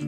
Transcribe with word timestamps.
And 0.00 0.06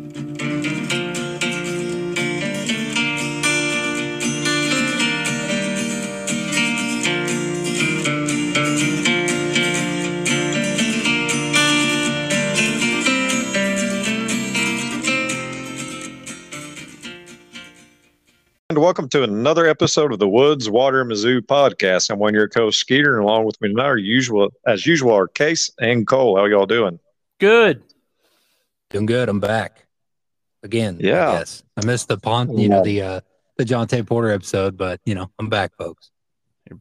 welcome 18.76 19.08
to 19.08 19.24
another 19.24 19.66
episode 19.66 20.12
of 20.12 20.20
the 20.20 20.28
Woods 20.28 20.70
Water 20.70 21.04
Mizzou 21.04 21.40
podcast. 21.40 22.10
I'm 22.10 22.20
one 22.20 22.28
of 22.28 22.34
your 22.36 22.48
co 22.48 22.70
Skeeter, 22.70 23.16
and 23.16 23.24
along 23.24 23.44
with 23.44 23.60
me 23.60 23.70
tonight, 23.70 23.86
are 23.86 23.98
usual 23.98 24.52
as 24.68 24.86
usual 24.86 25.14
are 25.14 25.26
Case 25.26 25.68
and 25.80 26.06
Cole. 26.06 26.36
How 26.36 26.44
y'all 26.44 26.66
doing? 26.66 27.00
Good. 27.40 27.82
Doing 28.90 29.06
good. 29.06 29.28
I'm 29.28 29.40
back 29.40 29.86
again. 30.62 30.98
Yeah. 31.00 31.32
Yes. 31.32 31.62
I 31.76 31.84
missed 31.86 32.08
the 32.08 32.18
pont, 32.18 32.58
you 32.58 32.68
know, 32.68 32.82
the 32.82 33.02
uh 33.02 33.20
the 33.56 33.64
Jontay 33.64 34.06
Porter 34.06 34.30
episode, 34.30 34.76
but 34.76 35.00
you 35.04 35.14
know, 35.14 35.30
I'm 35.38 35.48
back, 35.48 35.76
folks. 35.76 36.10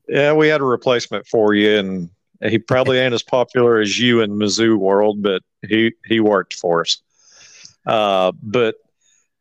Yeah, 0.08 0.34
we 0.34 0.48
had 0.48 0.62
a 0.62 0.66
replacement 0.66 1.28
for 1.28 1.54
you, 1.54 1.78
and 1.78 2.10
he 2.42 2.58
probably 2.58 3.00
ain't 3.00 3.14
as 3.14 3.24
popular 3.24 3.80
as 3.80 4.00
you 4.00 4.22
in 4.22 4.32
Mizzou 4.32 4.78
world, 4.78 5.22
but 5.22 5.42
he 5.68 5.94
he 6.06 6.20
worked 6.20 6.56
for 6.56 6.82
us. 6.82 7.02
Uh, 7.86 8.32
but 8.42 8.76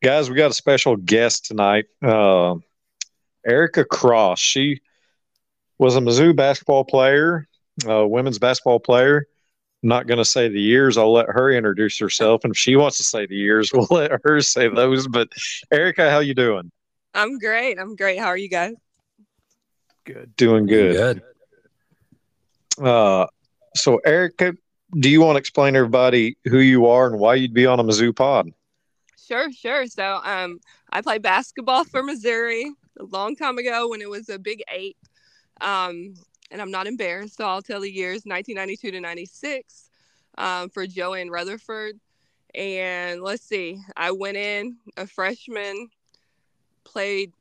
guys, 0.03 0.29
we 0.29 0.37
got 0.37 0.51
a 0.51 0.55
special 0.55 0.97
guest 0.97 1.47
tonight. 1.47 1.87
Uh, 2.03 2.57
Erika 3.47 3.85
Cross. 3.85 4.41
She 4.41 4.81
was 5.79 5.97
a 5.97 6.01
Mizzou 6.01 6.35
basketball 6.35 6.85
player, 6.85 7.47
uh, 7.89 8.07
women's 8.07 8.39
basketball 8.39 8.81
player. 8.81 9.27
I'm 9.83 9.89
not 9.89 10.07
going 10.07 10.19
to 10.19 10.25
say 10.25 10.49
the 10.49 10.61
years. 10.61 10.99
I'll 10.99 11.13
let 11.13 11.27
her 11.29 11.53
introduce 11.53 11.99
herself, 11.99 12.43
and 12.45 12.53
if 12.53 12.59
she 12.59 12.75
wants 12.75 12.97
to 12.97 13.05
say 13.05 13.27
the 13.27 13.37
years, 13.37 13.71
we'll 13.75 13.87
let 13.91 14.11
her 14.25 14.41
say 14.41 14.69
those. 14.69 15.07
But 15.07 15.29
Erika, 15.73 16.11
how 16.11 16.19
you 16.19 16.35
doing? 16.35 16.71
I'm 17.15 17.39
great. 17.39 17.79
I'm 17.79 17.97
great. 17.97 18.19
How 18.19 18.27
are 18.27 18.37
you 18.37 18.49
guys? 18.49 18.75
Good. 20.05 20.35
Doing 20.37 20.67
good. 20.67 21.23
Good. 22.79 22.85
Uh, 22.85 23.27
so, 23.75 23.99
Erika, 24.05 24.55
do 24.99 25.09
you 25.09 25.21
want 25.21 25.37
to 25.37 25.39
explain 25.39 25.75
to 25.75 25.81
everybody 25.81 26.37
who 26.45 26.59
you 26.59 26.87
are 26.87 27.07
and 27.07 27.19
why 27.19 27.35
you'd 27.35 27.55
be 27.55 27.67
on 27.67 27.79
a 27.79 27.85
Mizzou 27.85 28.15
pod? 28.15 28.51
Sure, 29.27 29.53
sure. 29.53 29.87
So, 29.87 30.21
um, 30.25 30.61
I 30.91 31.03
played 31.03 31.23
basketball 31.23 31.85
for 31.85 32.03
Missouri 32.03 32.73
a 32.99 33.05
long 33.05 33.37
time 33.37 33.59
ago 33.59 33.89
when 33.89 34.01
it 34.01 34.09
was 34.09 34.29
a 34.29 34.39
Big 34.39 34.63
Eight. 34.73 34.97
Um, 35.61 36.15
and 36.51 36.61
I'm 36.61 36.71
not 36.71 36.87
embarrassed, 36.87 37.37
so 37.37 37.47
I'll 37.47 37.63
tell 37.63 37.81
the 37.81 37.91
years 37.91 38.25
1992 38.25 38.93
to 38.93 39.01
96 39.01 39.91
um, 40.39 40.71
for 40.71 40.87
Joann 40.87 41.31
Rutherford. 41.31 41.99
And 42.55 43.23
let's 43.23 43.45
see, 43.45 43.81
I 43.97 44.11
went 44.11 44.37
in 44.37 44.77
a 44.97 45.07
freshman, 45.07 45.89
played 46.85 47.33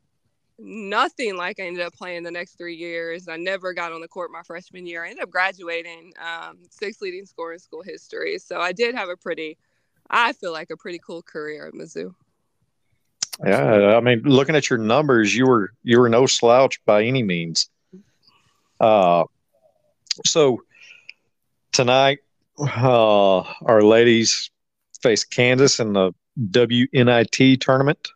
nothing 0.59 1.37
like 1.37 1.59
I 1.59 1.63
ended 1.63 1.83
up 1.83 1.93
playing 1.93 2.23
the 2.23 2.31
next 2.31 2.57
three 2.57 2.75
years. 2.75 3.27
I 3.27 3.37
never 3.37 3.73
got 3.73 3.91
on 3.91 4.01
the 4.01 4.07
court 4.07 4.31
my 4.31 4.41
freshman 4.43 4.85
year. 4.85 5.03
I 5.03 5.09
ended 5.09 5.23
up 5.23 5.29
graduating 5.29 6.13
um, 6.19 6.57
sixth 6.69 7.01
leading 7.01 7.25
scorer 7.25 7.53
in 7.53 7.59
school 7.59 7.83
history. 7.83 8.39
So 8.39 8.59
I 8.59 8.71
did 8.71 8.95
have 8.95 9.09
a 9.09 9.15
pretty, 9.15 9.57
I 10.09 10.33
feel 10.33 10.51
like 10.51 10.69
a 10.71 10.77
pretty 10.77 10.99
cool 10.99 11.21
career 11.21 11.67
at 11.67 11.73
Mizzou. 11.73 12.13
Yeah, 13.45 13.95
I 13.95 13.99
mean, 13.99 14.23
looking 14.23 14.55
at 14.55 14.69
your 14.69 14.79
numbers, 14.79 15.35
you 15.35 15.45
were 15.45 15.71
you 15.83 15.99
were 15.99 16.09
no 16.09 16.25
slouch 16.25 16.83
by 16.85 17.03
any 17.03 17.21
means. 17.21 17.69
Uh, 18.79 19.23
so 20.25 20.61
tonight, 21.71 22.19
uh, 22.59 23.37
our 23.39 23.81
ladies 23.81 24.49
face 25.01 25.23
Kansas 25.23 25.79
in 25.79 25.93
the 25.93 26.13
WNIT 26.39 27.61
tournament, 27.61 28.09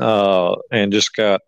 uh, 0.00 0.56
and 0.70 0.92
just 0.92 1.14
got 1.14 1.40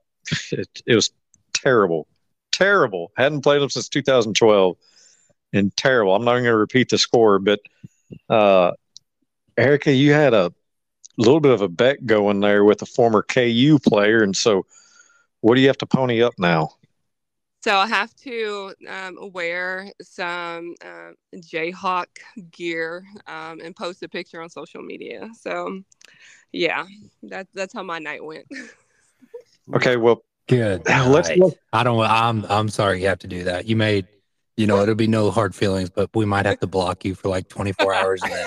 it, 0.53 0.83
it 0.87 0.95
was 0.95 1.11
terrible, 1.53 2.07
terrible. 2.53 3.13
Hadn't 3.17 3.43
played 3.43 3.63
them 3.63 3.71
since 3.71 3.89
2012, 3.89 4.77
and 5.53 5.77
terrible. 5.77 6.15
I'm 6.15 6.25
not 6.25 6.33
going 6.33 6.45
to 6.45 6.57
repeat 6.57 6.89
the 6.89 6.99
score, 6.99 7.39
but 7.39 7.61
uh, 8.29 8.73
Erica, 9.57 9.93
you 9.93 10.13
had 10.13 10.35
a 10.35 10.53
little 11.17 11.41
bit 11.41 11.53
of 11.53 11.63
a 11.63 11.69
bet 11.69 12.07
going 12.07 12.41
there 12.41 12.65
with 12.65 12.83
a 12.83 12.87
former 12.87 13.23
KU 13.23 13.79
player, 13.83 14.23
and 14.23 14.37
so 14.37 14.67
what 15.41 15.55
do 15.55 15.61
you 15.61 15.69
have 15.69 15.79
to 15.79 15.87
pony 15.87 16.23
up 16.23 16.35
now? 16.39 16.71
So 17.63 17.77
I 17.77 17.87
have 17.87 18.15
to 18.17 18.75
um, 18.89 19.19
wear 19.33 19.93
some 20.01 20.75
uh, 20.83 21.13
Jayhawk 21.37 22.07
gear 22.51 23.05
um, 23.27 23.61
and 23.63 23.77
post 23.77 24.03
a 24.03 24.09
picture 24.09 24.41
on 24.41 24.49
social 24.49 24.83
media. 24.83 25.29
So, 25.39 25.83
yeah, 26.53 26.87
that, 27.25 27.49
that's 27.53 27.75
how 27.75 27.83
my 27.83 27.99
night 27.99 28.25
went. 28.25 28.47
Okay, 29.75 29.97
well, 29.97 30.25
Good. 30.51 30.83
let's 30.89 31.31
All 31.31 31.37
right. 31.37 31.53
I 31.73 31.85
don't 31.85 32.01
I'm 32.01 32.45
I'm 32.49 32.69
sorry 32.69 33.01
you 33.01 33.07
have 33.07 33.21
to 33.21 33.29
do 33.29 33.45
that. 33.45 33.67
You 33.67 33.77
made 33.77 34.09
you 34.61 34.67
know, 34.67 34.83
it'll 34.83 34.95
be 34.95 35.07
no 35.07 35.31
hard 35.31 35.55
feelings, 35.55 35.89
but 35.89 36.11
we 36.15 36.27
might 36.27 36.45
have 36.45 36.61
to 36.61 36.67
block 36.67 37.03
you 37.03 37.15
for 37.15 37.31
like 37.31 37.49
24 37.49 37.95
hours 37.95 38.21
and 38.23 38.31
then 38.31 38.47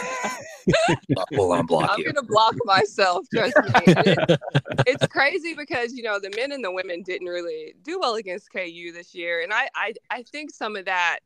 we'll 1.32 1.50
unblock 1.50 1.90
I'm 1.90 2.00
you. 2.00 2.06
gonna 2.06 2.22
block 2.22 2.54
myself. 2.66 3.26
Trust 3.34 3.58
me. 3.58 3.72
It- 3.88 4.40
it's 4.86 5.08
crazy 5.08 5.56
because 5.56 5.92
you 5.92 6.04
know 6.04 6.20
the 6.20 6.30
men 6.36 6.52
and 6.52 6.64
the 6.64 6.72
women 6.72 7.02
didn't 7.02 7.28
really 7.28 7.74
do 7.82 8.00
well 8.00 8.14
against 8.14 8.52
KU 8.52 8.92
this 8.94 9.16
year, 9.16 9.42
and 9.42 9.52
I 9.52 9.68
I, 9.76 9.94
I 10.12 10.22
think 10.22 10.52
some 10.52 10.76
of 10.76 10.86
that 10.86 11.20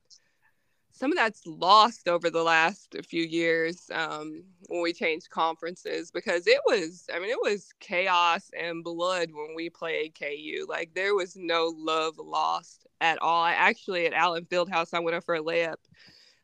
some 0.97 1.11
of 1.11 1.17
that's 1.17 1.45
lost 1.45 2.07
over 2.07 2.29
the 2.29 2.43
last 2.43 2.95
few 3.07 3.23
years 3.23 3.89
um, 3.93 4.43
when 4.67 4.81
we 4.81 4.93
changed 4.93 5.29
conferences 5.29 6.11
because 6.11 6.47
it 6.47 6.59
was 6.65 7.05
I 7.13 7.19
mean 7.19 7.29
it 7.29 7.39
was 7.41 7.73
chaos 7.79 8.49
and 8.59 8.83
blood 8.83 9.29
when 9.31 9.55
we 9.55 9.69
played 9.69 10.17
KU. 10.17 10.65
Like 10.67 10.93
there 10.95 11.15
was 11.15 11.35
no 11.35 11.71
love 11.77 12.17
lost 12.17 12.87
at 12.99 13.21
all. 13.21 13.43
I 13.43 13.53
actually 13.53 14.07
at 14.07 14.13
Allen 14.13 14.45
Fieldhouse 14.45 14.93
I 14.93 14.99
went 14.99 15.15
up 15.15 15.23
for 15.23 15.35
a 15.35 15.41
layup. 15.41 15.75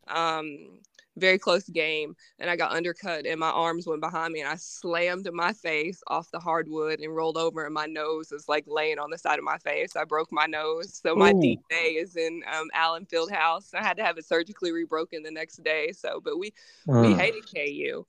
Um, 0.08 0.80
very 1.18 1.38
close 1.38 1.68
game 1.70 2.16
and 2.40 2.50
I 2.50 2.56
got 2.56 2.72
undercut 2.72 3.26
and 3.26 3.40
my 3.40 3.50
arms 3.50 3.86
went 3.86 4.02
behind 4.02 4.34
me 4.34 4.42
and 4.42 4.50
I 4.50 4.56
slammed 4.56 5.30
my 5.32 5.54
face 5.54 6.02
off 6.08 6.32
the 6.32 6.40
hardwood 6.40 7.00
and 7.00 7.16
rolled 7.16 7.38
over 7.38 7.66
and 7.66 7.74
my 7.74 7.86
nose 7.86 8.32
was 8.32 8.48
like 8.50 8.66
laying 8.68 9.00
on 9.00 9.12
the 9.12 9.18
side 9.18 9.38
of 9.38 9.46
my 9.46 9.58
face. 9.60 9.96
I 9.96 10.06
broke 10.06 10.32
my 10.32 10.46
nose. 10.46 11.00
So 11.04 11.16
my 11.16 11.34
Ooh. 11.34 11.40
DNA 11.42 12.02
is 12.02 12.16
in 12.16 12.44
um, 12.52 12.70
Allen 12.74 13.06
Fieldhouse. 13.06 13.74
I 13.74 13.84
had 13.84 13.98
to 13.98 14.04
have 14.04 14.18
it 14.18 14.26
surgically 14.26 14.72
rebroken 14.72 15.24
the 15.24 15.32
next 15.32 15.64
day. 15.64 15.92
So, 15.92 16.20
but 16.24 16.40
we, 16.40 16.54
we 17.00 17.14
Mm. 17.14 17.16
hated 17.16 17.44
KU. 17.54 18.06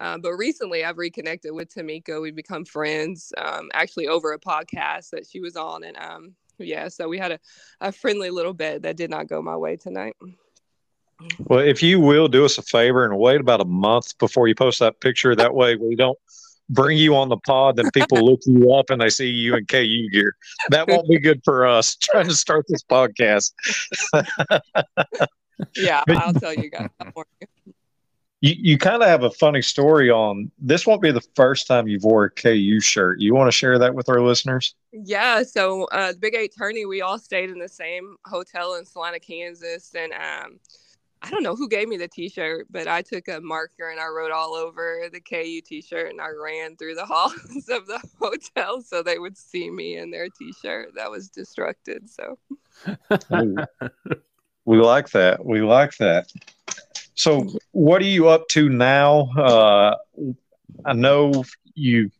Um, 0.00 0.20
but 0.20 0.32
recently 0.34 0.84
I've 0.84 0.98
reconnected 0.98 1.52
with 1.52 1.74
Tamecka. 1.74 2.20
We've 2.20 2.34
become 2.34 2.64
friends 2.64 3.32
um, 3.38 3.68
actually 3.72 4.08
over 4.08 4.32
a 4.32 4.38
podcast 4.38 5.10
that 5.10 5.26
she 5.28 5.40
was 5.40 5.56
on. 5.56 5.84
And 5.84 5.96
um, 5.96 6.34
yeah, 6.58 6.88
so 6.88 7.08
we 7.08 7.18
had 7.18 7.32
a, 7.32 7.38
a 7.80 7.92
friendly 7.92 8.30
little 8.30 8.54
bet 8.54 8.82
that 8.82 8.96
did 8.96 9.10
not 9.10 9.28
go 9.28 9.42
my 9.42 9.56
way 9.56 9.76
tonight. 9.76 10.14
Well, 11.46 11.60
if 11.60 11.82
you 11.82 12.00
will 12.00 12.28
do 12.28 12.44
us 12.44 12.58
a 12.58 12.62
favor 12.62 13.04
and 13.04 13.18
wait 13.18 13.40
about 13.40 13.60
a 13.60 13.64
month 13.64 14.16
before 14.18 14.48
you 14.48 14.54
post 14.54 14.78
that 14.80 15.00
picture, 15.00 15.34
that 15.34 15.54
way 15.54 15.76
we 15.76 15.96
don't 15.96 16.18
bring 16.70 16.98
you 16.98 17.16
on 17.16 17.28
the 17.28 17.38
pod, 17.38 17.76
then 17.76 17.90
people 17.92 18.24
look 18.24 18.40
you 18.44 18.72
up 18.72 18.90
and 18.90 19.00
they 19.00 19.08
see 19.08 19.28
you 19.28 19.56
in 19.56 19.64
KU 19.66 20.08
gear. 20.10 20.36
That 20.70 20.88
won't 20.88 21.08
be 21.08 21.18
good 21.18 21.40
for 21.44 21.66
us 21.66 21.96
trying 22.02 22.28
to 22.28 22.34
start 22.34 22.66
this 22.68 22.82
podcast. 22.82 23.52
Yeah, 25.76 26.02
I'll 26.08 26.34
tell 26.34 26.54
you 26.54 26.70
guys. 26.70 26.88
You 28.40 28.54
you 28.56 28.78
kind 28.78 29.02
of 29.02 29.08
have 29.08 29.24
a 29.24 29.30
funny 29.30 29.62
story 29.62 30.10
on 30.10 30.52
this. 30.58 30.86
Won't 30.86 31.02
be 31.02 31.10
the 31.10 31.26
first 31.34 31.66
time 31.66 31.88
you've 31.88 32.04
wore 32.04 32.24
a 32.24 32.30
KU 32.30 32.78
shirt. 32.80 33.18
You 33.20 33.34
want 33.34 33.48
to 33.48 33.52
share 33.52 33.76
that 33.80 33.94
with 33.94 34.08
our 34.08 34.20
listeners? 34.20 34.76
Yeah, 34.92 35.42
so 35.42 35.86
uh, 35.86 36.12
the 36.12 36.18
Big 36.18 36.36
Eight 36.36 36.54
tourney, 36.56 36.86
we 36.86 37.02
all 37.02 37.18
stayed 37.18 37.50
in 37.50 37.58
the 37.58 37.68
same 37.68 38.16
hotel 38.26 38.76
in 38.76 38.84
Salina, 38.84 39.18
Kansas, 39.18 39.92
and 39.96 40.12
um, 40.12 40.60
I 41.22 41.30
don't 41.30 41.42
know 41.42 41.56
who 41.56 41.68
gave 41.68 41.88
me 41.88 41.96
the 41.96 42.08
T-shirt, 42.08 42.68
but 42.70 42.86
I 42.86 43.02
took 43.02 43.28
a 43.28 43.40
marker 43.40 43.90
and 43.90 43.98
I 44.00 44.06
wrote 44.06 44.30
all 44.30 44.54
over 44.54 45.08
the 45.12 45.20
KU 45.20 45.60
T-shirt, 45.60 46.10
and 46.10 46.20
I 46.20 46.28
ran 46.30 46.76
through 46.76 46.94
the 46.94 47.06
halls 47.06 47.68
of 47.68 47.86
the 47.86 48.00
hotel 48.20 48.82
so 48.82 49.02
they 49.02 49.18
would 49.18 49.36
see 49.36 49.70
me 49.70 49.96
in 49.96 50.10
their 50.10 50.28
T-shirt. 50.28 50.94
That 50.94 51.10
was 51.10 51.28
destructed. 51.30 52.08
So 52.08 52.38
We 54.64 54.76
like 54.76 55.08
that. 55.10 55.44
We 55.44 55.62
like 55.62 55.96
that. 55.96 56.30
So, 57.14 57.48
what 57.72 58.02
are 58.02 58.06
you 58.06 58.28
up 58.28 58.46
to 58.48 58.68
now? 58.68 59.30
Uh, 59.36 59.96
I 60.84 60.92
know 60.92 61.44
you 61.74 62.10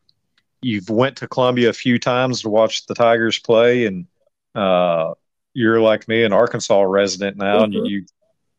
you've 0.60 0.88
went 0.90 1.18
to 1.18 1.28
Columbia 1.28 1.68
a 1.68 1.74
few 1.74 1.98
times 1.98 2.42
to 2.42 2.48
watch 2.48 2.86
the 2.86 2.94
Tigers 2.94 3.38
play, 3.38 3.86
and 3.86 4.06
uh, 4.54 5.12
you're 5.54 5.80
like 5.80 6.08
me, 6.08 6.24
an 6.24 6.32
Arkansas 6.32 6.80
resident 6.82 7.36
now, 7.36 7.62
and 7.64 7.74
Mhm. 7.74 7.88
you 7.88 8.06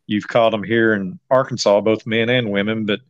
you've 0.10 0.28
caught 0.28 0.50
them 0.50 0.64
here 0.64 0.94
in 0.96 1.20
Arkansas, 1.30 1.80
both 1.82 2.08
men 2.08 2.30
and 2.30 2.52
women. 2.52 2.86
But 2.86 3.02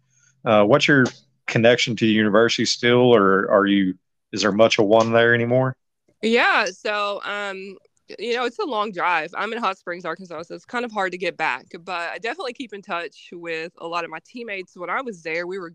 uh, 0.43 0.65
what's 0.65 0.87
your 0.87 1.05
connection 1.47 1.95
to 1.95 2.05
the 2.05 2.11
university 2.11 2.65
still, 2.65 3.15
or 3.15 3.49
are 3.49 3.65
you? 3.65 3.97
Is 4.33 4.41
there 4.41 4.51
much 4.51 4.77
of 4.77 4.85
one 4.85 5.13
there 5.13 5.33
anymore? 5.33 5.75
Yeah, 6.21 6.65
so 6.65 7.21
um, 7.23 7.77
you 8.19 8.35
know, 8.35 8.43
it's 8.43 8.59
a 8.59 8.65
long 8.65 8.91
drive. 8.91 9.33
I'm 9.35 9.53
in 9.53 9.59
Hot 9.59 9.77
Springs, 9.77 10.03
Arkansas, 10.03 10.43
so 10.43 10.55
it's 10.55 10.65
kind 10.65 10.83
of 10.83 10.91
hard 10.91 11.13
to 11.13 11.17
get 11.17 11.37
back. 11.37 11.67
But 11.83 12.09
I 12.11 12.17
definitely 12.17 12.53
keep 12.53 12.73
in 12.73 12.81
touch 12.81 13.29
with 13.31 13.71
a 13.77 13.87
lot 13.87 14.03
of 14.03 14.09
my 14.09 14.19
teammates. 14.25 14.75
When 14.75 14.89
I 14.89 15.01
was 15.01 15.23
there, 15.23 15.47
we 15.47 15.57
were 15.57 15.73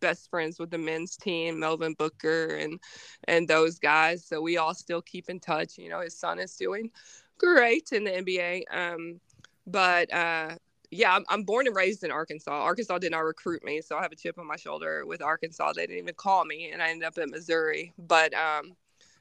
best 0.00 0.28
friends 0.28 0.58
with 0.58 0.70
the 0.70 0.78
men's 0.78 1.16
team, 1.16 1.60
Melvin 1.60 1.94
Booker 1.94 2.56
and 2.56 2.80
and 3.28 3.46
those 3.46 3.78
guys. 3.78 4.26
So 4.26 4.40
we 4.40 4.56
all 4.56 4.74
still 4.74 5.00
keep 5.00 5.30
in 5.30 5.38
touch. 5.38 5.78
You 5.78 5.88
know, 5.88 6.00
his 6.00 6.18
son 6.18 6.40
is 6.40 6.56
doing 6.56 6.90
great 7.38 7.92
in 7.92 8.02
the 8.02 8.10
NBA. 8.10 8.64
Um, 8.72 9.20
but 9.66 10.12
uh, 10.12 10.56
yeah, 10.94 11.14
I'm, 11.14 11.24
I'm, 11.28 11.42
born 11.42 11.66
and 11.66 11.74
raised 11.74 12.04
in 12.04 12.10
Arkansas. 12.10 12.52
Arkansas 12.52 12.98
did 12.98 13.10
not 13.10 13.24
recruit 13.24 13.64
me, 13.64 13.80
so 13.80 13.96
I 13.96 14.02
have 14.02 14.12
a 14.12 14.16
chip 14.16 14.38
on 14.38 14.46
my 14.46 14.56
shoulder 14.56 15.04
with 15.04 15.22
Arkansas. 15.22 15.72
They 15.72 15.86
didn't 15.86 15.98
even 15.98 16.14
call 16.14 16.44
me, 16.44 16.70
and 16.70 16.80
I 16.80 16.90
ended 16.90 17.06
up 17.06 17.18
at 17.18 17.28
Missouri. 17.28 17.92
But 17.98 18.32
um, 18.34 18.76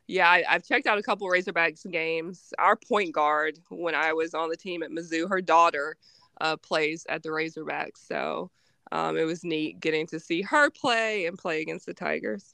yeah, 0.08 0.30
I, 0.30 0.44
have 0.48 0.64
checked 0.64 0.86
out 0.86 1.00
a 1.00 1.04
couple 1.04 1.28
Razorbacks 1.28 1.90
games. 1.90 2.54
Our 2.60 2.76
point 2.76 3.14
guard, 3.14 3.58
when 3.70 3.96
I 3.96 4.14
was 4.14 4.36
on 4.36 4.50
the 4.50 4.56
team 4.56 4.84
at 4.84 4.92
Mizzou, 4.92 5.28
her 5.30 5.42
daughter 5.42 5.98
uh, 6.42 6.58
plays 6.58 7.06
at 7.10 7.24
the 7.24 7.30
Razorbacks, 7.30 8.08
so 8.08 8.52
um, 8.92 9.18
it 9.18 9.24
was 9.24 9.44
neat 9.44 9.80
getting 9.80 10.06
to 10.08 10.20
see 10.20 10.44
her 10.44 10.70
play 10.70 11.26
and 11.26 11.38
play 11.38 11.62
against 11.62 11.88
the 11.88 11.94
Tigers. 11.94 12.54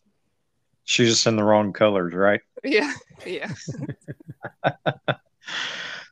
She's 0.86 1.10
just 1.10 1.27
in 1.27 1.36
the 1.36 1.44
wrong 1.44 1.74
colors, 1.74 2.13
right? 2.13 2.42
Yeah, 2.62 2.94
yeah. 3.25 3.54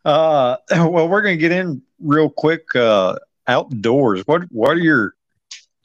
uh, 0.05 0.57
well, 0.71 1.07
we're 1.07 1.21
going 1.21 1.37
to 1.37 1.41
get 1.41 1.51
in 1.51 1.81
real 1.99 2.29
quick. 2.29 2.75
Uh, 2.75 3.17
outdoors. 3.47 4.23
What 4.25 4.43
What 4.51 4.71
are 4.71 4.79
your 4.79 5.15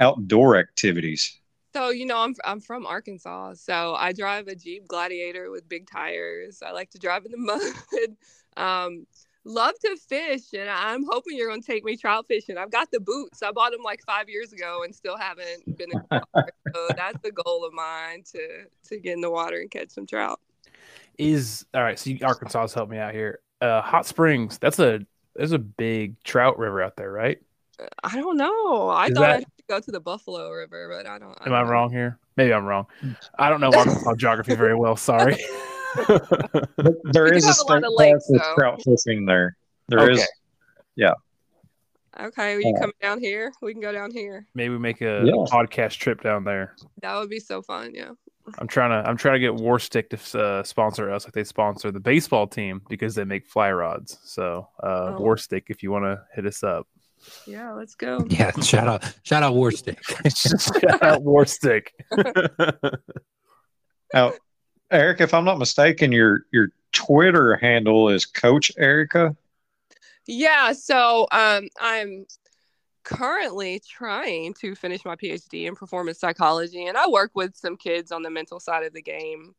outdoor 0.00 0.56
activities? 0.56 1.38
So 1.75 1.88
you 1.91 2.05
know, 2.05 2.19
I'm 2.19 2.35
I'm 2.44 2.61
from 2.61 2.87
Arkansas, 2.87 3.55
so 3.55 3.94
I 3.94 4.12
drive 4.12 4.49
a 4.49 4.55
Jeep 4.55 4.87
Gladiator 4.87 5.50
with 5.50 5.69
big 5.69 5.88
tires. 5.91 6.62
I 6.64 6.73
like 6.73 6.91
to 6.91 6.99
drive 6.99 7.25
in 7.25 7.32
the 7.32 7.38
mud. 7.38 8.17
um, 8.56 9.06
love 9.44 9.75
to 9.81 9.97
fish, 9.97 10.53
and 10.53 10.69
I'm 10.69 11.05
hoping 11.05 11.37
you're 11.37 11.49
going 11.49 11.62
to 11.62 11.67
take 11.67 11.85
me 11.85 11.97
trout 11.97 12.26
fishing. 12.29 12.58
I've 12.58 12.70
got 12.70 12.91
the 12.91 13.00
boots. 13.00 13.43
I 13.43 13.53
bought 13.53 13.73
them 13.73 13.82
like 13.82 14.03
five 14.05 14.29
years 14.29 14.53
ago, 14.53 14.82
and 14.85 14.94
still 14.94 15.17
haven't 15.17 15.79
been 15.79 15.91
in 15.93 16.03
the 16.11 16.26
water. 16.35 16.53
so 16.75 16.88
that's 16.94 17.19
the 17.23 17.32
goal 17.32 17.65
of 17.65 17.73
mine 17.73 18.23
to 18.32 18.65
to 18.88 18.99
get 18.99 19.15
in 19.15 19.23
the 19.23 19.31
water 19.31 19.58
and 19.61 19.70
catch 19.70 19.91
some 19.91 20.06
trout. 20.06 20.41
Is 21.17 21.65
all 21.73 21.82
right. 21.82 21.99
So 21.99 22.11
you, 22.11 22.19
Arkansas's 22.23 22.75
helped 22.75 22.91
me 22.91 22.99
out 22.99 23.15
here. 23.15 23.41
Uh, 23.62 23.81
Hot 23.81 24.05
Springs. 24.06 24.59
That's 24.59 24.79
a 24.79 25.00
there's 25.35 25.53
a 25.53 25.59
big 25.59 26.23
trout 26.25 26.59
river 26.59 26.82
out 26.82 26.97
there, 26.97 27.11
right? 27.11 27.38
I 28.05 28.17
don't 28.17 28.37
know. 28.37 28.88
I 28.88 29.06
Is 29.06 29.12
thought 29.12 29.20
that... 29.20 29.37
I'd 29.37 29.47
go 29.69 29.81
to 29.81 29.91
the 29.91 30.00
Buffalo 30.00 30.50
River, 30.50 30.88
but 30.94 31.06
I 31.06 31.19
don't. 31.19 31.31
I 31.41 31.44
am 31.44 31.50
don't 31.50 31.55
I 31.55 31.62
know. 31.62 31.70
wrong 31.70 31.91
here? 31.91 32.19
Maybe 32.37 32.53
I'm 32.53 32.64
wrong. 32.64 32.87
I 33.38 33.49
don't 33.49 33.61
know 33.61 33.73
Arkansas 33.73 34.14
geography 34.19 34.55
very 34.55 34.75
well. 34.75 34.97
Sorry. 34.97 35.37
there 37.12 37.32
is 37.32 37.47
a 37.47 37.55
state 37.55 37.82
lakes, 37.88 38.31
park 38.37 38.56
trout 38.56 38.82
fishing 38.82 39.26
there. 39.26 39.56
There 39.88 40.00
okay. 40.00 40.12
is, 40.15 40.29
Yeah. 40.97 41.12
Okay, 42.20 42.56
well, 42.56 42.67
you 42.67 42.75
uh, 42.76 42.81
coming 42.81 42.94
down 43.00 43.20
here? 43.20 43.53
We 43.62 43.73
can 43.73 43.81
go 43.81 43.93
down 43.93 44.11
here. 44.11 44.47
Maybe 44.55 44.70
we 44.70 44.79
make 44.79 45.00
a 45.00 45.23
yeah. 45.25 45.32
podcast 45.32 45.97
trip 45.97 46.23
down 46.23 46.44
there. 46.44 46.75
That 47.00 47.17
would 47.17 47.31
be 47.31 47.41
so 47.41 47.62
fun. 47.62 47.94
Yeah. 47.94 48.11
I'm 48.59 48.69
trying 48.69 48.91
to 48.91 49.09
I'm 49.09 49.17
trying 49.17 49.35
to 49.35 49.41
get 49.41 49.53
Warstic 49.53 50.11
to 50.11 50.41
uh, 50.41 50.63
sponsor 50.63 51.11
us 51.11 51.25
like 51.25 51.35
they 51.35 51.45
sponsor 51.45 51.91
the 51.91 52.01
baseball 52.01 52.47
team 52.47 52.83
because 52.89 53.15
they 53.15 53.25
make 53.25 53.47
fly 53.47 53.73
rods. 53.73 54.19
So 54.25 54.69
uh, 54.83 55.15
oh. 55.17 55.21
Warstic, 55.21 55.65
if 55.69 55.83
you 55.83 55.91
want 55.91 56.05
to 56.05 56.23
hit 56.35 56.47
us 56.47 56.63
up. 56.63 56.87
Yeah, 57.47 57.73
let's 57.73 57.95
go. 57.95 58.25
Yeah, 58.29 58.51
shout 58.61 58.89
out, 58.89 59.05
shout 59.23 59.43
out 59.43 59.55
Warstic. 59.55 59.99
shout 60.91 61.03
out 61.03 61.23
Warstic. 61.23 61.89
now, 64.13 64.33
Eric, 64.91 65.21
if 65.21 65.33
I'm 65.35 65.45
not 65.45 65.59
mistaken, 65.59 66.13
your 66.13 66.47
your 66.53 66.69
Twitter 66.93 67.57
handle 67.57 68.09
is 68.09 68.27
Coach 68.27 68.73
Erika. 68.77 69.37
Yeah, 70.27 70.73
so 70.73 71.27
um, 71.33 71.69
I'm 71.81 72.27
currently 73.05 73.81
trying 73.81 74.55
to 74.55 74.75
finish 74.75 75.05
my 75.05 75.17
PhD 75.17 75.67
in 75.67 75.75
performance 75.75 76.19
psychology, 76.19 76.87
and 76.87 76.97
I 76.97 77.09
work 77.09 77.33
with 77.35 77.57
some 77.57 77.77
kids 77.77 78.13
on 78.13 78.23
the 78.23 78.31
mental 78.31 78.61
side 78.61 78.85
of 78.85 78.93
the 78.93 79.03
game. 79.03 79.55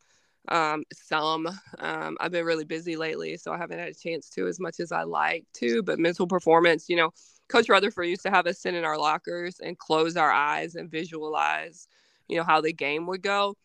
Um, 0.49 0.83
some 0.93 1.47
um, 1.79 2.17
I've 2.19 2.31
been 2.31 2.45
really 2.45 2.65
busy 2.65 2.95
lately, 2.95 3.37
so 3.37 3.53
I 3.53 3.57
haven't 3.57 3.79
had 3.79 3.89
a 3.89 3.93
chance 3.93 4.29
to 4.31 4.47
as 4.47 4.59
much 4.59 4.79
as 4.79 4.91
I 4.91 5.03
like 5.03 5.45
to. 5.55 5.81
But 5.83 5.99
mental 5.99 6.27
performance, 6.27 6.89
you 6.89 6.97
know, 6.97 7.11
Coach 7.47 7.69
Rutherford 7.69 8.07
used 8.07 8.23
to 8.23 8.29
have 8.29 8.47
us 8.47 8.59
sit 8.59 8.73
in 8.73 8.83
our 8.83 8.97
lockers 8.97 9.59
and 9.59 9.77
close 9.77 10.17
our 10.17 10.31
eyes 10.31 10.75
and 10.75 10.91
visualize, 10.91 11.87
you 12.27 12.37
know, 12.37 12.43
how 12.43 12.61
the 12.61 12.73
game 12.73 13.07
would 13.07 13.21
go. 13.21 13.55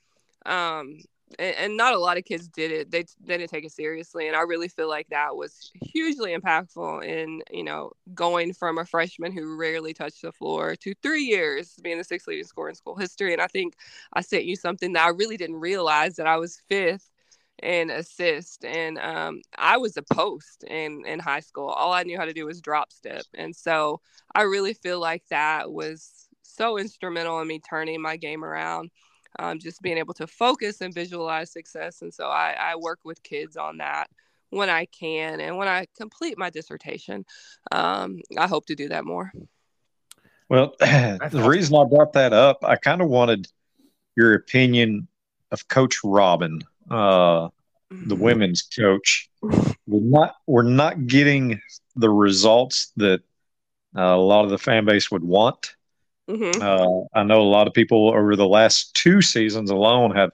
Um, 0.46 0.98
and, 1.38 1.76
not 1.76 1.94
a 1.94 1.98
lot 1.98 2.16
of 2.16 2.24
kids 2.24 2.48
did 2.48 2.70
it. 2.70 2.90
They, 2.90 3.04
they 3.24 3.38
didn't 3.38 3.50
take 3.50 3.64
it 3.64 3.72
seriously, 3.72 4.28
and 4.28 4.36
I 4.36 4.42
really 4.42 4.68
feel 4.68 4.88
like 4.88 5.08
that 5.10 5.36
was 5.36 5.70
hugely 5.80 6.36
impactful 6.36 7.04
in 7.04 7.42
you 7.50 7.64
know 7.64 7.92
going 8.14 8.52
from 8.52 8.78
a 8.78 8.84
freshman 8.84 9.32
who 9.32 9.56
rarely 9.56 9.94
touched 9.94 10.22
the 10.22 10.32
floor 10.32 10.76
to 10.76 10.94
three 11.02 11.24
years 11.24 11.74
being 11.82 11.98
the 11.98 12.04
sixth 12.04 12.26
leading 12.26 12.44
scorer 12.44 12.70
in 12.70 12.74
school 12.74 12.96
history. 12.96 13.32
And 13.32 13.42
I 13.42 13.46
think 13.46 13.74
I 14.12 14.20
sent 14.22 14.44
you 14.44 14.56
something 14.56 14.92
that 14.94 15.04
I 15.04 15.10
really 15.10 15.36
didn't 15.36 15.56
realize 15.56 16.16
that 16.16 16.26
I 16.26 16.36
was 16.36 16.62
fifth 16.68 17.10
and 17.60 17.90
assist. 17.90 18.64
And 18.64 18.98
um, 18.98 19.42
I 19.56 19.76
was 19.76 19.96
a 19.96 20.02
post 20.02 20.64
in, 20.64 21.04
in 21.06 21.18
high 21.18 21.40
school. 21.40 21.68
All 21.68 21.92
I 21.92 22.04
knew 22.04 22.18
how 22.18 22.24
to 22.24 22.32
do 22.32 22.46
was 22.46 22.60
drop 22.60 22.92
step. 22.92 23.24
And 23.34 23.54
so 23.54 24.00
I 24.34 24.42
really 24.42 24.74
feel 24.74 25.00
like 25.00 25.24
that 25.30 25.72
was 25.72 26.28
so 26.42 26.78
instrumental 26.78 27.40
in 27.40 27.48
me 27.48 27.60
turning 27.60 28.00
my 28.00 28.16
game 28.16 28.44
around, 28.44 28.90
um, 29.38 29.58
just 29.58 29.82
being 29.82 29.98
able 29.98 30.14
to 30.14 30.26
focus 30.26 30.80
and 30.80 30.92
visualize 30.94 31.50
success. 31.50 32.02
And 32.02 32.12
so 32.12 32.26
I, 32.26 32.56
I 32.58 32.76
work 32.76 33.00
with 33.04 33.22
kids 33.22 33.56
on 33.56 33.78
that 33.78 34.08
when 34.50 34.70
I 34.70 34.86
can. 34.86 35.40
And 35.40 35.56
when 35.56 35.68
I 35.68 35.86
complete 35.96 36.38
my 36.38 36.50
dissertation, 36.50 37.24
um, 37.72 38.20
I 38.36 38.46
hope 38.46 38.66
to 38.66 38.74
do 38.74 38.88
that 38.88 39.04
more. 39.04 39.32
Well, 40.48 40.74
the 40.80 41.44
reason 41.46 41.76
I 41.76 41.84
brought 41.84 42.14
that 42.14 42.32
up, 42.32 42.64
I 42.64 42.76
kind 42.76 43.02
of 43.02 43.08
wanted 43.08 43.48
your 44.16 44.34
opinion 44.34 45.08
of 45.50 45.68
Coach 45.68 45.98
Robin 46.02 46.62
uh, 46.90 47.48
the 47.90 47.96
mm-hmm. 47.96 48.22
women's 48.22 48.62
coach. 48.62 49.30
We're 49.42 49.70
not 49.86 50.36
we're 50.46 50.62
not 50.62 51.06
getting 51.06 51.60
the 51.96 52.10
results 52.10 52.92
that 52.96 53.20
uh, 53.96 54.02
a 54.02 54.16
lot 54.16 54.44
of 54.44 54.50
the 54.50 54.58
fan 54.58 54.84
base 54.84 55.10
would 55.10 55.24
want. 55.24 55.74
Mm-hmm. 56.28 56.60
Uh, 56.60 57.18
I 57.18 57.22
know 57.22 57.40
a 57.40 57.42
lot 57.42 57.66
of 57.66 57.74
people 57.74 58.10
over 58.10 58.36
the 58.36 58.46
last 58.46 58.94
two 58.94 59.22
seasons 59.22 59.70
alone 59.70 60.14
have 60.14 60.32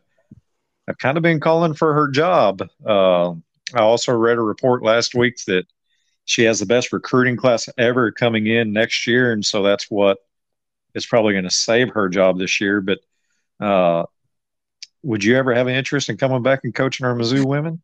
have 0.88 0.98
kind 0.98 1.16
of 1.16 1.22
been 1.22 1.40
calling 1.40 1.72
for 1.72 1.94
her 1.94 2.08
job. 2.08 2.62
Uh, 2.84 3.30
I 3.74 3.80
also 3.80 4.12
read 4.12 4.36
a 4.36 4.42
report 4.42 4.82
last 4.82 5.14
week 5.14 5.42
that 5.46 5.64
she 6.26 6.42
has 6.44 6.58
the 6.58 6.66
best 6.66 6.92
recruiting 6.92 7.36
class 7.36 7.68
ever 7.78 8.10
coming 8.10 8.46
in 8.46 8.72
next 8.72 9.06
year, 9.06 9.32
and 9.32 9.44
so 9.44 9.62
that's 9.62 9.90
what 9.90 10.18
is 10.94 11.06
probably 11.06 11.32
going 11.32 11.44
to 11.44 11.50
save 11.50 11.90
her 11.90 12.08
job 12.08 12.38
this 12.38 12.60
year. 12.60 12.80
But 12.80 12.98
uh, 13.60 14.04
would 15.02 15.24
you 15.24 15.36
ever 15.36 15.54
have 15.54 15.66
an 15.66 15.74
interest 15.74 16.08
in 16.08 16.16
coming 16.16 16.42
back 16.42 16.60
and 16.64 16.74
coaching 16.74 17.06
our 17.06 17.14
Mizzou 17.14 17.44
women? 17.44 17.82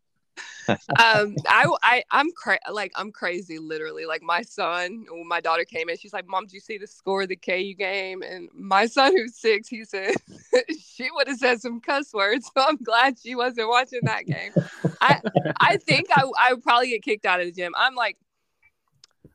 Um, 0.69 1.35
I, 1.47 1.67
I, 1.83 2.03
I'm 2.11 2.31
cra- 2.31 2.59
like, 2.71 2.91
I'm 2.95 3.11
crazy, 3.11 3.59
literally. 3.59 4.05
Like 4.05 4.21
my 4.21 4.41
son, 4.41 5.05
when 5.09 5.27
my 5.27 5.41
daughter 5.41 5.65
came 5.65 5.89
in, 5.89 5.97
she's 5.97 6.13
like, 6.13 6.27
"Mom, 6.27 6.45
did 6.45 6.53
you 6.53 6.59
see 6.59 6.77
the 6.77 6.87
score 6.87 7.23
of 7.23 7.29
the 7.29 7.35
KU 7.35 7.73
game?" 7.73 8.21
And 8.21 8.49
my 8.53 8.85
son, 8.85 9.15
who's 9.15 9.35
six, 9.35 9.67
he 9.67 9.85
said 9.85 10.15
she 10.79 11.09
would 11.13 11.27
have 11.27 11.37
said 11.37 11.61
some 11.61 11.81
cuss 11.81 12.13
words. 12.13 12.49
So 12.53 12.65
I'm 12.67 12.77
glad 12.77 13.17
she 13.19 13.35
wasn't 13.35 13.69
watching 13.69 14.01
that 14.03 14.25
game. 14.25 14.51
I, 14.99 15.21
I 15.59 15.77
think 15.77 16.07
I, 16.13 16.23
I 16.39 16.53
would 16.53 16.63
probably 16.63 16.89
get 16.89 17.03
kicked 17.03 17.25
out 17.25 17.39
of 17.39 17.45
the 17.45 17.51
gym. 17.51 17.73
I'm 17.77 17.95
like, 17.95 18.17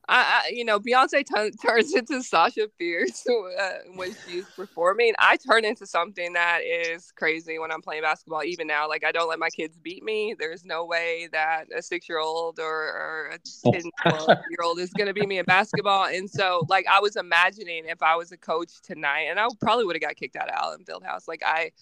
I, 0.09 0.43
I, 0.45 0.51
you 0.53 0.65
know, 0.65 0.79
Beyonce 0.79 1.25
t- 1.25 1.51
turns 1.67 1.95
into 1.95 2.23
Sasha 2.23 2.69
Fierce 2.79 3.27
uh, 3.61 3.79
when 3.95 4.15
she's 4.27 4.45
performing. 4.55 5.15
I 5.19 5.37
turn 5.37 5.65
into 5.65 5.87
something 5.87 6.33
that 6.35 6.61
is 6.63 7.13
crazy 7.13 7.59
when 7.59 7.73
I'm 7.73 7.83
playing 7.83 8.03
basketball. 8.03 8.45
Even 8.45 8.67
now, 8.67 8.89
like 8.89 9.05
I 9.05 9.13
don't 9.13 9.29
let 9.29 9.39
my 9.39 9.51
kids 9.51 9.79
beat 9.79 10.05
me. 10.05 10.35
There's 10.39 10.65
no 10.65 10.85
way 10.85 11.29
that 11.33 11.65
a 11.77 11.83
six 11.83 12.09
year 12.09 12.21
old 12.21 12.61
or, 12.61 12.65
or 12.65 13.31
a 13.35 13.73
10 13.73 13.83
year 13.85 14.59
old 14.63 14.79
is 14.79 14.91
going 14.91 15.09
to 15.09 15.15
beat 15.15 15.29
me 15.29 15.39
in 15.39 15.45
basketball. 15.45 16.07
And 16.07 16.31
so, 16.31 16.65
like, 16.69 16.87
I 16.91 17.01
was 17.01 17.17
imagining 17.17 17.87
if 17.87 18.03
I 18.03 18.17
was 18.17 18.33
a 18.33 18.37
coach 18.37 18.81
tonight, 18.83 19.27
and 19.31 19.41
I 19.41 19.49
probably 19.61 19.85
would 19.85 19.97
have 19.97 20.03
got 20.03 20.17
kicked 20.17 20.37
out 20.37 20.49
of 20.49 20.55
Allen 20.55 20.85
Fieldhouse. 20.85 21.27
Like, 21.27 21.43
I 21.45 21.73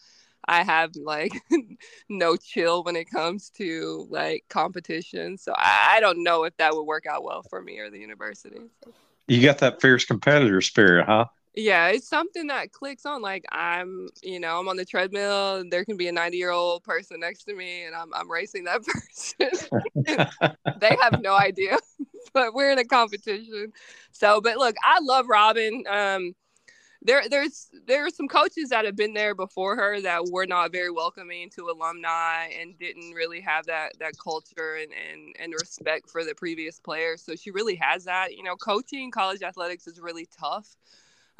I 0.47 0.63
have 0.63 0.95
like 0.97 1.33
no 2.09 2.37
chill 2.37 2.85
when 2.85 2.97
it 2.97 3.11
comes 3.11 3.51
to 3.51 4.07
like 4.11 4.45
competition. 4.49 5.39
So 5.39 5.53
I, 5.57 5.95
I, 5.97 6.01
don't 6.01 6.23
know 6.23 6.45
if 6.45 6.57
that 6.59 6.75
would 6.75 6.85
work 6.85 7.07
out 7.07 7.25
well 7.25 7.43
for 7.49 7.63
me 7.63 7.79
or 7.79 7.91
the 7.91 7.99
university. 7.99 8.61
You 9.27 9.43
got 9.43 9.59
that 9.59 9.81
fierce 9.81 10.05
competitor 10.05 10.61
spirit, 10.61 11.07
huh? 11.07 11.27
Yeah, 11.57 11.89
it's 11.89 12.09
something 12.09 12.49
that 12.49 12.73
clicks 12.73 13.07
on. 13.07 13.23
Like 13.23 13.45
I'm, 13.51 14.09
you 14.23 14.41
know, 14.41 14.59
I'm 14.59 14.69
on 14.69 14.77
the 14.77 14.85
treadmill. 14.85 15.65
There 15.71 15.85
can 15.85 15.97
be 15.97 16.09
a 16.09 16.13
90 16.13 16.37
year 16.37 16.51
old 16.51 16.83
person 16.83 17.21
next 17.21 17.45
to 17.45 17.55
me, 17.55 17.85
and 17.85 17.95
I'm 17.95 18.13
I'm 18.13 18.31
racing 18.31 18.65
that 18.65 18.83
person. 18.85 19.69
they 20.79 20.97
have 21.01 21.21
no 21.21 21.37
idea, 21.37 21.79
but 22.33 22.55
we're 22.55 22.73
in 22.73 22.79
a 22.79 22.85
competition. 22.85 23.73
So, 24.11 24.41
but 24.41 24.57
look, 24.57 24.75
I 24.85 24.99
love 25.01 25.29
Robin. 25.29 25.85
Um, 25.89 26.35
there 27.05 27.29
there's 27.29 27.69
there 27.87 28.07
are 28.07 28.11
some 28.11 28.29
coaches 28.29 28.71
that 28.71 28.85
have 28.85 28.97
been 28.97 29.15
there 29.15 29.35
before 29.35 29.77
her 29.77 30.01
that 30.01 30.25
were 30.31 30.47
not 30.47 30.73
very 30.73 30.91
welcoming 30.91 31.51
to 31.51 31.69
alumni 31.69 32.47
and 32.61 32.79
didn't 32.79 33.13
really 33.13 33.41
have 33.41 33.67
that 33.67 33.93
that 34.01 34.15
culture 34.19 34.77
and 34.77 34.93
and, 35.13 35.37
and 35.39 35.53
respect 35.55 36.11
for 36.11 36.25
the 36.25 36.35
previous 36.35 36.81
players 36.81 37.23
so 37.23 37.35
she 37.37 37.51
really 37.51 37.77
has 37.77 38.05
that 38.05 38.35
you 38.37 38.43
know 38.43 38.57
coaching 38.57 39.11
college 39.11 39.43
athletics 39.43 39.87
is 39.87 40.01
really 40.01 40.27
tough 40.39 40.77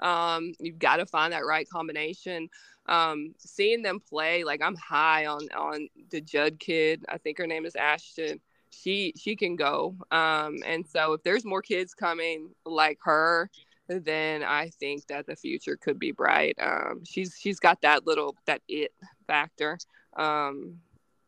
Um, 0.01 0.55
you've 0.61 0.79
got 0.79 0.97
to 0.97 1.07
find 1.07 1.33
that 1.33 1.47
right 1.47 1.69
combination. 1.69 2.49
Um, 2.87 3.35
seeing 3.39 3.83
them 3.83 4.01
play, 4.01 4.45
like 4.45 4.63
I'm 4.63 4.77
high 4.77 5.27
on 5.27 5.49
on 5.57 5.89
the 6.11 6.21
Judd 6.21 6.59
kid. 6.59 7.05
I 7.09 7.19
think 7.19 7.39
her 7.39 7.47
name 7.47 7.65
is 7.67 7.77
Ashton. 7.77 8.41
She 8.71 9.15
she 9.17 9.37
can 9.37 9.57
go. 9.57 9.97
Um, 10.11 10.59
and 10.67 10.87
so 10.87 11.13
if 11.15 11.23
there's 11.23 11.45
more 11.45 11.63
kids 11.63 11.95
coming 11.95 12.51
like 12.67 12.99
her, 13.05 13.51
then 13.89 14.43
I 14.43 14.71
think 14.71 15.07
that 15.09 15.27
the 15.27 15.37
future 15.37 15.77
could 15.77 15.99
be 15.99 16.13
bright. 16.13 16.57
Um, 16.61 17.03
she's 17.05 17.37
she's 17.39 17.61
got 17.61 17.83
that 17.83 18.07
little 18.07 18.37
that 18.47 18.63
it 18.69 18.93
factor. 19.27 19.79
Um, 20.17 20.81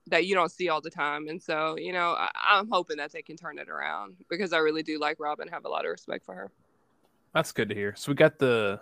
that 0.09 0.27
you 0.27 0.35
don't 0.35 0.51
see 0.51 0.69
all 0.69 0.81
the 0.81 0.91
time. 0.91 1.29
And 1.29 1.43
so, 1.43 1.77
you 1.77 1.93
know, 1.93 2.15
I, 2.17 2.59
am 2.59 2.69
hoping 2.71 2.99
that 2.99 3.13
they 3.13 3.23
can 3.23 3.37
turn 3.37 3.59
it 3.59 3.69
around 3.69 4.17
because 4.31 4.53
I 4.53 4.59
really 4.59 4.83
do 4.83 4.99
like 5.01 5.19
Robin, 5.19 5.49
have 5.49 5.65
a 5.65 5.69
lot 5.69 5.85
of 5.85 5.91
respect 5.91 6.25
for 6.25 6.35
her. 6.35 6.51
That's 7.35 7.53
good 7.53 7.69
to 7.71 7.75
hear. 7.75 7.95
So 7.97 8.13
we 8.13 8.15
got 8.15 8.39
the, 8.39 8.81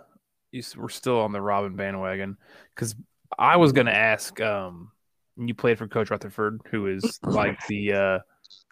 we're 0.77 0.89
still 0.89 1.19
on 1.19 1.31
the 1.31 1.41
Robin 1.41 1.75
bandwagon 1.75 2.37
because 2.75 2.95
I 3.37 3.57
was 3.57 3.71
going 3.71 3.87
to 3.87 3.95
ask, 3.95 4.39
um, 4.39 4.91
you 5.35 5.53
played 5.53 5.77
for 5.77 5.87
Coach 5.87 6.11
Rutherford, 6.11 6.61
who 6.69 6.87
is 6.87 7.19
like 7.23 7.65
the, 7.67 7.93
uh, 7.93 8.19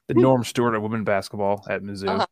the 0.07 0.13
Norm 0.13 0.43
Stewart 0.43 0.75
of 0.75 0.83
women 0.83 1.03
basketball 1.03 1.65
at 1.69 1.81
Mizzou. 1.81 2.09
Uh-huh. 2.09 2.25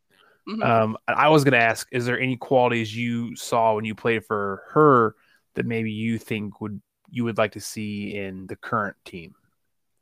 Mm-hmm. 0.47 0.63
Um, 0.63 0.97
I 1.07 1.29
was 1.29 1.43
going 1.43 1.53
to 1.53 1.59
ask, 1.59 1.87
is 1.91 2.05
there 2.05 2.19
any 2.19 2.35
qualities 2.35 2.95
you 2.95 3.35
saw 3.35 3.75
when 3.75 3.85
you 3.85 3.93
played 3.93 4.25
for 4.25 4.63
her 4.69 5.15
that 5.55 5.65
maybe 5.65 5.91
you 5.91 6.17
think 6.17 6.61
would 6.61 6.81
you 7.09 7.25
would 7.25 7.37
like 7.37 7.51
to 7.51 7.59
see 7.59 8.15
in 8.15 8.47
the 8.47 8.55
current 8.55 8.95
team? 9.05 9.35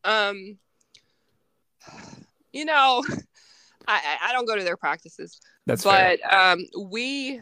Um, 0.03 0.57
you 2.53 2.65
know, 2.65 3.03
I 3.87 4.17
I 4.23 4.33
don't 4.33 4.45
go 4.45 4.55
to 4.55 4.63
their 4.63 4.77
practices. 4.77 5.39
That's 5.65 5.83
but 5.83 6.19
fair. 6.21 6.51
um, 6.51 6.65
we 6.79 7.41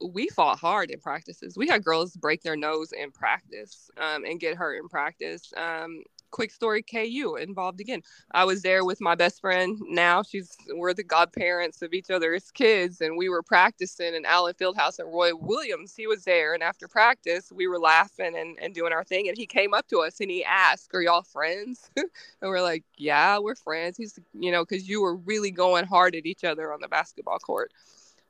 we 0.00 0.28
fought 0.28 0.58
hard 0.58 0.90
in 0.90 1.00
practices. 1.00 1.56
We 1.56 1.68
had 1.68 1.84
girls 1.84 2.16
break 2.16 2.42
their 2.42 2.56
nose 2.56 2.92
in 2.92 3.10
practice 3.10 3.90
um, 3.98 4.24
and 4.24 4.40
get 4.40 4.56
hurt 4.56 4.76
in 4.76 4.88
practice. 4.88 5.52
Um, 5.56 6.02
quick 6.30 6.50
story 6.50 6.82
KU 6.82 7.36
involved 7.36 7.80
again. 7.80 8.02
I 8.32 8.44
was 8.44 8.62
there 8.62 8.84
with 8.84 9.00
my 9.00 9.14
best 9.14 9.40
friend. 9.40 9.78
Now 9.88 10.22
she's 10.22 10.56
we're 10.74 10.94
the 10.94 11.02
godparents 11.02 11.82
of 11.82 11.92
each 11.92 12.10
other's 12.10 12.50
kids, 12.50 13.00
and 13.00 13.16
we 13.16 13.28
were 13.28 13.42
practicing 13.42 14.14
in 14.14 14.24
Allen 14.24 14.54
Fieldhouse 14.54 14.98
and 14.98 15.12
Roy 15.12 15.34
Williams. 15.34 15.94
He 15.96 16.06
was 16.06 16.24
there, 16.24 16.54
and 16.54 16.62
after 16.62 16.88
practice, 16.88 17.52
we 17.52 17.66
were 17.66 17.78
laughing 17.78 18.36
and, 18.36 18.58
and 18.60 18.74
doing 18.74 18.92
our 18.92 19.04
thing. 19.04 19.28
And 19.28 19.36
he 19.36 19.46
came 19.46 19.74
up 19.74 19.88
to 19.88 20.00
us 20.00 20.20
and 20.20 20.30
he 20.30 20.44
asked, 20.44 20.90
"Are 20.94 21.02
y'all 21.02 21.22
friends?" 21.22 21.90
and 21.96 22.06
we're 22.42 22.62
like, 22.62 22.84
"Yeah, 22.96 23.38
we're 23.38 23.54
friends." 23.56 23.96
He's 23.96 24.18
you 24.32 24.52
know 24.52 24.64
because 24.64 24.88
you 24.88 25.02
were 25.02 25.16
really 25.16 25.50
going 25.50 25.86
hard 25.86 26.14
at 26.14 26.26
each 26.26 26.44
other 26.44 26.72
on 26.72 26.80
the 26.80 26.88
basketball 26.88 27.38
court. 27.38 27.72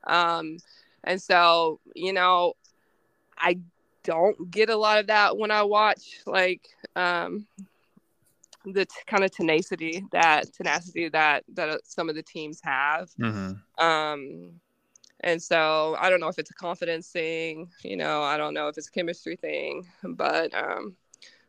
Um, 0.05 0.57
and 1.03 1.21
so 1.21 1.79
you 1.95 2.13
know, 2.13 2.53
I 3.37 3.59
don't 4.03 4.49
get 4.49 4.69
a 4.69 4.75
lot 4.75 4.99
of 4.99 5.07
that 5.07 5.37
when 5.37 5.51
I 5.51 5.63
watch 5.63 6.21
like 6.25 6.67
um 6.95 7.45
the 8.65 8.85
t- 8.85 8.91
kind 9.07 9.23
of 9.23 9.31
tenacity 9.31 10.05
that 10.11 10.53
tenacity 10.53 11.09
that 11.09 11.43
that 11.53 11.69
uh, 11.69 11.77
some 11.83 12.09
of 12.09 12.15
the 12.15 12.23
teams 12.23 12.59
have. 12.63 13.09
Mm-hmm. 13.19 13.83
Um, 13.83 14.51
and 15.21 15.41
so 15.41 15.95
I 15.99 16.09
don't 16.09 16.19
know 16.19 16.27
if 16.27 16.39
it's 16.39 16.49
a 16.49 16.55
confidence 16.55 17.09
thing, 17.09 17.69
you 17.83 17.95
know, 17.95 18.23
I 18.23 18.37
don't 18.37 18.53
know 18.53 18.67
if 18.67 18.77
it's 18.77 18.87
a 18.87 18.91
chemistry 18.91 19.35
thing, 19.35 19.87
but 20.03 20.53
um, 20.53 20.95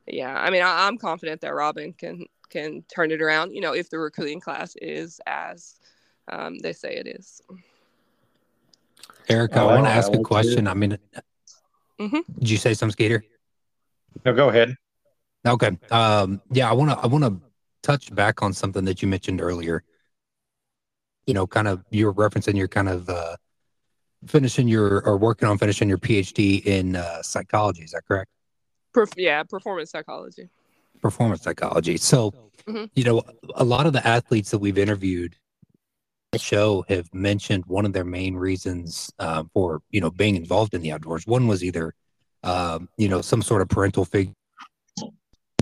yeah, 0.06 0.34
I 0.34 0.50
mean, 0.50 0.62
I, 0.62 0.88
am 0.88 0.98
confident 0.98 1.40
that 1.42 1.54
Robin 1.54 1.92
can 1.92 2.26
can 2.50 2.84
turn 2.94 3.10
it 3.10 3.22
around, 3.22 3.54
you 3.54 3.60
know, 3.60 3.72
if 3.72 3.88
the 3.88 3.98
recruiting 3.98 4.40
class 4.40 4.76
is 4.82 5.20
as 5.26 5.80
um, 6.28 6.58
they 6.58 6.72
say 6.72 6.94
it 6.94 7.06
is. 7.06 7.42
Erika, 9.28 9.60
I 9.60 9.64
want 9.64 9.86
to 9.86 9.90
ask 9.90 10.12
a 10.12 10.18
question. 10.18 10.66
I 10.66 10.74
mean, 10.74 10.98
mm-hmm. 11.98 12.18
did 12.38 12.50
you 12.50 12.58
say 12.58 12.74
some 12.74 12.90
skater? 12.90 13.24
No, 14.24 14.34
go 14.34 14.50
ahead. 14.50 14.76
Okay. 15.46 15.76
Um, 15.90 16.40
yeah, 16.50 16.70
I 16.70 16.72
want 16.72 16.90
to 16.90 16.98
I 16.98 17.06
want 17.06 17.24
to 17.24 17.40
touch 17.82 18.14
back 18.14 18.42
on 18.42 18.52
something 18.52 18.84
that 18.84 19.02
you 19.02 19.08
mentioned 19.08 19.40
earlier. 19.40 19.82
You 21.26 21.34
know, 21.34 21.46
kind 21.46 21.68
of 21.68 21.84
you're 21.90 22.14
referencing 22.14 22.56
you're 22.56 22.68
kind 22.68 22.88
of 22.88 23.08
uh, 23.08 23.36
finishing 24.26 24.68
your 24.68 25.02
or 25.04 25.16
working 25.16 25.48
on 25.48 25.58
finishing 25.58 25.88
your 25.88 25.98
PhD 25.98 26.64
in 26.64 26.96
uh, 26.96 27.22
psychology. 27.22 27.82
Is 27.82 27.92
that 27.92 28.02
correct? 28.06 28.30
Perf- 28.94 29.14
yeah, 29.16 29.42
performance 29.42 29.90
psychology. 29.90 30.48
Performance 31.00 31.42
psychology. 31.42 31.96
So, 31.96 32.32
mm-hmm. 32.66 32.84
you 32.94 33.04
know, 33.04 33.22
a 33.54 33.64
lot 33.64 33.86
of 33.86 33.92
the 33.92 34.06
athletes 34.06 34.50
that 34.50 34.58
we've 34.58 34.78
interviewed 34.78 35.34
the 36.30 36.38
show 36.38 36.84
have 36.88 37.12
mentioned 37.12 37.64
one 37.66 37.84
of 37.84 37.92
their 37.92 38.04
main 38.04 38.34
reasons 38.34 39.12
uh, 39.18 39.44
for 39.52 39.82
you 39.90 40.00
know 40.00 40.10
being 40.10 40.36
involved 40.36 40.74
in 40.74 40.82
the 40.82 40.92
outdoors. 40.92 41.26
One 41.26 41.48
was 41.48 41.64
either 41.64 41.94
um, 42.44 42.88
you 42.96 43.08
know 43.08 43.20
some 43.20 43.42
sort 43.42 43.62
of 43.62 43.68
parental 43.68 44.04
figure 44.04 44.34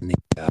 in 0.00 0.08
the 0.08 0.42
uh, 0.42 0.48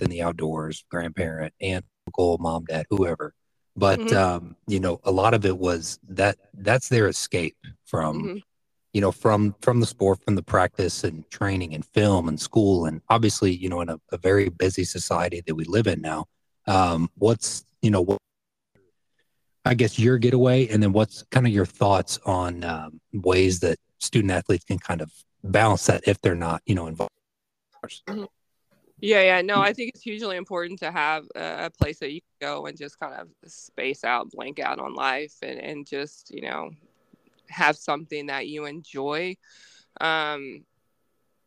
in 0.00 0.10
the 0.10 0.22
outdoors, 0.22 0.84
grandparent, 0.90 1.54
aunt, 1.60 1.84
uncle, 2.06 2.38
mom, 2.38 2.64
dad, 2.64 2.86
whoever. 2.90 3.34
But 3.76 4.00
mm-hmm. 4.00 4.16
um, 4.16 4.56
you 4.66 4.80
know, 4.80 5.00
a 5.04 5.10
lot 5.10 5.34
of 5.34 5.44
it 5.44 5.56
was 5.56 5.98
that 6.08 6.36
that's 6.54 6.88
their 6.88 7.08
escape 7.08 7.56
from 7.84 8.22
mm-hmm. 8.22 8.38
you 8.92 9.00
know 9.00 9.12
from 9.12 9.54
from 9.60 9.80
the 9.80 9.86
sport, 9.86 10.20
from 10.24 10.34
the 10.34 10.42
practice 10.42 11.04
and 11.04 11.28
training 11.30 11.74
and 11.74 11.84
film 11.86 12.28
and 12.28 12.38
school, 12.40 12.86
and 12.86 13.00
obviously 13.08 13.52
you 13.52 13.68
know 13.68 13.80
in 13.80 13.88
a, 13.88 13.98
a 14.10 14.18
very 14.18 14.48
busy 14.48 14.84
society 14.84 15.42
that 15.46 15.54
we 15.54 15.64
live 15.64 15.86
in 15.86 16.00
now. 16.00 16.26
Um, 16.66 17.10
what's 17.16 17.64
you 17.80 17.90
know 17.90 18.02
what 18.02 18.18
I 19.64 19.74
guess 19.74 19.98
your 19.98 20.18
getaway, 20.18 20.66
and 20.68 20.82
then 20.82 20.92
what's 20.92 21.22
kind 21.30 21.46
of 21.46 21.52
your 21.52 21.66
thoughts 21.66 22.18
on 22.26 22.64
um, 22.64 23.00
ways 23.12 23.60
that 23.60 23.78
student 24.00 24.32
athletes 24.32 24.64
can 24.64 24.78
kind 24.78 25.00
of 25.00 25.10
balance 25.44 25.86
that 25.86 26.02
if 26.06 26.20
they're 26.20 26.34
not, 26.34 26.62
you 26.66 26.74
know, 26.74 26.88
involved. 26.88 27.12
Mm-hmm. 28.08 28.24
Yeah, 29.02 29.22
yeah, 29.22 29.42
no, 29.42 29.60
I 29.60 29.72
think 29.72 29.90
it's 29.92 30.02
hugely 30.02 30.36
important 30.36 30.78
to 30.78 30.92
have 30.92 31.26
a, 31.34 31.70
place 31.70 31.98
that 31.98 32.12
you 32.12 32.20
can 32.20 32.48
go 32.48 32.66
and 32.66 32.78
just 32.78 33.00
kind 33.00 33.12
of 33.14 33.28
space 33.50 34.04
out, 34.04 34.30
blank 34.30 34.60
out 34.60 34.78
on 34.78 34.94
life, 34.94 35.34
and 35.42 35.58
and 35.58 35.84
just 35.84 36.30
you 36.32 36.42
know 36.42 36.70
have 37.48 37.76
something 37.76 38.26
that 38.26 38.46
you 38.46 38.64
enjoy. 38.64 39.34
Um, 40.00 40.64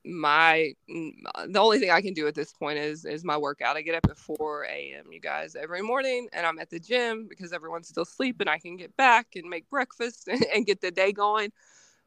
my 0.03 0.73
the 0.89 1.59
only 1.59 1.79
thing 1.79 1.91
I 1.91 2.01
can 2.01 2.13
do 2.13 2.27
at 2.27 2.35
this 2.35 2.51
point 2.51 2.77
is 2.77 3.05
is 3.05 3.23
my 3.23 3.37
workout. 3.37 3.77
I 3.77 3.83
get 3.83 3.95
up 3.95 4.11
at 4.11 4.17
4 4.17 4.65
a.m. 4.65 5.13
You 5.13 5.21
guys 5.21 5.55
every 5.55 5.81
morning, 5.81 6.27
and 6.33 6.45
I'm 6.45 6.59
at 6.59 6.69
the 6.69 6.79
gym 6.79 7.25
because 7.29 7.53
everyone's 7.53 7.87
still 7.87 8.03
sleeping. 8.03 8.49
I 8.49 8.57
can 8.57 8.75
get 8.75 8.97
back 8.97 9.27
and 9.35 9.49
make 9.49 9.69
breakfast 9.69 10.27
and, 10.27 10.45
and 10.53 10.65
get 10.65 10.81
the 10.81 10.91
day 10.91 11.13
going. 11.13 11.53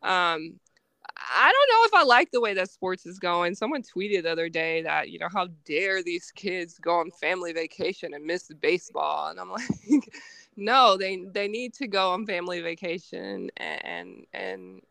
Um, 0.03 0.61
I 1.17 1.53
don't 1.53 1.77
know 1.77 1.99
if 1.99 2.03
I 2.03 2.07
like 2.07 2.31
the 2.31 2.41
way 2.41 2.55
that 2.55 2.71
sports 2.71 3.07
is 3.07 3.19
going. 3.19 3.55
Someone 3.55 3.83
tweeted 3.83 4.23
the 4.23 4.33
other 4.33 4.49
day 4.49 4.83
that, 4.83 5.11
you 5.11 5.19
know, 5.19 5.29
how 5.33 5.49
dare 5.65 6.03
these 6.03 6.31
kids 6.31 6.79
go 6.79 6.97
on 7.01 7.11
family 7.11 7.53
vacation 7.53 8.15
and 8.15 8.25
miss 8.25 8.51
baseball. 8.61 9.29
And 9.29 9.41
I'm 9.41 9.51
like, 9.51 10.13
no, 10.57 10.97
they 10.97 11.25
they 11.33 11.49
need 11.49 11.75
to 11.75 11.87
go 11.87 12.11
on 12.13 12.27
family 12.27 12.61
vacation 12.61 13.51
and 13.57 14.27
and 14.33 14.83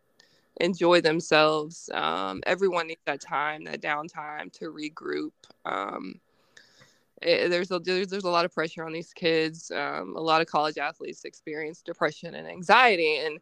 enjoy 0.59 1.01
themselves. 1.01 1.89
Um, 1.93 2.41
everyone 2.45 2.87
needs 2.87 3.01
that 3.05 3.21
time, 3.21 3.63
that 3.65 3.81
downtime 3.81 4.51
to 4.53 4.71
regroup. 4.71 5.31
Um, 5.65 6.19
it, 7.21 7.45
eh, 7.45 7.47
there's 7.47 7.71
a 7.71 7.79
there's, 7.79 8.07
there's 8.07 8.23
a 8.23 8.29
lot 8.29 8.45
of 8.45 8.53
pressure 8.53 8.85
on 8.85 8.93
these 8.93 9.13
kids. 9.13 9.71
Um, 9.71 10.15
a 10.15 10.21
lot 10.21 10.41
of 10.41 10.47
college 10.47 10.77
athletes 10.77 11.25
experience 11.25 11.81
depression 11.81 12.35
and 12.35 12.47
anxiety, 12.47 13.17
and 13.19 13.39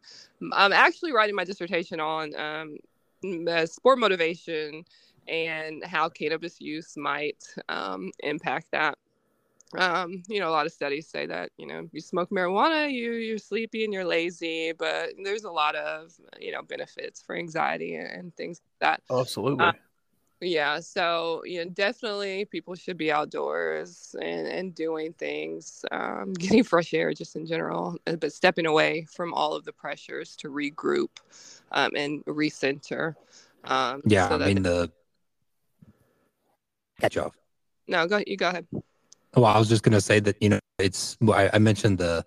I'm 0.52 0.72
actually 0.72 1.12
writing 1.12 1.34
my 1.34 1.44
dissertation 1.44 2.00
on 2.00 2.34
um, 2.36 3.66
sport 3.66 3.98
motivation 3.98 4.84
and 5.28 5.84
how 5.84 6.08
cannabis 6.08 6.60
use 6.60 6.96
might 6.96 7.44
um, 7.68 8.12
impact 8.20 8.68
that. 8.72 8.96
Um, 9.76 10.22
you 10.28 10.38
know, 10.38 10.48
a 10.48 10.52
lot 10.52 10.66
of 10.66 10.72
studies 10.72 11.08
say 11.08 11.26
that 11.26 11.50
you 11.58 11.66
know 11.66 11.88
you 11.92 12.00
smoke 12.00 12.30
marijuana, 12.30 12.90
you 12.90 13.12
you're 13.14 13.38
sleepy 13.38 13.84
and 13.84 13.92
you're 13.92 14.04
lazy, 14.04 14.72
but 14.72 15.10
there's 15.22 15.44
a 15.44 15.50
lot 15.50 15.74
of 15.74 16.12
you 16.40 16.52
know 16.52 16.62
benefits 16.62 17.20
for 17.20 17.36
anxiety 17.36 17.96
and 17.96 18.34
things 18.36 18.60
like 18.80 19.00
that. 19.00 19.02
Absolutely. 19.14 19.66
Uh, 19.66 19.72
yeah 20.46 20.80
so 20.80 21.42
you 21.44 21.62
know 21.62 21.70
definitely 21.70 22.44
people 22.44 22.74
should 22.74 22.96
be 22.96 23.10
outdoors 23.10 24.14
and, 24.20 24.46
and 24.46 24.74
doing 24.74 25.12
things 25.14 25.84
um, 25.92 26.32
getting 26.38 26.62
fresh 26.62 26.94
air 26.94 27.12
just 27.12 27.36
in 27.36 27.46
general 27.46 27.96
uh, 28.06 28.16
but 28.16 28.32
stepping 28.32 28.66
away 28.66 29.06
from 29.10 29.34
all 29.34 29.54
of 29.54 29.64
the 29.64 29.72
pressures 29.72 30.36
to 30.36 30.48
regroup 30.48 31.10
um, 31.72 31.90
and 31.96 32.24
recenter 32.26 33.14
um, 33.64 34.02
yeah 34.06 34.28
so 34.28 34.36
i 34.36 34.46
mean 34.46 34.62
the 34.62 34.90
catch 37.00 37.16
off 37.16 37.34
no 37.88 38.06
go 38.06 38.20
you 38.26 38.36
go 38.36 38.48
ahead. 38.48 38.66
Well 39.34 39.44
i 39.44 39.58
was 39.58 39.68
just 39.68 39.82
going 39.82 39.92
to 39.92 40.00
say 40.00 40.20
that 40.20 40.40
you 40.40 40.48
know 40.48 40.58
it's 40.78 41.16
I, 41.32 41.50
I 41.52 41.58
mentioned 41.58 41.98
the 41.98 42.24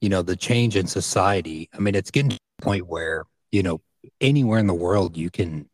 you 0.00 0.08
know 0.08 0.22
the 0.22 0.36
change 0.36 0.76
in 0.76 0.86
society. 0.86 1.68
I 1.74 1.78
mean 1.78 1.94
it's 1.94 2.10
getting 2.10 2.30
to 2.30 2.38
the 2.58 2.64
point 2.64 2.86
where 2.86 3.24
you 3.52 3.62
know 3.62 3.80
anywhere 4.20 4.58
in 4.58 4.66
the 4.66 4.74
world 4.74 5.16
you 5.16 5.30
can 5.30 5.68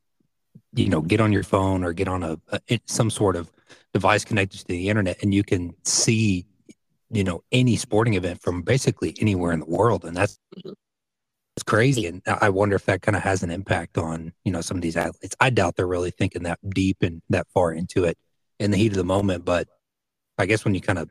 you 0.74 0.88
know 0.88 1.00
get 1.00 1.20
on 1.20 1.32
your 1.32 1.42
phone 1.42 1.84
or 1.84 1.92
get 1.92 2.08
on 2.08 2.22
a, 2.22 2.38
a, 2.68 2.80
some 2.86 3.10
sort 3.10 3.36
of 3.36 3.50
device 3.92 4.24
connected 4.24 4.58
to 4.58 4.66
the 4.66 4.88
internet 4.88 5.22
and 5.22 5.34
you 5.34 5.42
can 5.42 5.74
see 5.84 6.46
you 7.10 7.24
know 7.24 7.42
any 7.52 7.76
sporting 7.76 8.14
event 8.14 8.40
from 8.40 8.62
basically 8.62 9.14
anywhere 9.20 9.52
in 9.52 9.60
the 9.60 9.66
world 9.66 10.04
and 10.04 10.16
that's 10.16 10.38
mm-hmm. 10.56 10.72
it's 11.56 11.62
crazy. 11.64 12.06
And 12.06 12.22
I 12.26 12.48
wonder 12.48 12.74
if 12.76 12.86
that 12.86 13.02
kind 13.02 13.16
of 13.16 13.22
has 13.22 13.42
an 13.42 13.50
impact 13.50 13.98
on, 13.98 14.32
you 14.44 14.52
know, 14.52 14.62
some 14.62 14.78
of 14.78 14.82
these 14.82 14.96
athletes. 14.96 15.36
I 15.38 15.50
doubt 15.50 15.76
they're 15.76 15.86
really 15.86 16.10
thinking 16.10 16.44
that 16.44 16.58
deep 16.70 17.02
and 17.02 17.20
that 17.28 17.46
far 17.52 17.72
into 17.72 18.04
it 18.04 18.16
in 18.58 18.70
the 18.70 18.78
heat 18.78 18.92
of 18.92 18.96
the 18.96 19.04
moment. 19.04 19.44
But 19.44 19.68
I 20.38 20.46
guess 20.46 20.64
when 20.64 20.74
you 20.74 20.80
kind 20.80 20.98
of 20.98 21.10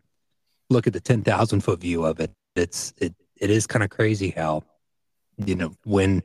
look 0.72 0.88
at 0.88 0.94
the 0.94 1.00
10,000 1.00 1.62
foot 1.62 1.80
view 1.80 2.06
of 2.06 2.20
it, 2.20 2.32
it's, 2.56 2.92
it, 2.98 3.14
it 3.40 3.52
is 3.52 3.68
kind 3.68 3.84
of 3.84 3.92
crazy 3.92 4.32
how, 4.32 4.64
you 5.38 5.56
know, 5.56 5.76
when, 5.86 6.24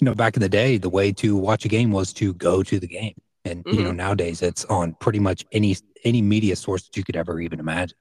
you 0.00 0.04
know, 0.06 0.14
back 0.14 0.36
in 0.36 0.40
the 0.40 0.48
day, 0.48 0.78
the 0.78 0.88
way 0.88 1.12
to 1.12 1.36
watch 1.36 1.64
a 1.64 1.68
game 1.68 1.90
was 1.90 2.12
to 2.14 2.32
go 2.34 2.62
to 2.62 2.80
the 2.80 2.86
game. 2.86 3.14
And, 3.44 3.64
mm-hmm. 3.64 3.76
you 3.76 3.82
know, 3.82 3.90
mm-hmm. 3.90 3.98
nowadays 3.98 4.42
it's 4.42 4.64
on 4.66 4.94
pretty 4.94 5.18
much 5.18 5.44
any, 5.52 5.76
any 6.04 6.22
media 6.22 6.56
source 6.56 6.84
that 6.84 6.96
you 6.96 7.04
could 7.04 7.16
ever 7.16 7.40
even 7.40 7.60
imagine. 7.60 7.96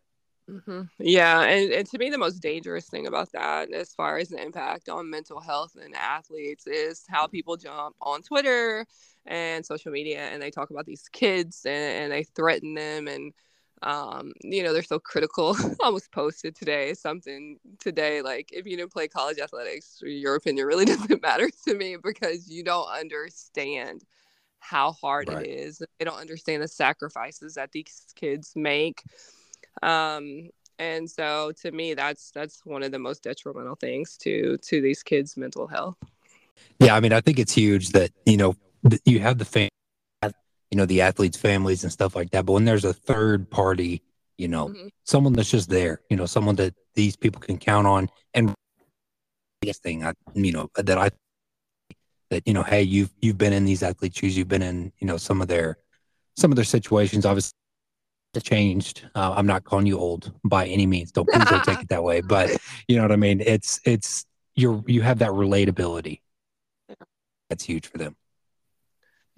Mm-hmm. 0.49 0.81
Yeah, 0.97 1.41
and, 1.41 1.71
and 1.71 1.87
to 1.87 1.97
me, 1.99 2.09
the 2.09 2.17
most 2.17 2.39
dangerous 2.39 2.87
thing 2.87 3.05
about 3.05 3.31
that, 3.33 3.71
as 3.71 3.93
far 3.93 4.17
as 4.17 4.29
the 4.29 4.41
impact 4.41 4.89
on 4.89 5.09
mental 5.09 5.39
health 5.39 5.77
and 5.79 5.95
athletes, 5.95 6.65
is 6.65 7.03
how 7.07 7.27
people 7.27 7.55
jump 7.55 7.95
on 8.01 8.23
Twitter 8.23 8.85
and 9.25 9.63
social 9.65 9.91
media 9.91 10.21
and 10.21 10.41
they 10.41 10.49
talk 10.49 10.71
about 10.71 10.85
these 10.85 11.07
kids 11.11 11.65
and, 11.65 12.03
and 12.03 12.11
they 12.11 12.23
threaten 12.23 12.73
them 12.73 13.07
and 13.07 13.33
um, 13.81 14.33
you 14.41 14.63
know 14.63 14.73
they're 14.73 14.83
so 14.83 14.99
critical. 14.99 15.55
I 15.59 15.85
almost 15.85 16.11
posted 16.11 16.55
today 16.55 16.93
something 16.93 17.57
today 17.79 18.21
like 18.21 18.49
if 18.51 18.65
you 18.65 18.77
didn't 18.77 18.93
play 18.93 19.07
college 19.07 19.39
athletics, 19.39 19.99
your 20.01 20.35
opinion 20.35 20.65
really 20.67 20.85
doesn't 20.93 21.21
matter 21.21 21.49
to 21.67 21.73
me 21.75 21.97
because 22.01 22.49
you 22.49 22.63
don't 22.63 22.89
understand 22.89 24.03
how 24.59 24.91
hard 24.91 25.29
right. 25.29 25.45
it 25.45 25.49
is. 25.49 25.81
They 25.97 26.05
don't 26.05 26.19
understand 26.19 26.61
the 26.61 26.67
sacrifices 26.67 27.53
that 27.53 27.71
these 27.71 28.05
kids 28.15 28.53
make 28.55 29.03
um, 29.81 30.49
and 30.77 31.09
so 31.09 31.51
to 31.61 31.71
me 31.71 31.93
that's 31.93 32.31
that's 32.31 32.65
one 32.65 32.83
of 32.83 32.91
the 32.91 32.99
most 32.99 33.23
detrimental 33.23 33.75
things 33.75 34.17
to 34.17 34.57
to 34.57 34.81
these 34.81 35.03
kids 35.03 35.37
mental 35.37 35.67
health 35.67 35.97
yeah 36.79 36.95
i 36.95 36.99
mean 36.99 37.13
i 37.13 37.21
think 37.21 37.37
it's 37.37 37.53
huge 37.53 37.89
that 37.89 38.11
you 38.25 38.37
know 38.37 38.55
you 39.05 39.19
have 39.19 39.37
the 39.37 39.45
fam 39.45 39.69
you 40.71 40.77
know 40.77 40.85
the 40.85 41.01
athletes 41.01 41.37
families 41.37 41.83
and 41.83 41.91
stuff 41.91 42.15
like 42.15 42.29
that 42.31 42.45
but 42.45 42.53
when 42.53 42.65
there's 42.65 42.85
a 42.85 42.93
third 42.93 43.49
party 43.49 44.01
you 44.37 44.47
know 44.47 44.69
mm-hmm. 44.69 44.87
someone 45.05 45.33
that's 45.33 45.49
just 45.49 45.69
there 45.69 46.01
you 46.09 46.17
know 46.17 46.25
someone 46.25 46.55
that 46.55 46.73
these 46.95 47.15
people 47.15 47.39
can 47.39 47.57
count 47.57 47.87
on 47.87 48.09
and 48.33 48.53
biggest 49.61 49.83
thing 49.83 50.03
i 50.03 50.13
you 50.33 50.51
know 50.51 50.69
that 50.75 50.97
i 50.97 51.09
that 52.29 52.47
you 52.47 52.53
know 52.53 52.63
hey 52.63 52.81
you've 52.81 53.11
you've 53.21 53.37
been 53.37 53.53
in 53.53 53.65
these 53.65 53.83
athletes 53.83 54.17
shoes 54.17 54.37
you've 54.37 54.47
been 54.47 54.61
in 54.61 54.91
you 54.99 55.07
know 55.07 55.17
some 55.17 55.41
of 55.41 55.47
their 55.47 55.77
some 56.37 56.51
of 56.51 56.55
their 56.55 56.65
situations 56.65 57.25
obviously 57.25 57.53
changed. 58.43 59.09
Uh, 59.15 59.33
I'm 59.35 59.47
not 59.47 59.63
calling 59.63 59.87
you 59.87 59.97
old 59.97 60.31
by 60.43 60.67
any 60.67 60.85
means. 60.85 61.11
Don't 61.11 61.27
please 61.27 61.45
don't 61.45 61.63
take 61.63 61.81
it 61.81 61.89
that 61.89 62.03
way. 62.03 62.21
But 62.29 62.57
you 62.87 62.95
know 62.95 63.01
what 63.01 63.11
I 63.11 63.15
mean. 63.15 63.41
It's 63.41 63.79
it's 63.85 64.25
you're 64.55 64.83
you 64.85 65.01
have 65.01 65.19
that 65.19 65.31
relatability. 65.31 66.21
That's 67.49 67.63
huge 67.63 67.87
for 67.87 67.97
them. 67.97 68.15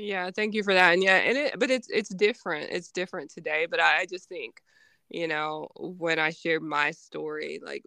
Yeah, 0.01 0.31
thank 0.31 0.55
you 0.55 0.63
for 0.63 0.74
that. 0.74 0.93
And 0.93 1.03
yeah, 1.03 1.17
and 1.17 1.38
it 1.38 1.60
but 1.60 1.70
it's 1.70 1.88
it's 1.89 2.10
different. 2.10 2.72
It's 2.72 2.91
different 2.91 3.29
today. 3.31 3.67
But 3.70 3.79
I, 3.79 4.00
I 4.00 4.05
just 4.08 4.27
think, 4.27 4.62
you 5.10 5.27
know, 5.27 5.67
when 5.75 6.17
I 6.20 6.31
share 6.31 6.60
my 6.60 6.91
story, 6.91 7.60
like 7.63 7.84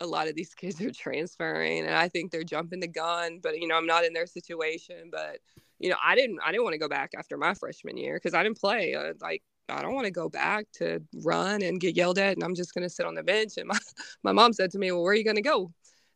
a 0.00 0.06
lot 0.06 0.28
of 0.28 0.34
these 0.34 0.54
kids 0.56 0.80
are 0.80 0.90
transferring, 0.90 1.80
and 1.84 1.94
I 1.94 2.08
think 2.08 2.30
they're 2.30 2.44
jumping 2.44 2.80
the 2.80 2.88
gun. 2.88 3.40
But 3.42 3.58
you 3.60 3.68
know, 3.68 3.76
I'm 3.76 3.86
not 3.86 4.04
in 4.04 4.14
their 4.14 4.26
situation. 4.26 5.10
But 5.12 5.40
you 5.78 5.90
know, 5.90 5.96
I 6.02 6.14
didn't 6.14 6.40
I 6.44 6.52
didn't 6.52 6.64
want 6.64 6.74
to 6.74 6.78
go 6.78 6.88
back 6.88 7.10
after 7.18 7.36
my 7.36 7.54
freshman 7.54 7.98
year 7.98 8.14
because 8.16 8.34
I 8.34 8.42
didn't 8.42 8.60
play. 8.60 8.94
Uh, 8.94 9.12
like 9.20 9.42
I 9.68 9.82
don't 9.82 9.94
want 9.94 10.06
to 10.06 10.10
go 10.12 10.30
back 10.30 10.66
to 10.76 11.02
run 11.22 11.60
and 11.62 11.78
get 11.80 11.96
yelled 11.96 12.18
at 12.18 12.34
and 12.34 12.42
I'm 12.44 12.54
just 12.54 12.72
going 12.72 12.84
to 12.84 12.88
sit 12.88 13.04
on 13.04 13.14
the 13.14 13.22
bench. 13.22 13.58
And 13.58 13.68
my, 13.68 13.78
my 14.22 14.32
mom 14.32 14.54
said 14.54 14.70
to 14.72 14.78
me, 14.78 14.90
Well, 14.92 15.02
where 15.02 15.12
are 15.12 15.16
you 15.16 15.24
going 15.24 15.36
to 15.36 15.42
go? 15.42 15.70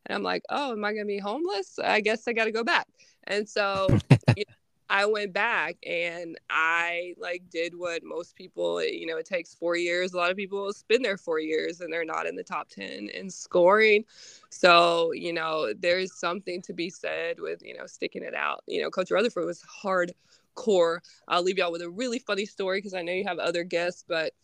And 0.06 0.16
I'm 0.16 0.23
like, 0.23 0.42
Oh, 0.49 0.73
am 0.73 0.85
I 0.85 0.92
going 0.92 1.04
to 1.04 1.06
be 1.06 1.18
homeless? 1.18 1.78
I 1.78 2.00
guess 2.00 2.26
I 2.26 2.32
got 2.32 2.47
to 2.47 2.52
go 2.52 2.64
back. 2.64 2.87
And 3.25 3.47
so 3.49 3.88
you 4.37 4.44
know, 4.49 4.54
I 4.92 5.06
went 5.06 5.32
back 5.32 5.78
and 5.87 6.38
I 6.50 7.14
like 7.18 7.44
did 7.50 7.75
what 7.75 8.04
most 8.04 8.37
people, 8.37 8.84
you 8.84 9.06
know, 9.06 9.16
it 9.16 9.25
takes 9.25 9.54
four 9.54 9.75
years. 9.75 10.12
A 10.12 10.18
lot 10.18 10.30
of 10.30 10.37
people 10.37 10.70
spend 10.75 11.02
their 11.02 11.17
four 11.17 11.40
years 11.40 11.80
and 11.80 11.90
they're 11.90 12.04
not 12.04 12.26
in 12.26 12.36
the 12.36 12.45
top 12.45 12.69
10 12.69 13.08
in 13.08 13.30
scoring. 13.30 14.04
So, 14.50 15.12
you 15.12 15.32
know, 15.32 15.73
there's 15.73 16.14
something 16.14 16.60
to 16.62 16.75
be 16.75 16.90
said 16.90 17.40
with, 17.40 17.62
you 17.64 17.75
know, 17.75 17.86
sticking 17.86 18.23
it 18.23 18.34
out. 18.34 18.64
You 18.69 18.82
know, 18.82 18.90
Coach 18.90 19.10
Rutherford 19.10 19.47
was 19.47 19.62
hard 19.62 20.12
core. 20.54 21.02
I'll 21.26 21.43
leave 21.43 21.56
y'all 21.56 21.73
with 21.73 21.80
a 21.80 21.88
really 21.88 22.19
funny 22.19 22.45
story 22.45 22.76
because 22.78 22.93
I 22.93 23.00
know 23.00 23.12
you 23.12 23.25
have 23.25 23.38
other 23.38 23.64
guests, 23.64 24.04
but 24.06 24.34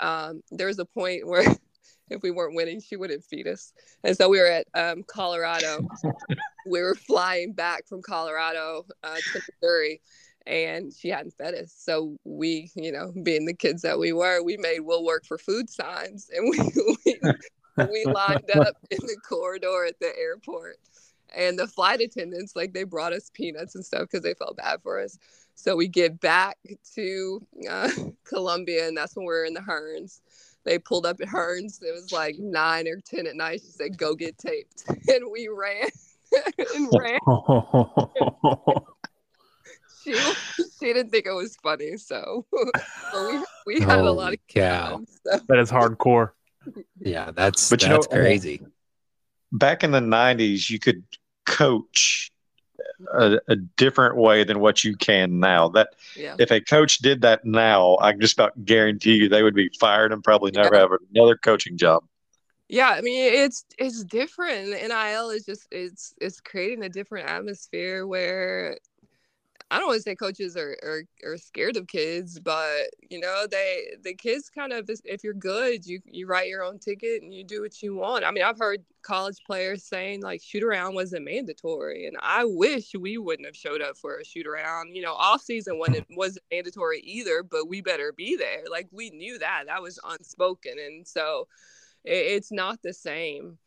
um, 0.00 0.42
there 0.50 0.68
was 0.68 0.78
a 0.78 0.86
point 0.86 1.28
where 1.28 1.44
if 2.10 2.22
we 2.22 2.30
weren't 2.30 2.54
winning, 2.54 2.80
she 2.80 2.96
wouldn't 2.96 3.24
feed 3.24 3.46
us. 3.46 3.72
And 4.04 4.16
so 4.16 4.28
we 4.28 4.38
were 4.38 4.46
at 4.46 4.66
um, 4.74 5.04
Colorado. 5.06 5.86
we 6.66 6.80
were 6.80 6.94
flying 6.94 7.52
back 7.52 7.86
from 7.86 8.02
Colorado 8.02 8.84
uh, 9.02 9.16
to 9.16 9.42
Missouri, 9.62 10.00
and 10.46 10.92
she 10.92 11.08
hadn't 11.08 11.34
fed 11.34 11.54
us. 11.54 11.74
So 11.76 12.16
we, 12.24 12.70
you 12.74 12.92
know, 12.92 13.12
being 13.22 13.44
the 13.44 13.54
kids 13.54 13.82
that 13.82 13.98
we 13.98 14.12
were, 14.12 14.42
we 14.42 14.56
made 14.56 14.80
"We'll 14.80 15.04
work 15.04 15.24
for 15.26 15.38
food" 15.38 15.70
signs, 15.70 16.30
and 16.34 16.48
we 16.50 16.58
we, 17.06 17.20
we 17.90 18.04
lined 18.12 18.50
up 18.54 18.76
in 18.90 18.98
the 19.02 19.16
corridor 19.28 19.84
at 19.86 19.98
the 20.00 20.12
airport. 20.18 20.78
And 21.36 21.58
the 21.58 21.66
flight 21.66 22.00
attendants, 22.00 22.56
like, 22.56 22.72
they 22.72 22.84
brought 22.84 23.12
us 23.12 23.30
peanuts 23.34 23.74
and 23.74 23.84
stuff 23.84 24.02
because 24.02 24.22
they 24.22 24.32
felt 24.32 24.56
bad 24.56 24.80
for 24.82 24.98
us. 24.98 25.18
So 25.54 25.76
we 25.76 25.88
get 25.88 26.20
back 26.20 26.56
to 26.94 27.46
uh, 27.68 27.90
Columbia, 28.24 28.86
and 28.86 28.96
that's 28.96 29.16
when 29.16 29.26
we're 29.26 29.44
in 29.44 29.54
the 29.54 29.60
Hearnes. 29.60 30.20
They 30.68 30.78
pulled 30.78 31.06
up 31.06 31.18
at 31.22 31.28
Hearnes. 31.28 31.82
It 31.82 31.94
was 31.94 32.12
like 32.12 32.36
nine 32.38 32.86
or 32.88 33.00
ten 33.00 33.26
at 33.26 33.34
night. 33.34 33.62
She 33.64 33.70
said, 33.70 33.96
"Go 33.96 34.14
get 34.14 34.36
taped," 34.36 34.84
and 35.08 35.24
we 35.32 35.48
ran 35.48 35.88
and 36.76 36.88
ran. 37.00 37.18
she 40.04 40.12
she 40.78 40.92
didn't 40.92 41.08
think 41.08 41.24
it 41.24 41.32
was 41.32 41.56
funny, 41.62 41.96
so, 41.96 42.44
so 43.10 43.44
we 43.66 43.74
we 43.78 43.80
had 43.80 44.00
a 44.00 44.12
lot 44.12 44.34
of 44.34 44.38
cow. 44.46 45.00
So. 45.24 45.40
That 45.48 45.58
is 45.58 45.70
hardcore. 45.70 46.32
Yeah, 47.00 47.30
that's 47.30 47.70
but 47.70 47.80
that's 47.80 48.06
you 48.06 48.16
know, 48.16 48.22
crazy. 48.22 48.60
Back 49.50 49.84
in 49.84 49.90
the 49.90 50.00
'90s, 50.00 50.68
you 50.68 50.78
could 50.78 51.02
coach 51.46 52.30
a, 53.12 53.38
a, 53.48 53.56
different 53.56 54.16
way 54.16 54.44
than 54.44 54.60
what 54.60 54.84
you 54.84 54.96
can 54.96 55.40
now. 55.40 55.68
That 55.68 55.94
yeah. 56.16 56.36
if 56.38 56.50
a 56.50 56.60
coach 56.60 56.98
did 56.98 57.22
that 57.22 57.44
now, 57.44 57.96
I 58.00 58.12
can 58.12 58.20
just 58.20 58.34
about 58.34 58.64
guarantee 58.64 59.14
you 59.14 59.28
they 59.28 59.42
would 59.42 59.54
be 59.54 59.70
fired 59.80 60.12
and 60.12 60.22
probably 60.22 60.50
never 60.50 60.74
yeah. 60.74 60.80
have 60.82 60.90
another 61.14 61.36
coaching 61.36 61.76
job. 61.76 62.04
Yeah, 62.68 62.90
I 62.90 63.00
mean 63.00 63.32
it's 63.32 63.64
it's 63.78 64.04
different. 64.04 64.70
NIL 64.70 65.30
is 65.30 65.44
just 65.44 65.68
it's 65.70 66.14
it's 66.20 66.40
creating 66.40 66.84
a 66.84 66.88
different 66.88 67.28
atmosphere 67.28 68.06
where 68.06 68.78
I 69.70 69.78
don't 69.78 69.88
want 69.88 69.98
to 69.98 70.02
say 70.02 70.14
coaches 70.14 70.56
are, 70.56 70.76
are, 70.82 71.02
are 71.24 71.36
scared 71.36 71.76
of 71.76 71.88
kids, 71.88 72.40
but 72.40 72.84
you 73.10 73.20
know, 73.20 73.46
they 73.50 73.88
the 74.02 74.14
kids 74.14 74.48
kind 74.48 74.72
of 74.72 74.88
if 75.04 75.22
you're 75.22 75.34
good, 75.34 75.86
you 75.86 76.00
you 76.06 76.26
write 76.26 76.48
your 76.48 76.64
own 76.64 76.78
ticket 76.78 77.22
and 77.22 77.34
you 77.34 77.44
do 77.44 77.60
what 77.60 77.82
you 77.82 77.94
want. 77.94 78.24
I 78.24 78.30
mean, 78.30 78.44
I've 78.44 78.58
heard 78.58 78.82
college 79.02 79.36
players 79.46 79.84
saying 79.84 80.22
like 80.22 80.42
shoot 80.42 80.62
around 80.62 80.94
wasn't 80.94 81.26
mandatory, 81.26 82.06
and 82.06 82.16
I 82.22 82.44
wish 82.46 82.92
we 82.98 83.18
wouldn't 83.18 83.46
have 83.46 83.56
showed 83.56 83.82
up 83.82 83.98
for 83.98 84.16
a 84.16 84.24
shoot 84.24 84.46
around. 84.46 84.96
You 84.96 85.02
know, 85.02 85.12
off 85.12 85.42
season 85.42 85.78
when 85.78 85.94
it 85.94 86.06
wasn't 86.10 86.46
mandatory 86.50 87.00
either, 87.00 87.42
but 87.42 87.68
we 87.68 87.82
better 87.82 88.12
be 88.12 88.36
there. 88.36 88.62
Like 88.70 88.88
we 88.90 89.10
knew 89.10 89.38
that 89.38 89.64
that 89.66 89.82
was 89.82 90.00
unspoken, 90.02 90.76
and 90.78 91.06
so 91.06 91.46
it, 92.04 92.16
it's 92.16 92.50
not 92.50 92.80
the 92.82 92.94
same 92.94 93.58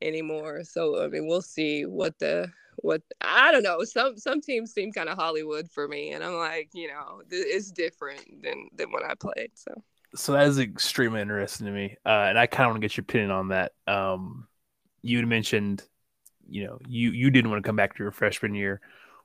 anymore. 0.00 0.62
So 0.62 1.02
I 1.02 1.08
mean, 1.08 1.26
we'll 1.26 1.42
see 1.42 1.86
what 1.86 2.20
the 2.20 2.52
what 2.82 3.02
I 3.20 3.52
don't 3.52 3.62
know. 3.62 3.82
Some 3.84 4.16
some 4.18 4.40
teams 4.40 4.72
seem 4.72 4.92
kind 4.92 5.08
of 5.08 5.16
Hollywood 5.16 5.70
for 5.70 5.88
me, 5.88 6.12
and 6.12 6.24
I'm 6.24 6.34
like, 6.34 6.70
you 6.72 6.88
know, 6.88 7.22
it's 7.30 7.70
different 7.70 8.42
than 8.42 8.68
than 8.76 8.90
when 8.92 9.04
I 9.04 9.14
played. 9.14 9.50
So 9.54 9.82
so 10.14 10.32
that 10.32 10.46
is 10.46 10.58
extremely 10.58 11.20
interesting 11.20 11.66
to 11.66 11.72
me, 11.72 11.96
uh, 12.04 12.26
and 12.28 12.38
I 12.38 12.46
kind 12.46 12.66
of 12.66 12.72
want 12.72 12.82
to 12.82 12.88
get 12.88 12.96
your 12.96 13.02
opinion 13.02 13.30
on 13.30 13.48
that. 13.48 13.72
Um, 13.86 14.48
you 15.02 15.18
had 15.18 15.26
mentioned, 15.26 15.84
you 16.48 16.64
know, 16.64 16.78
you 16.88 17.10
you 17.12 17.30
didn't 17.30 17.50
want 17.50 17.62
to 17.62 17.68
come 17.68 17.76
back 17.76 17.96
to 17.96 18.02
your 18.02 18.12
freshman 18.12 18.54
year. 18.54 18.80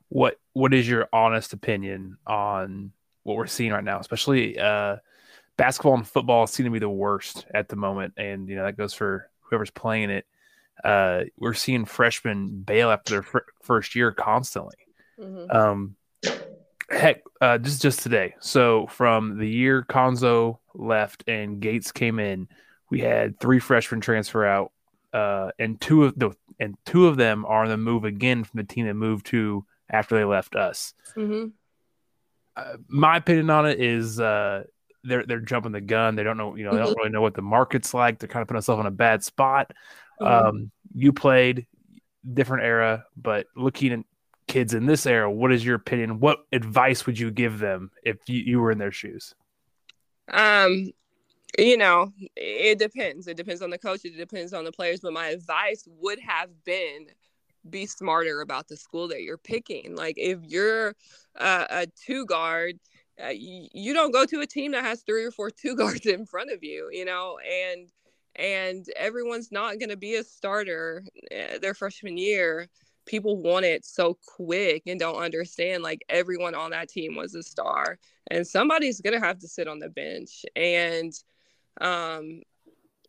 What 0.10 0.40
what 0.54 0.74
is 0.74 0.88
your 0.88 1.08
honest 1.12 1.54
opinion 1.54 2.18
on 2.28 2.92
what 3.24 3.38
we're 3.38 3.48
seeing 3.48 3.72
right 3.72 3.84
now, 3.84 4.00
especially 4.00 4.60
uh, 4.60 4.98
basketball 5.58 5.96
and 5.96 6.08
football 6.08 6.46
seem 6.46 6.66
to 6.66 6.70
be 6.70 6.80
the 6.80 6.90
worst 6.90 7.46
at 7.54 7.70
the 7.70 7.76
moment, 7.76 8.14
and 8.18 8.48
you 8.48 8.56
know 8.56 8.66
that 8.66 8.78
goes 8.78 8.94
for 8.94 9.30
whoever's 9.40 9.72
playing 9.72 10.10
it 10.10 10.26
uh, 10.84 11.24
we're 11.40 11.54
seeing 11.54 11.86
freshmen 11.86 12.62
bail 12.62 12.92
after 12.92 13.14
their 13.16 13.24
fr- 13.24 13.40
first 13.62 13.96
year 13.96 14.12
constantly. 14.12 14.76
Mm-hmm. 15.20 15.52
Um, 15.56 15.96
heck, 16.90 17.24
uh, 17.42 17.58
just 17.58 17.82
just 17.82 18.02
today. 18.02 18.36
So 18.40 18.88
from 18.88 19.38
the 19.38 19.48
year 19.48 19.84
Cuonzo 19.84 20.60
left 20.74 21.24
and 21.28 21.60
Gates 21.60 21.92
came 21.92 22.20
in, 22.20 22.48
we 22.90 23.00
had 23.00 23.40
three 23.40 23.60
freshmen 23.60 24.02
transfer 24.02 24.46
out, 24.46 24.72
uh, 25.14 25.52
and 25.58 25.80
two 25.80 26.04
of 26.04 26.18
the 26.18 26.32
and 26.60 26.76
two 26.86 27.08
of 27.08 27.18
them 27.18 27.46
are 27.46 27.64
on 27.64 27.70
the 27.70 27.78
move 27.78 28.06
again 28.06 28.44
from 28.44 28.58
the 28.58 28.64
team 28.64 28.86
that 28.88 28.94
moved 28.94 29.26
to 29.28 29.66
after 29.90 30.18
they 30.18 30.26
left 30.26 30.56
us. 30.56 30.94
Mm-hmm. 31.16 31.48
Uh, 32.56 32.78
my 32.88 33.18
opinion 33.18 33.50
on 33.50 33.68
it 33.68 33.82
is 33.82 34.20
uh, 34.20 34.64
they're 35.04 35.26
they're 35.26 35.40
jumping 35.40 35.72
the 35.72 35.82
gun. 35.82 36.16
They 36.16 36.24
don't 36.24 36.38
know, 36.38 36.56
you 36.56 36.64
know, 36.64 36.72
they 36.72 36.78
don't 36.78 36.90
mm-hmm. 36.90 37.00
really 37.00 37.12
know 37.12 37.22
what 37.22 37.36
the 37.36 37.42
market's 37.42 37.94
like. 37.94 38.20
They're 38.20 38.30
kind 38.30 38.42
of 38.42 38.48
putting 38.48 38.58
themselves 38.58 38.82
in 38.82 38.86
a 38.86 38.92
bad 38.92 39.24
spot. 39.24 39.72
Mm-hmm. 40.22 40.48
Um, 40.48 40.72
you 40.94 41.14
played. 41.14 41.68
different 42.34 42.64
era, 42.64 43.06
but 43.16 43.48
looking 43.56 43.92
at 43.94 44.00
kids 44.48 44.74
in 44.74 44.86
this 44.86 45.06
era, 45.06 45.30
what 45.30 45.52
is 45.52 45.66
your 45.66 45.76
opinion? 45.76 46.20
What 46.20 46.40
advice 46.52 47.06
would 47.06 47.20
you 47.20 47.32
give 47.32 47.60
them 47.60 47.92
if 48.04 48.18
you, 48.28 48.40
you 48.40 48.60
were 48.60 48.72
in 48.72 48.78
their 48.78 48.92
shoes? 48.92 49.36
Um, 50.32 50.92
you 51.58 51.78
know, 51.78 52.12
it 52.36 52.80
depends. 52.80 53.28
It 53.28 53.38
depends 53.38 53.62
on 53.62 53.70
the 53.70 53.78
coach. 53.78 54.06
It 54.06 54.18
depends 54.18 54.54
on 54.54 54.66
the 54.66 54.72
players. 54.72 55.00
But 55.02 55.14
my 55.14 55.28
advice 55.28 55.88
would 55.88 56.20
have 56.20 56.50
been 56.64 57.08
be 57.70 57.86
smarter 57.86 58.42
about 58.42 58.68
the 58.68 58.78
school 58.78 59.08
that 59.08 59.24
you're 59.24 59.38
picking. 59.38 59.96
Like 59.96 60.16
if 60.18 60.40
you're 60.44 60.96
uh, 61.40 61.66
a 61.70 61.88
two 61.88 62.26
guard, 62.26 62.80
uh, 63.24 63.30
you, 63.30 63.68
you 63.74 63.94
don't 63.94 64.12
go 64.12 64.26
to 64.26 64.42
a 64.42 64.46
team 64.46 64.74
that 64.74 64.84
has 64.84 65.02
three 65.02 65.24
or 65.24 65.32
four 65.32 65.50
two 65.50 65.76
guards 65.76 66.06
in 66.06 66.26
front 66.26 66.52
of 66.52 66.64
you, 66.64 66.90
you 66.92 67.06
know, 67.06 67.38
and 67.40 67.90
and 68.38 68.86
everyone's 68.96 69.52
not 69.52 69.80
going 69.80 69.90
to 69.90 69.98
be 69.98 70.16
a 70.16 70.24
starter 70.24 71.04
uh, 71.32 71.60
their 71.60 71.74
freshman 71.74 72.18
year. 72.18 72.68
People 73.06 73.38
want 73.38 73.66
it 73.66 73.86
so 73.86 74.18
quick 74.26 74.84
and 74.88 75.00
don't 75.00 75.22
understand 75.22 75.84
like 75.84 76.04
everyone 76.10 76.56
on 76.56 76.72
that 76.72 76.90
team 76.90 77.16
was 77.16 77.36
a 77.36 77.44
star 77.44 78.00
and 78.32 78.48
somebody's 78.48 79.02
going 79.02 79.20
to 79.20 79.26
have 79.26 79.40
to 79.40 79.48
sit 79.48 79.68
on 79.68 79.80
the 79.80 79.90
bench 79.90 80.46
and 80.56 81.14
um 81.82 82.42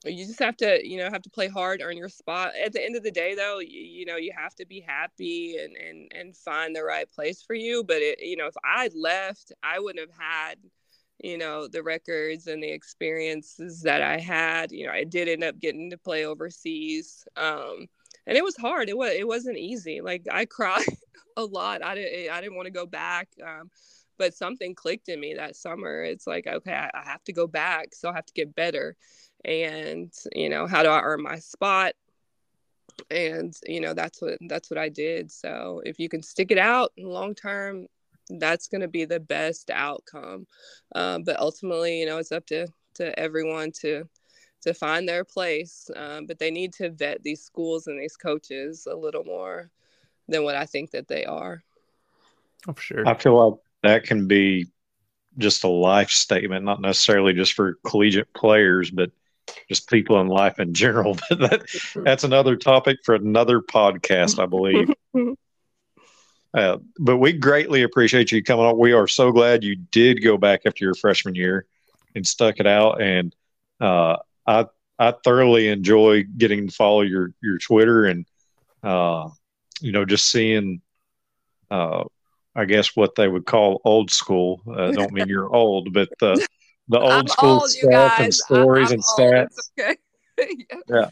you 0.04 0.24
just 0.26 0.38
have 0.38 0.56
to 0.56 0.86
you 0.86 0.98
know 0.98 1.10
have 1.10 1.22
to 1.22 1.30
play 1.30 1.48
hard 1.48 1.80
earn 1.82 1.96
your 1.96 2.08
spot 2.08 2.52
at 2.62 2.72
the 2.72 2.84
end 2.84 2.96
of 2.96 3.02
the 3.02 3.10
day 3.10 3.34
though 3.34 3.58
you, 3.58 3.80
you 3.80 4.04
know 4.06 4.16
you 4.16 4.32
have 4.36 4.54
to 4.54 4.66
be 4.66 4.80
happy 4.80 5.56
and 5.56 5.76
and 5.76 6.10
and 6.14 6.36
find 6.36 6.74
the 6.74 6.82
right 6.82 7.10
place 7.10 7.42
for 7.42 7.54
you 7.54 7.82
but 7.84 7.98
it 7.98 8.18
you 8.20 8.36
know 8.36 8.46
if 8.46 8.54
i 8.64 8.90
left 8.94 9.52
i 9.62 9.78
wouldn't 9.78 10.00
have 10.00 10.18
had 10.18 10.58
you 11.22 11.38
know 11.38 11.66
the 11.66 11.82
records 11.82 12.46
and 12.46 12.62
the 12.62 12.70
experiences 12.70 13.82
that 13.82 14.02
i 14.02 14.18
had 14.18 14.70
you 14.72 14.86
know 14.86 14.92
i 14.92 15.04
did 15.04 15.28
end 15.28 15.44
up 15.44 15.58
getting 15.58 15.90
to 15.90 15.96
play 15.96 16.26
overseas 16.26 17.26
um 17.36 17.86
and 18.26 18.36
it 18.36 18.44
was 18.44 18.56
hard 18.56 18.88
it 18.88 18.96
was 18.96 19.12
it 19.12 19.26
wasn't 19.26 19.56
easy 19.56 20.00
like 20.00 20.26
i 20.30 20.44
cried 20.46 20.84
a 21.36 21.44
lot 21.44 21.82
i 21.82 21.94
didn't 21.94 22.30
i 22.30 22.40
didn't 22.40 22.56
want 22.56 22.66
to 22.66 22.72
go 22.72 22.86
back 22.86 23.28
um 23.44 23.70
but 24.18 24.34
something 24.34 24.74
clicked 24.74 25.08
in 25.08 25.20
me 25.20 25.34
that 25.34 25.56
summer 25.56 26.02
it's 26.02 26.26
like 26.26 26.46
okay 26.46 26.72
I, 26.72 26.90
I 26.94 27.02
have 27.04 27.24
to 27.24 27.32
go 27.32 27.46
back 27.46 27.94
so 27.94 28.08
i 28.08 28.14
have 28.14 28.26
to 28.26 28.32
get 28.34 28.54
better 28.54 28.96
and 29.44 30.12
you 30.34 30.48
know 30.48 30.66
how 30.66 30.82
do 30.82 30.88
i 30.88 31.00
earn 31.00 31.22
my 31.22 31.38
spot? 31.38 31.92
And 33.10 33.54
you 33.66 33.80
know 33.80 33.92
that's 33.92 34.22
what 34.22 34.38
that's 34.48 34.70
what 34.70 34.78
i 34.78 34.88
did 34.88 35.30
so 35.30 35.82
if 35.84 36.00
you 36.00 36.08
can 36.08 36.22
stick 36.22 36.50
it 36.50 36.58
out 36.58 36.92
long 36.96 37.34
term 37.34 37.86
that's 38.30 38.66
going 38.66 38.80
to 38.80 38.88
be 38.88 39.04
the 39.04 39.20
best 39.20 39.70
outcome 39.70 40.46
um, 40.94 41.22
but 41.22 41.38
ultimately 41.38 42.00
you 42.00 42.06
know 42.06 42.18
it's 42.18 42.32
up 42.32 42.46
to 42.46 42.66
to 42.94 43.16
everyone 43.18 43.70
to 43.70 44.08
to 44.60 44.74
find 44.74 45.08
their 45.08 45.24
place 45.24 45.90
um, 45.96 46.26
but 46.26 46.38
they 46.38 46.50
need 46.50 46.72
to 46.72 46.90
vet 46.90 47.22
these 47.22 47.42
schools 47.42 47.86
and 47.86 48.00
these 48.00 48.16
coaches 48.16 48.86
a 48.90 48.94
little 48.94 49.24
more 49.24 49.70
than 50.28 50.42
what 50.42 50.56
i 50.56 50.64
think 50.64 50.90
that 50.90 51.08
they 51.08 51.24
are 51.24 51.62
oh 52.68 52.74
sure 52.78 53.06
i 53.06 53.14
feel 53.14 53.50
like 53.50 53.60
that 53.82 54.04
can 54.04 54.26
be 54.26 54.66
just 55.38 55.64
a 55.64 55.68
life 55.68 56.10
statement 56.10 56.64
not 56.64 56.80
necessarily 56.80 57.32
just 57.32 57.52
for 57.52 57.78
collegiate 57.84 58.32
players 58.34 58.90
but 58.90 59.10
just 59.68 59.88
people 59.88 60.20
in 60.20 60.28
life 60.28 60.58
in 60.58 60.74
general. 60.74 61.16
But 61.28 61.38
that, 61.38 62.02
that's 62.04 62.24
another 62.24 62.56
topic 62.56 62.98
for 63.04 63.14
another 63.14 63.60
podcast, 63.60 64.42
I 64.42 64.46
believe. 64.46 64.90
uh, 66.56 66.78
but 66.98 67.18
we 67.18 67.34
greatly 67.34 67.82
appreciate 67.82 68.32
you 68.32 68.42
coming 68.42 68.64
on. 68.64 68.78
We 68.78 68.94
are 68.94 69.06
so 69.06 69.30
glad 69.30 69.62
you 69.62 69.76
did 69.76 70.24
go 70.24 70.38
back 70.38 70.62
after 70.64 70.84
your 70.86 70.94
freshman 70.94 71.34
year 71.34 71.66
and 72.14 72.26
stuck 72.26 72.58
it 72.58 72.66
out. 72.66 73.02
And 73.02 73.36
uh, 73.78 74.16
I 74.46 74.66
I 74.98 75.12
thoroughly 75.22 75.68
enjoy 75.68 76.24
getting 76.24 76.68
to 76.68 76.74
follow 76.74 77.02
your 77.02 77.32
your 77.42 77.58
Twitter 77.58 78.06
and 78.06 78.24
uh, 78.82 79.28
you 79.80 79.92
know 79.92 80.04
just 80.04 80.30
seeing. 80.30 80.80
Uh, 81.70 82.04
I 82.54 82.64
guess 82.64 82.96
what 82.96 83.16
they 83.16 83.28
would 83.28 83.44
call 83.44 83.82
old 83.84 84.10
school. 84.10 84.62
Uh, 84.66 84.90
don't 84.90 85.12
mean 85.12 85.28
you're 85.28 85.54
old, 85.54 85.92
but 85.92 86.08
uh, 86.22 86.38
the 86.88 86.98
old 86.98 87.12
I'm 87.12 87.28
school 87.28 87.50
old, 87.50 87.68
stuff 87.68 88.18
and 88.18 88.32
stories 88.34 88.92
I'm, 88.92 89.02
I'm 89.18 89.34
and 89.34 89.48
stats. 89.48 89.56
Okay. 89.78 89.96
yeah. 90.70 90.78
yeah. 90.88 91.10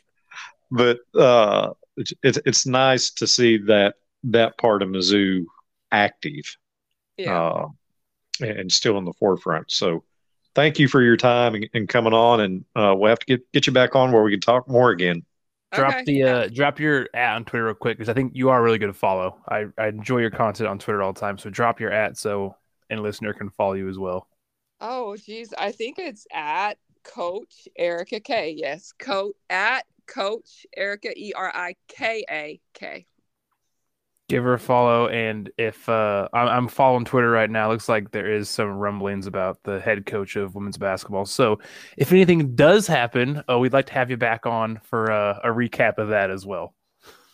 But 0.71 1.01
uh, 1.15 1.75
it's, 1.99 2.15
it's, 2.23 2.39
it's 2.47 2.67
nice 2.67 3.11
to 3.11 3.27
see 3.27 3.59
that 3.59 3.97
that 4.25 4.59
part 4.59 4.83
of 4.83 4.89
Mizzou 4.89 5.45
active. 5.91 6.57
Yeah. 7.17 7.41
Uh, 7.41 7.69
and 8.41 8.73
still 8.73 8.99
in 8.99 9.05
the 9.05 9.13
forefront. 9.13 9.71
So 9.71 10.03
thank 10.55 10.79
you 10.79 10.89
for 10.89 11.03
your 11.03 11.17
time 11.17 11.55
and, 11.55 11.69
and 11.75 11.89
coming 11.89 12.13
on 12.13 12.41
and 12.41 12.65
uh, 12.75 12.95
we'll 12.97 13.11
have 13.11 13.21
to 13.21 13.27
get, 13.27 13.53
get 13.53 13.67
you 13.67 13.73
back 13.73 13.95
on 13.95 14.13
where 14.13 14.23
we 14.23 14.33
can 14.33 14.41
talk 14.41 14.69
more 14.69 14.91
again. 14.91 15.25
Drop 15.73 15.95
okay. 15.95 16.05
the 16.05 16.23
uh, 16.23 16.49
drop 16.49 16.79
your 16.79 17.09
at 17.15 17.35
on 17.35 17.45
Twitter 17.45 17.67
real 17.67 17.75
quick 17.75 17.99
because 17.99 18.09
I 18.09 18.15
think 18.15 18.33
you 18.37 18.51
are 18.51 18.63
really 18.63 18.79
good 18.79 18.89
to 18.89 18.93
follow. 18.93 19.41
I, 19.49 19.67
I 19.77 19.89
enjoy 19.89 20.19
your 20.19 20.31
content 20.31 20.69
on 20.69 20.79
Twitter 20.79 21.03
all 21.03 21.13
the 21.13 21.19
time. 21.19 21.37
So 21.37 21.51
drop 21.51 21.81
your 21.81 21.91
at 21.91 22.17
so 22.17 22.57
any 22.91 23.01
listener 23.01 23.33
can 23.33 23.51
follow 23.51 23.73
you 23.73 23.89
as 23.89 23.99
well. 23.99 24.29
Oh, 24.81 25.17
geez. 25.17 25.53
I 25.59 25.73
think 25.73 25.99
it's 25.99 26.27
at 26.33 26.79
Coach 27.03 27.69
Erika 27.77 28.21
K. 28.21 28.55
Yes, 28.57 28.93
coach 28.99 29.35
at 29.51 29.85
Coach 30.07 30.67
Erika 30.77 31.13
E 31.17 31.33
R 31.35 31.51
I 31.53 31.75
K 31.89 32.25
A 32.31 32.61
K. 32.75 33.07
Give 34.29 34.43
her 34.43 34.55
a 34.55 34.59
follow, 34.59 35.09
and 35.09 35.51
if 35.59 35.87
uh, 35.87 36.29
I'm, 36.33 36.49
I'm 36.49 36.69
following 36.69 37.05
Twitter 37.05 37.31
right 37.31 37.51
now, 37.51 37.71
looks 37.71 37.91
like 37.91 38.11
there 38.11 38.33
is 38.33 38.49
some 38.49 38.69
rumblings 38.69 39.27
about 39.27 39.63
the 39.65 39.81
head 39.81 40.07
coach 40.07 40.37
of 40.37 40.55
women's 40.55 40.79
basketball. 40.79 41.27
So, 41.27 41.59
if 41.99 42.11
anything 42.11 42.55
does 42.55 42.87
happen, 42.87 43.43
oh, 43.49 43.59
we'd 43.59 43.75
like 43.75 43.85
to 43.87 43.93
have 43.93 44.11
you 44.11 44.17
back 44.17 44.47
on 44.47 44.81
for 44.85 45.13
uh, 45.13 45.41
a 45.45 45.49
recap 45.49 45.99
of 45.99 46.09
that 46.09 46.31
as 46.31 46.47
well. 46.47 46.75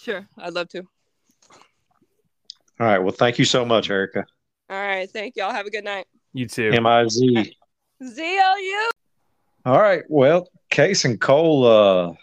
Sure, 0.00 0.26
I'd 0.36 0.52
love 0.54 0.68
to. 0.70 0.82
All 2.80 2.86
right. 2.86 2.98
Well, 2.98 3.12
thank 3.12 3.38
you 3.38 3.44
so 3.44 3.64
much, 3.64 3.90
erika 3.90 4.24
All 4.70 4.82
right. 4.82 5.08
Thank 5.10 5.36
y'all. 5.36 5.52
Have 5.52 5.66
a 5.66 5.70
good 5.70 5.84
night. 5.84 6.06
You 6.32 6.48
too. 6.48 6.70
m-i-z 6.72 7.54
z-l-u 8.02 8.90
all 9.66 9.80
right 9.80 10.04
Well, 10.08 10.48
Case 10.70 11.04
and 11.04 11.20
Cole, 11.20 11.66
uh, 11.66 12.14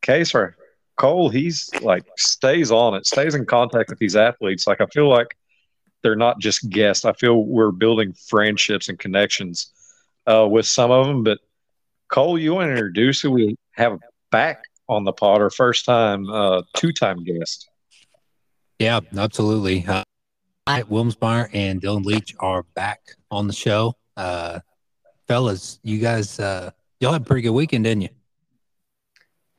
Case 0.00 0.34
or 0.34 0.55
Cole, 0.96 1.28
he's 1.28 1.70
like 1.82 2.04
stays 2.16 2.70
on 2.70 2.94
it, 2.94 3.06
stays 3.06 3.34
in 3.34 3.44
contact 3.44 3.90
with 3.90 3.98
these 3.98 4.16
athletes. 4.16 4.66
Like 4.66 4.80
I 4.80 4.86
feel 4.86 5.08
like 5.08 5.36
they're 6.02 6.16
not 6.16 6.38
just 6.38 6.68
guests. 6.70 7.04
I 7.04 7.12
feel 7.12 7.44
we're 7.44 7.70
building 7.70 8.12
friendships 8.12 8.88
and 8.88 8.98
connections 8.98 9.72
uh, 10.26 10.46
with 10.48 10.66
some 10.66 10.90
of 10.90 11.06
them. 11.06 11.22
But 11.22 11.38
Cole, 12.08 12.38
you 12.38 12.54
want 12.54 12.68
to 12.68 12.70
introduce 12.70 13.20
who 13.20 13.30
we 13.30 13.56
have 13.72 13.98
back 14.30 14.64
on 14.88 15.04
the 15.04 15.12
pod, 15.12 15.40
our 15.40 15.50
first 15.50 15.84
time, 15.84 16.28
uh, 16.30 16.62
two 16.74 16.92
time 16.92 17.24
guest. 17.24 17.68
Yeah, 18.78 19.00
absolutely. 19.16 19.84
Uh, 19.86 20.04
Wilmsmeyer 20.68 21.48
and 21.52 21.80
Dylan 21.80 22.04
Leach 22.04 22.34
are 22.40 22.64
back 22.74 23.00
on 23.30 23.46
the 23.46 23.52
show. 23.52 23.96
Uh, 24.16 24.60
fellas, 25.26 25.78
you 25.82 25.98
guys, 25.98 26.38
uh, 26.38 26.70
y'all 27.00 27.12
had 27.12 27.22
a 27.22 27.24
pretty 27.24 27.42
good 27.42 27.50
weekend, 27.50 27.84
didn't 27.84 28.02
you? 28.02 28.08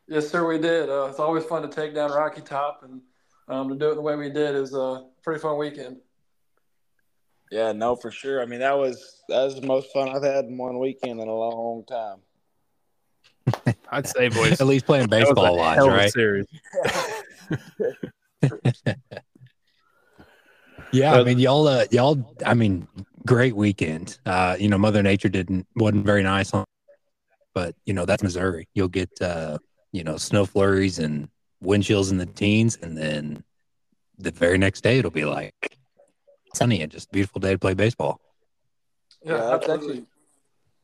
Yes, 0.07 0.29
sir, 0.29 0.47
we 0.47 0.57
did. 0.57 0.89
Uh, 0.89 1.07
it's 1.09 1.19
always 1.19 1.43
fun 1.43 1.61
to 1.63 1.67
take 1.67 1.93
down 1.93 2.11
Rocky 2.11 2.41
Top, 2.41 2.81
and 2.83 3.01
um, 3.49 3.67
to 3.69 3.75
do 3.75 3.91
it 3.91 3.95
the 3.95 4.01
way 4.01 4.15
we 4.15 4.29
did 4.29 4.55
is 4.55 4.73
a 4.73 5.05
pretty 5.21 5.39
fun 5.39 5.57
weekend. 5.57 5.97
Yeah, 7.51 7.71
no, 7.73 7.95
for 7.95 8.11
sure. 8.11 8.41
I 8.41 8.45
mean, 8.45 8.59
that 8.59 8.77
was 8.77 9.23
that 9.29 9.43
was 9.43 9.59
the 9.59 9.65
most 9.65 9.91
fun 9.91 10.09
I've 10.09 10.23
had 10.23 10.45
in 10.45 10.57
one 10.57 10.79
weekend 10.79 11.19
in 11.19 11.27
a 11.27 11.33
long 11.33 11.83
time. 11.85 12.19
I'd 13.91 14.07
say, 14.07 14.29
boys, 14.29 14.61
at 14.61 14.67
least 14.67 14.85
playing 14.85 15.07
baseball 15.07 15.57
wise, 15.57 15.85
right? 15.85 16.11
Series. 16.11 16.45
yeah, 20.91 21.13
I 21.15 21.23
mean, 21.23 21.39
y'all, 21.39 21.67
uh, 21.67 21.85
y'all, 21.91 22.35
I 22.45 22.53
mean, 22.53 22.87
great 23.25 23.55
weekend. 23.55 24.19
Uh, 24.25 24.57
you 24.59 24.67
know, 24.67 24.77
Mother 24.77 25.01
Nature 25.01 25.29
didn't 25.29 25.67
wasn't 25.75 26.05
very 26.05 26.23
nice 26.23 26.53
on, 26.53 26.65
but 27.53 27.75
you 27.85 27.93
know 27.93 28.05
that's 28.05 28.23
Missouri. 28.23 28.67
You'll 28.73 28.89
get 28.89 29.09
uh, 29.21 29.57
you 29.97 30.03
know 30.03 30.17
snow 30.17 30.45
flurries 30.45 30.99
and 30.99 31.29
wind 31.61 31.83
chills 31.83 32.11
in 32.11 32.17
the 32.17 32.25
teens, 32.25 32.77
and 32.81 32.97
then 32.97 33.43
the 34.17 34.31
very 34.31 34.57
next 34.57 34.81
day 34.81 34.99
it'll 34.99 35.11
be 35.11 35.25
like 35.25 35.77
sunny 36.53 36.81
and 36.81 36.91
just 36.91 37.11
beautiful 37.11 37.39
day 37.39 37.51
to 37.51 37.59
play 37.59 37.73
baseball. 37.73 38.21
Yeah, 39.23 39.37
that's 39.37 39.69
actually 39.69 40.05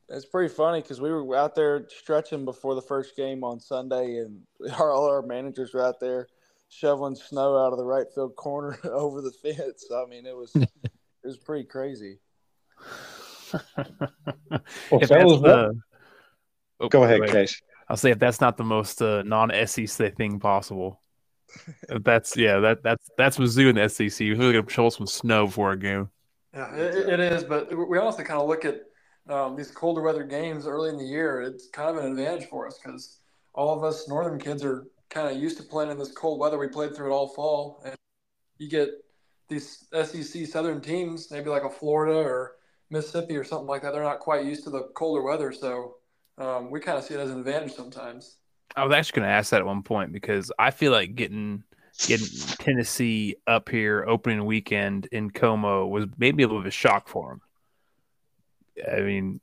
it's 0.08 0.26
pretty 0.26 0.52
funny 0.52 0.82
because 0.82 1.00
we 1.00 1.10
were 1.10 1.36
out 1.36 1.54
there 1.54 1.86
stretching 1.88 2.44
before 2.44 2.74
the 2.74 2.82
first 2.82 3.16
game 3.16 3.42
on 3.42 3.60
Sunday, 3.60 4.18
and 4.18 4.42
our, 4.78 4.90
all 4.92 5.08
our 5.08 5.22
managers 5.22 5.72
were 5.72 5.84
out 5.84 6.00
there 6.00 6.26
shoveling 6.68 7.14
snow 7.14 7.56
out 7.56 7.72
of 7.72 7.78
the 7.78 7.84
right 7.84 8.06
field 8.14 8.34
corner 8.36 8.78
over 8.84 9.20
the 9.20 9.30
fence. 9.30 9.86
I 9.94 10.04
mean, 10.06 10.26
it 10.26 10.36
was 10.36 10.52
it 10.56 10.70
was 11.22 11.38
pretty 11.38 11.64
crazy 11.64 12.18
well, 14.90 15.40
the, 15.40 15.80
oh, 16.80 16.88
go 16.88 17.04
ahead, 17.04 17.26
Case. 17.28 17.60
I'll 17.88 17.96
say 17.96 18.10
if 18.10 18.18
that's 18.18 18.40
not 18.40 18.56
the 18.56 18.64
most 18.64 19.02
uh, 19.02 19.22
non-SEC 19.22 20.16
thing 20.16 20.40
possible, 20.40 21.00
that's 21.88 22.36
yeah, 22.36 22.58
that 22.60 22.82
that's 22.82 23.10
that's 23.16 23.38
Mizzou 23.38 23.68
in 23.68 23.76
the 23.76 23.88
SEC. 23.88 24.20
We're 24.20 24.52
going 24.52 24.64
to 24.64 24.72
show 24.72 24.88
some 24.90 25.06
snow 25.06 25.48
for 25.48 25.72
a 25.72 25.78
game. 25.78 26.08
Yeah, 26.54 26.74
it, 26.74 27.08
it 27.08 27.20
is, 27.20 27.44
but 27.44 27.76
we 27.88 27.98
also 27.98 28.22
kind 28.22 28.40
of 28.40 28.48
look 28.48 28.64
at 28.64 28.82
um, 29.28 29.56
these 29.56 29.70
colder 29.70 30.02
weather 30.02 30.24
games 30.24 30.66
early 30.66 30.90
in 30.90 30.96
the 30.96 31.04
year. 31.04 31.42
It's 31.42 31.68
kind 31.68 31.90
of 31.90 32.02
an 32.02 32.10
advantage 32.10 32.48
for 32.48 32.66
us 32.66 32.78
because 32.82 33.18
all 33.54 33.76
of 33.76 33.84
us 33.84 34.08
northern 34.08 34.38
kids 34.38 34.64
are 34.64 34.86
kind 35.10 35.34
of 35.34 35.40
used 35.40 35.56
to 35.58 35.62
playing 35.62 35.90
in 35.90 35.98
this 35.98 36.12
cold 36.12 36.38
weather. 36.38 36.58
We 36.58 36.68
played 36.68 36.94
through 36.94 37.12
it 37.12 37.14
all 37.14 37.28
fall, 37.28 37.82
and 37.84 37.96
you 38.58 38.68
get 38.68 38.90
these 39.48 39.86
SEC 39.92 40.46
Southern 40.46 40.80
teams, 40.80 41.30
maybe 41.30 41.50
like 41.50 41.64
a 41.64 41.70
Florida 41.70 42.18
or 42.18 42.56
Mississippi 42.90 43.36
or 43.36 43.44
something 43.44 43.66
like 43.66 43.82
that. 43.82 43.92
They're 43.92 44.02
not 44.02 44.20
quite 44.20 44.44
used 44.44 44.64
to 44.64 44.70
the 44.70 44.88
colder 44.94 45.22
weather, 45.22 45.52
so 45.52 45.96
um, 46.38 46.70
we 46.70 46.80
kind 46.80 46.98
of 46.98 47.04
see 47.04 47.14
it 47.14 47.20
as 47.20 47.30
an 47.30 47.38
advantage 47.38 47.72
sometimes. 47.72 48.36
I 48.76 48.84
was 48.84 48.94
actually 48.94 49.20
going 49.20 49.28
to 49.28 49.34
ask 49.34 49.50
that 49.50 49.60
at 49.60 49.66
one 49.66 49.82
point 49.82 50.12
because 50.12 50.50
I 50.58 50.70
feel 50.70 50.92
like 50.92 51.14
getting 51.14 51.62
getting 52.06 52.26
Tennessee 52.58 53.36
up 53.46 53.68
here 53.68 54.04
opening 54.08 54.44
weekend 54.44 55.06
in 55.12 55.30
Como 55.30 55.86
was 55.86 56.06
maybe 56.18 56.42
a 56.42 56.46
little 56.46 56.60
bit 56.60 56.66
of 56.66 56.68
a 56.68 56.72
shock 56.72 57.06
for 57.08 57.38
them. 58.76 58.92
I 58.92 59.00
mean, 59.02 59.40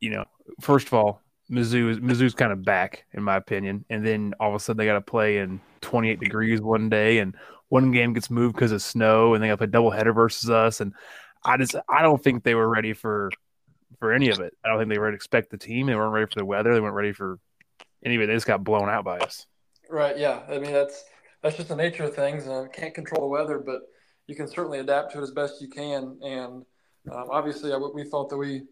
you 0.00 0.10
know, 0.10 0.24
first 0.60 0.86
of 0.86 0.94
all, 0.94 1.20
Mizzou 1.50 1.90
is 1.90 1.98
Mizzou's 1.98 2.34
kind 2.34 2.50
of 2.50 2.64
back 2.64 3.04
in 3.12 3.22
my 3.22 3.36
opinion, 3.36 3.84
and 3.90 4.04
then 4.04 4.34
all 4.40 4.50
of 4.50 4.54
a 4.54 4.58
sudden 4.58 4.78
they 4.78 4.86
got 4.86 4.94
to 4.94 5.00
play 5.00 5.38
in 5.38 5.60
28 5.82 6.18
degrees 6.18 6.60
one 6.60 6.88
day, 6.88 7.18
and 7.18 7.34
one 7.68 7.92
game 7.92 8.14
gets 8.14 8.30
moved 8.30 8.54
because 8.54 8.72
of 8.72 8.82
snow, 8.82 9.34
and 9.34 9.42
they 9.42 9.48
got 9.48 9.54
to 9.54 9.58
play 9.58 9.66
double 9.66 9.90
header 9.90 10.12
versus 10.12 10.50
us, 10.50 10.80
and 10.80 10.92
I 11.44 11.56
just 11.56 11.76
I 11.88 12.02
don't 12.02 12.22
think 12.22 12.42
they 12.42 12.54
were 12.54 12.68
ready 12.68 12.94
for 12.94 13.30
for 13.98 14.12
any 14.12 14.30
of 14.30 14.40
it. 14.40 14.54
I 14.64 14.68
don't 14.68 14.78
think 14.78 14.90
they 14.90 14.98
were 14.98 15.12
expect 15.12 15.50
the 15.50 15.58
team. 15.58 15.86
They 15.86 15.94
weren't 15.94 16.12
ready 16.12 16.26
for 16.26 16.38
the 16.38 16.44
weather. 16.44 16.74
They 16.74 16.80
weren't 16.80 16.94
ready 16.94 17.12
for 17.12 17.38
any 18.04 18.16
of 18.16 18.22
it. 18.22 18.26
They 18.26 18.34
just 18.34 18.46
got 18.46 18.64
blown 18.64 18.88
out 18.88 19.04
by 19.04 19.18
us. 19.18 19.46
Right. 19.88 20.18
Yeah. 20.18 20.40
I 20.48 20.58
mean 20.58 20.72
that's 20.72 21.04
that's 21.42 21.56
just 21.56 21.68
the 21.68 21.76
nature 21.76 22.04
of 22.04 22.14
things. 22.14 22.46
Uh, 22.46 22.66
can't 22.72 22.94
control 22.94 23.22
the 23.22 23.28
weather, 23.28 23.58
but 23.58 23.82
you 24.26 24.34
can 24.34 24.48
certainly 24.48 24.80
adapt 24.80 25.12
to 25.12 25.18
it 25.18 25.22
as 25.22 25.30
best 25.30 25.60
you 25.60 25.68
can. 25.68 26.18
And 26.22 26.64
um, 27.12 27.28
obviously, 27.30 27.72
I, 27.72 27.76
we 27.76 28.04
thought 28.04 28.28
that 28.30 28.36
we 28.36 28.62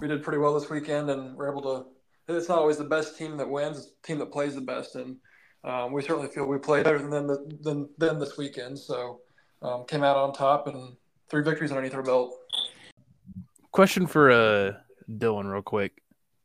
we 0.00 0.08
did 0.08 0.22
pretty 0.22 0.38
well 0.38 0.58
this 0.58 0.68
weekend, 0.68 1.10
and 1.10 1.36
we're 1.36 1.50
able 1.50 1.62
to. 1.62 1.86
It's 2.28 2.48
not 2.48 2.58
always 2.58 2.78
the 2.78 2.84
best 2.84 3.16
team 3.16 3.36
that 3.36 3.48
wins; 3.48 3.78
it's 3.78 3.86
the 3.86 4.06
team 4.06 4.18
that 4.18 4.32
plays 4.32 4.54
the 4.54 4.60
best, 4.60 4.96
and 4.96 5.16
um, 5.64 5.92
we 5.92 6.02
certainly 6.02 6.28
feel 6.28 6.46
we 6.46 6.58
played 6.58 6.84
better 6.84 6.98
than 6.98 7.26
than, 7.62 7.88
than 7.96 8.18
this 8.18 8.36
weekend. 8.36 8.78
So 8.78 9.20
um, 9.62 9.84
came 9.86 10.02
out 10.02 10.16
on 10.16 10.32
top, 10.32 10.66
and 10.66 10.96
three 11.30 11.42
victories 11.42 11.70
underneath 11.70 11.94
our 11.94 12.02
belt. 12.02 12.34
Question 13.76 14.06
for 14.06 14.30
uh, 14.30 14.72
Dylan, 15.18 15.52
real 15.52 15.60
quick. 15.60 16.02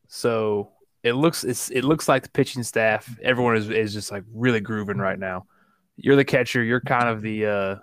So 0.09 0.73
it 1.01 1.13
looks 1.13 1.45
it's 1.45 1.69
it 1.69 1.85
looks 1.85 2.09
like 2.09 2.23
the 2.23 2.29
pitching 2.29 2.61
staff, 2.61 3.17
everyone 3.23 3.55
is 3.55 3.69
is 3.69 3.93
just 3.93 4.11
like 4.11 4.25
really 4.33 4.59
grooving 4.59 4.97
right 4.97 5.17
now. 5.17 5.45
You're 5.95 6.17
the 6.17 6.25
catcher. 6.25 6.61
You're 6.61 6.81
kind 6.81 7.07
of 7.07 7.21
the 7.21 7.45
uh, 7.45 7.75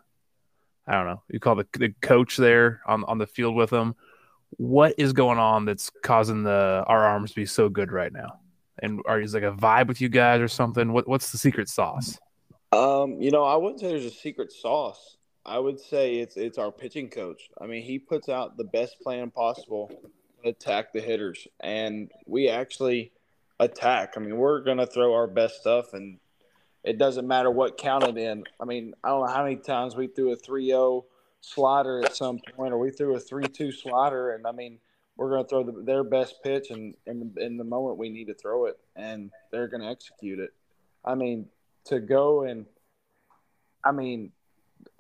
I 0.87 0.93
don't 0.93 1.07
know. 1.07 1.23
You 1.31 1.41
call 1.41 1.55
the 1.55 1.67
the 1.79 1.95
coach 2.03 2.37
there 2.37 2.83
on 2.87 3.05
on 3.05 3.17
the 3.17 3.27
field 3.27 3.55
with 3.55 3.71
them. 3.71 3.95
What 4.59 4.95
is 4.99 5.15
going 5.15 5.39
on 5.39 5.65
that's 5.65 5.91
causing 6.03 6.43
the 6.43 6.85
our 6.87 7.03
arms 7.07 7.31
to 7.31 7.37
be 7.37 7.47
so 7.47 7.71
good 7.71 7.91
right 7.91 8.13
now? 8.13 8.41
And 8.83 9.01
are 9.07 9.19
is 9.19 9.33
like 9.33 9.45
a 9.45 9.53
vibe 9.53 9.89
with 9.89 10.03
you 10.03 10.11
guys 10.11 10.43
or 10.43 10.49
something? 10.49 10.93
What 10.93 11.09
what's 11.09 11.33
the 11.33 11.39
secret 11.39 11.71
sauce? 11.71 12.19
Um, 12.71 13.19
you 13.19 13.31
know, 13.31 13.45
I 13.45 13.57
wouldn't 13.57 13.81
say 13.81 13.89
there's 13.89 14.05
a 14.05 14.11
secret 14.11 14.53
sauce. 14.53 15.17
I 15.49 15.59
would 15.59 15.81
say 15.81 16.17
it's 16.17 16.37
it's 16.37 16.59
our 16.59 16.71
pitching 16.71 17.09
coach. 17.09 17.51
I 17.61 17.67
mean, 17.67 17.83
he 17.83 17.99
puts 17.99 18.29
out 18.29 18.57
the 18.57 18.65
best 18.65 19.01
plan 19.01 19.31
possible 19.31 19.91
to 20.43 20.51
attack 20.51 20.93
the 20.93 21.01
hitters, 21.01 21.49
and 21.61 22.11
we 22.27 22.49
actually 22.49 23.13
attack. 23.59 24.15
I 24.17 24.21
mean, 24.21 24.37
we're 24.37 24.61
gonna 24.61 24.87
throw 24.87 25.15
our 25.15 25.27
best 25.27 25.61
stuff, 25.61 25.95
and 25.95 26.19
it 26.85 26.99
doesn't 26.99 27.27
matter 27.27 27.51
what 27.51 27.79
counted 27.79 28.19
in. 28.19 28.45
I 28.61 28.65
mean, 28.65 28.95
I 29.03 29.09
don't 29.09 29.27
know 29.27 29.33
how 29.33 29.43
many 29.43 29.57
times 29.57 29.97
we 29.97 30.07
threw 30.07 30.33
a 30.33 30.37
3-0 30.37 31.05
slider 31.41 32.05
at 32.05 32.15
some 32.15 32.39
point, 32.55 32.73
or 32.73 32.79
we 32.79 32.91
threw 32.91 33.17
a 33.17 33.21
3-2 33.21 33.73
slider, 33.73 34.33
and 34.33 34.47
I 34.47 34.53
mean, 34.53 34.79
we're 35.17 35.31
gonna 35.31 35.49
throw 35.49 35.65
the, 35.65 35.83
their 35.83 36.05
best 36.05 36.43
pitch, 36.43 36.71
and 36.71 36.95
in, 37.07 37.35
in 37.39 37.57
the 37.57 37.65
moment 37.65 37.97
we 37.97 38.11
need 38.11 38.27
to 38.27 38.35
throw 38.35 38.67
it, 38.67 38.79
and 38.97 39.31
they're 39.51 39.69
gonna 39.69 39.91
execute 39.91 40.39
it. 40.39 40.53
I 41.05 41.15
mean, 41.15 41.47
to 41.87 42.01
go 42.01 42.43
and 42.43 42.67
I 43.85 43.93
mean, 43.93 44.33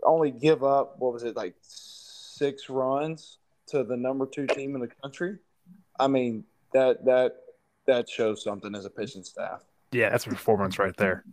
only 0.02 0.30
give 0.30 0.62
up 0.62 0.96
what 0.98 1.12
was 1.12 1.22
it 1.24 1.36
like 1.36 1.54
six 1.62 2.68
runs 2.68 3.38
to 3.66 3.84
the 3.84 3.96
number 3.96 4.26
two 4.26 4.46
team 4.46 4.74
in 4.74 4.80
the 4.80 4.88
country. 5.02 5.38
I 5.98 6.08
mean 6.08 6.44
that 6.72 7.04
that 7.04 7.36
that 7.86 8.08
shows 8.08 8.42
something 8.42 8.74
as 8.74 8.84
a 8.84 8.90
pitching 8.90 9.24
staff. 9.24 9.62
Yeah, 9.92 10.10
that's 10.10 10.26
a 10.26 10.30
performance 10.30 10.78
right 10.78 10.96
there. 10.96 11.24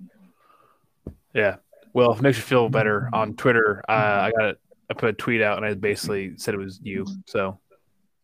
Yeah. 1.34 1.58
Well, 1.94 2.12
if 2.12 2.20
it 2.20 2.22
makes 2.24 2.38
you 2.38 2.44
feel 2.44 2.70
better 2.70 3.10
on 3.14 3.36
Twitter, 3.36 3.84
uh, 3.88 3.92
I 3.92 4.32
got 4.38 4.50
it. 4.50 4.60
I 4.90 4.94
put 4.94 5.10
a 5.10 5.14
tweet 5.14 5.42
out 5.42 5.58
and 5.58 5.66
I 5.66 5.74
basically 5.74 6.38
said 6.38 6.54
it 6.54 6.58
was 6.58 6.80
you. 6.82 7.06
So 7.26 7.60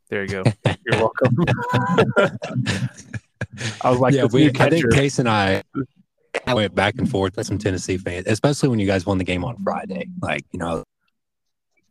there 0.10 0.24
you 0.24 0.30
go. 0.30 0.44
You're 0.86 1.00
welcome. 1.00 1.36
I 3.82 3.90
was 3.90 4.00
like, 4.00 4.14
yeah, 4.14 4.26
we, 4.26 4.50
I 4.50 4.70
think 4.70 4.94
Case 4.94 5.20
and 5.20 5.28
I 5.28 5.64
I 6.46 6.54
went 6.54 6.76
back 6.76 6.96
and 6.98 7.10
forth 7.10 7.38
with 7.38 7.48
some 7.48 7.58
Tennessee 7.58 7.98
fans, 7.98 8.26
especially 8.28 8.70
when 8.70 8.80
you 8.80 8.88
guys 8.88 9.06
won 9.06 9.18
the 9.18 9.24
game 9.24 9.44
on 9.44 9.58
Friday. 9.58 10.08
Like, 10.22 10.46
you 10.52 10.60
know, 10.60 10.84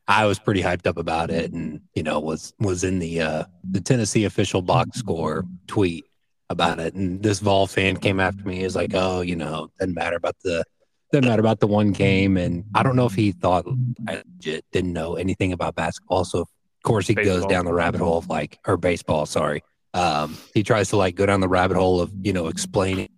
I 0.08 0.26
was 0.26 0.38
pretty 0.38 0.62
hyped 0.62 0.86
up 0.86 0.96
about 0.96 1.30
it, 1.30 1.52
and 1.52 1.80
you 1.94 2.02
know, 2.02 2.18
was 2.18 2.52
was 2.58 2.82
in 2.82 2.98
the 2.98 3.20
uh, 3.20 3.44
the 3.70 3.80
Tennessee 3.80 4.24
official 4.24 4.60
box 4.60 4.98
score 4.98 5.44
tweet 5.68 6.04
about 6.48 6.80
it. 6.80 6.94
And 6.94 7.22
this 7.22 7.38
Vol 7.38 7.68
fan 7.68 7.96
came 7.96 8.18
after 8.18 8.42
me. 8.42 8.64
Is 8.64 8.74
like, 8.74 8.90
oh, 8.92 9.20
you 9.20 9.36
know, 9.36 9.70
doesn't 9.78 9.94
matter 9.94 10.16
about 10.16 10.34
the 10.42 10.64
doesn't 11.12 11.28
matter 11.28 11.40
about 11.40 11.60
the 11.60 11.68
one 11.68 11.92
game. 11.92 12.36
And 12.36 12.64
I 12.74 12.82
don't 12.82 12.96
know 12.96 13.06
if 13.06 13.14
he 13.14 13.30
thought 13.30 13.66
I 14.08 14.16
legit 14.16 14.64
didn't 14.72 14.92
know 14.92 15.14
anything 15.14 15.52
about 15.52 15.76
basketball. 15.76 16.24
So 16.24 16.40
of 16.40 16.48
course 16.82 17.06
he 17.06 17.14
baseball. 17.14 17.40
goes 17.40 17.46
down 17.46 17.64
the 17.64 17.72
rabbit 17.72 18.00
hole 18.00 18.18
of 18.18 18.28
like 18.28 18.58
or 18.66 18.76
baseball. 18.76 19.26
Sorry, 19.26 19.62
um, 19.94 20.36
he 20.54 20.64
tries 20.64 20.88
to 20.88 20.96
like 20.96 21.14
go 21.14 21.24
down 21.24 21.40
the 21.40 21.48
rabbit 21.48 21.76
hole 21.76 22.00
of 22.00 22.10
you 22.20 22.32
know 22.32 22.48
explaining 22.48 23.10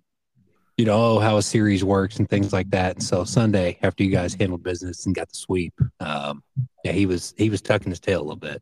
you 0.83 0.87
know, 0.87 1.21
how 1.21 1.37
a 1.37 1.43
series 1.43 1.85
works 1.85 2.17
and 2.17 2.29
things 2.29 2.53
like 2.53 2.69
that. 2.71 2.97
And 2.97 3.05
so 3.05 3.23
Sunday, 3.23 3.79
after 3.83 4.03
you 4.03 4.11
guys 4.11 4.35
handled 4.35 4.65
business 4.65 5.07
and 5.07 5.15
got 5.15 5.29
the 5.29 5.37
sweep, 5.37 5.73
um, 6.01 6.43
yeah, 6.83 6.91
he 6.91 7.07
was 7.07 7.35
he 7.39 7.51
was 7.51 7.63
tucking 7.63 7.91
his 7.91 8.01
tail 8.01 8.21
a 8.21 8.25
little 8.25 8.35
bit. 8.35 8.61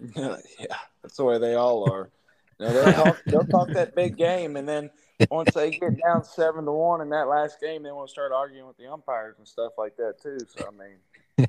yeah, 0.16 0.76
that's 1.04 1.16
the 1.18 1.22
way 1.22 1.38
they 1.38 1.54
all 1.54 1.88
are. 1.88 2.10
You 2.58 2.66
know, 2.66 2.72
they'll 2.72 2.92
talk, 2.92 3.22
they'll 3.26 3.46
talk 3.46 3.68
that 3.74 3.94
big 3.94 4.16
game, 4.16 4.56
and 4.56 4.68
then 4.68 4.90
once 5.30 5.54
they 5.54 5.70
get 5.70 6.02
down 6.04 6.24
seven 6.24 6.64
to 6.64 6.72
one 6.72 7.00
in 7.00 7.10
that 7.10 7.28
last 7.28 7.60
game, 7.60 7.84
they 7.84 7.92
want 7.92 8.08
to 8.08 8.12
start 8.12 8.32
arguing 8.32 8.66
with 8.66 8.76
the 8.76 8.90
umpires 8.90 9.36
and 9.38 9.46
stuff 9.46 9.70
like 9.78 9.96
that 9.98 10.20
too. 10.20 10.38
So 10.48 10.66
I 10.66 11.46
mean, 11.46 11.48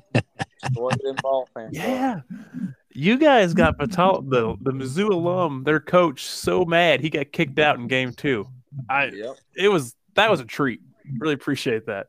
what 0.74 0.96
ball 1.22 1.48
fans. 1.52 1.76
Yeah. 1.76 2.20
You 2.90 3.18
guys 3.18 3.52
got 3.52 3.78
Vitello, 3.78 4.30
the 4.30 4.54
the 4.60 4.70
Mizzou 4.70 5.10
alum, 5.10 5.64
their 5.64 5.80
coach, 5.80 6.24
so 6.24 6.64
mad 6.64 7.00
he 7.00 7.10
got 7.10 7.32
kicked 7.32 7.58
out 7.58 7.80
in 7.80 7.88
game 7.88 8.12
two. 8.12 8.46
I 8.88 9.06
yep. 9.06 9.36
it 9.56 9.68
was 9.68 9.96
that 10.14 10.30
was 10.30 10.40
a 10.40 10.44
treat. 10.44 10.80
Really 11.18 11.34
appreciate 11.34 11.86
that. 11.86 12.06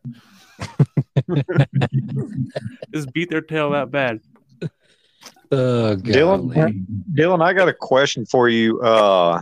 Just 2.93 3.11
beat 3.13 3.29
their 3.29 3.41
tail 3.41 3.71
that 3.71 3.91
bad. 3.91 4.21
Uh, 5.51 5.95
Dylan, 5.99 6.85
Dylan, 7.13 7.43
I 7.43 7.53
got 7.53 7.69
a 7.69 7.73
question 7.73 8.25
for 8.25 8.49
you. 8.49 8.81
Uh, 8.81 9.41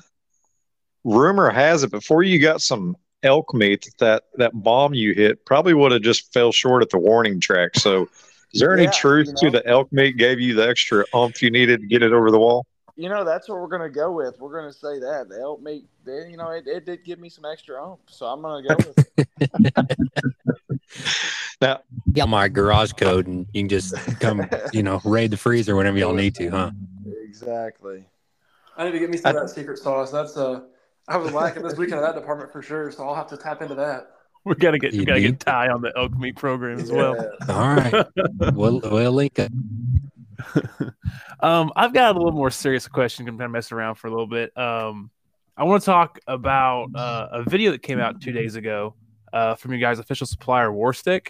rumor 1.03 1.49
has 1.49 1.83
it 1.83 1.91
before 1.91 2.23
you 2.23 2.39
got 2.39 2.61
some 2.61 2.95
elk 3.23 3.53
meat 3.53 3.89
that 3.99 4.23
that 4.35 4.51
bomb 4.53 4.93
you 4.93 5.13
hit 5.13 5.45
probably 5.45 5.73
would 5.73 5.91
have 5.91 6.01
just 6.01 6.31
fell 6.33 6.51
short 6.51 6.83
at 6.83 6.89
the 6.89 6.97
warning 6.97 7.39
track. 7.39 7.75
So, 7.75 8.09
is 8.53 8.59
there 8.59 8.77
any 8.77 8.87
truth 8.87 9.27
you 9.41 9.49
know, 9.49 9.59
to 9.59 9.63
the 9.63 9.67
elk 9.67 9.91
meat 9.91 10.17
gave 10.17 10.39
you 10.39 10.55
the 10.55 10.67
extra 10.67 11.05
oomph 11.15 11.41
you 11.41 11.51
needed 11.51 11.81
to 11.81 11.87
get 11.87 12.03
it 12.03 12.11
over 12.11 12.31
the 12.31 12.39
wall? 12.39 12.65
You 12.95 13.09
know, 13.09 13.23
that's 13.23 13.49
what 13.49 13.59
we're 13.59 13.67
gonna 13.67 13.89
go 13.89 14.11
with. 14.11 14.39
We're 14.39 14.53
gonna 14.53 14.73
say 14.73 14.99
that 14.99 15.27
they 15.29 15.37
helped 15.37 15.63
me. 15.63 15.85
They, 16.05 16.29
you 16.29 16.37
know, 16.37 16.49
it, 16.49 16.67
it 16.67 16.85
did 16.85 17.03
give 17.03 17.19
me 17.19 17.29
some 17.29 17.45
extra 17.45 17.83
oomph, 17.83 17.99
so 18.07 18.27
I'm 18.27 18.41
gonna 18.41 18.67
go 18.67 18.75
with 18.75 19.09
it. 19.17 19.97
now, 21.61 21.81
yeah, 22.13 22.25
my 22.25 22.47
garage 22.47 22.93
code, 22.93 23.27
and 23.27 23.47
you 23.53 23.61
can 23.61 23.69
just 23.69 23.95
come, 24.19 24.47
you 24.73 24.83
know, 24.83 25.01
raid 25.03 25.31
the 25.31 25.37
freezer 25.37 25.75
whenever 25.75 25.97
y'all 25.97 26.13
need 26.13 26.35
to, 26.35 26.49
huh? 26.49 26.71
Exactly. 27.23 28.05
I 28.77 28.85
need 28.85 28.91
to 28.91 28.99
get 28.99 29.09
me 29.09 29.17
some 29.17 29.35
of 29.35 29.41
that 29.41 29.53
secret 29.53 29.79
sauce. 29.79 30.11
That's 30.11 30.37
uh, 30.37 30.61
I 31.07 31.17
was 31.17 31.31
lacking 31.33 31.63
this 31.63 31.77
weekend 31.77 31.99
in 31.99 32.03
that 32.03 32.15
department 32.15 32.51
for 32.51 32.61
sure, 32.61 32.91
so 32.91 33.07
I'll 33.07 33.15
have 33.15 33.27
to 33.27 33.37
tap 33.37 33.61
into 33.61 33.75
that. 33.75 34.09
We 34.45 34.55
gotta 34.55 34.77
get 34.77 34.93
you 34.93 34.99
we 34.99 35.05
gotta 35.05 35.21
get 35.21 35.39
Ty 35.39 35.69
on 35.69 35.81
the 35.81 35.93
elk 35.97 36.17
meat 36.17 36.35
program 36.35 36.77
as 36.77 36.91
well. 36.91 37.15
All 37.47 37.75
right, 37.75 38.05
we'll 38.53 38.81
we'll 38.81 39.11
link 39.13 39.39
it. 39.39 39.51
um, 41.39 41.71
I've 41.75 41.93
got 41.93 42.15
a 42.15 42.17
little 42.17 42.31
more 42.31 42.51
serious 42.51 42.87
question. 42.87 43.27
I'm 43.27 43.37
kind 43.37 43.45
of 43.45 43.51
messing 43.51 43.77
around 43.77 43.95
for 43.95 44.07
a 44.07 44.11
little 44.11 44.27
bit. 44.27 44.55
Um, 44.57 45.09
I 45.55 45.63
want 45.63 45.81
to 45.83 45.85
talk 45.85 46.19
about 46.27 46.89
uh, 46.95 47.27
a 47.31 47.49
video 47.49 47.71
that 47.71 47.83
came 47.83 47.99
out 47.99 48.21
two 48.21 48.31
days 48.31 48.55
ago 48.55 48.95
uh, 49.31 49.55
from 49.55 49.73
you 49.73 49.79
guys' 49.79 49.99
official 49.99 50.27
supplier, 50.27 50.69
Warstic. 50.69 51.29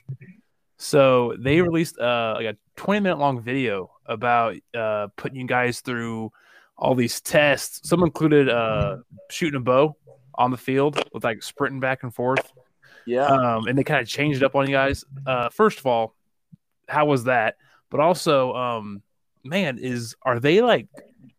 So 0.77 1.35
they 1.39 1.61
released 1.61 1.97
uh, 1.99 2.33
like 2.37 2.45
a 2.45 2.57
20 2.75 2.99
minute 2.99 3.19
long 3.19 3.41
video 3.41 3.91
about 4.05 4.55
uh, 4.73 5.07
putting 5.15 5.39
you 5.39 5.47
guys 5.47 5.81
through 5.81 6.31
all 6.77 6.95
these 6.95 7.21
tests. 7.21 7.87
Some 7.87 8.03
included 8.03 8.49
uh, 8.49 8.97
shooting 9.29 9.57
a 9.57 9.63
bow 9.63 9.95
on 10.35 10.51
the 10.51 10.57
field 10.57 11.03
with 11.13 11.23
like 11.23 11.43
sprinting 11.43 11.79
back 11.79 12.03
and 12.03 12.13
forth. 12.13 12.51
Yeah. 13.05 13.25
Um, 13.25 13.67
and 13.67 13.77
they 13.77 13.83
kind 13.83 14.01
of 14.01 14.07
changed 14.07 14.41
it 14.41 14.45
up 14.45 14.55
on 14.55 14.67
you 14.67 14.73
guys. 14.73 15.03
Uh, 15.25 15.49
first 15.49 15.79
of 15.79 15.85
all, 15.85 16.15
how 16.87 17.05
was 17.05 17.25
that? 17.25 17.55
But 17.93 17.99
also, 17.99 18.53
um, 18.53 19.03
man, 19.43 19.77
is 19.77 20.15
are 20.23 20.39
they 20.39 20.61
like 20.61 20.87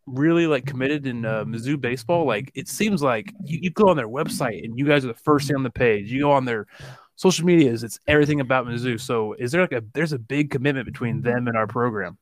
really 0.06 0.46
like 0.46 0.64
committed 0.64 1.04
in 1.04 1.24
uh, 1.24 1.44
Mizzou 1.44 1.80
baseball. 1.80 2.26
Like 2.26 2.52
it 2.54 2.68
seems 2.68 3.02
like 3.02 3.32
you, 3.44 3.58
you 3.62 3.70
go 3.70 3.88
on 3.88 3.96
their 3.96 4.06
website 4.06 4.64
and 4.64 4.78
you 4.78 4.86
guys 4.86 5.04
are 5.04 5.08
the 5.08 5.14
first 5.14 5.48
thing 5.48 5.56
on 5.56 5.64
the 5.64 5.70
page. 5.70 6.12
You 6.12 6.20
go 6.20 6.30
on 6.30 6.44
their 6.44 6.68
social 7.16 7.44
medias, 7.44 7.82
it's 7.82 7.98
everything 8.06 8.38
about 8.38 8.66
Mizzou. 8.66 9.00
So 9.00 9.32
is 9.32 9.50
there 9.50 9.62
like 9.62 9.72
a 9.72 9.82
there's 9.94 10.12
a 10.12 10.18
big 10.18 10.52
commitment 10.52 10.86
between 10.86 11.22
them 11.22 11.48
and 11.48 11.56
our 11.56 11.66
program? 11.66 12.18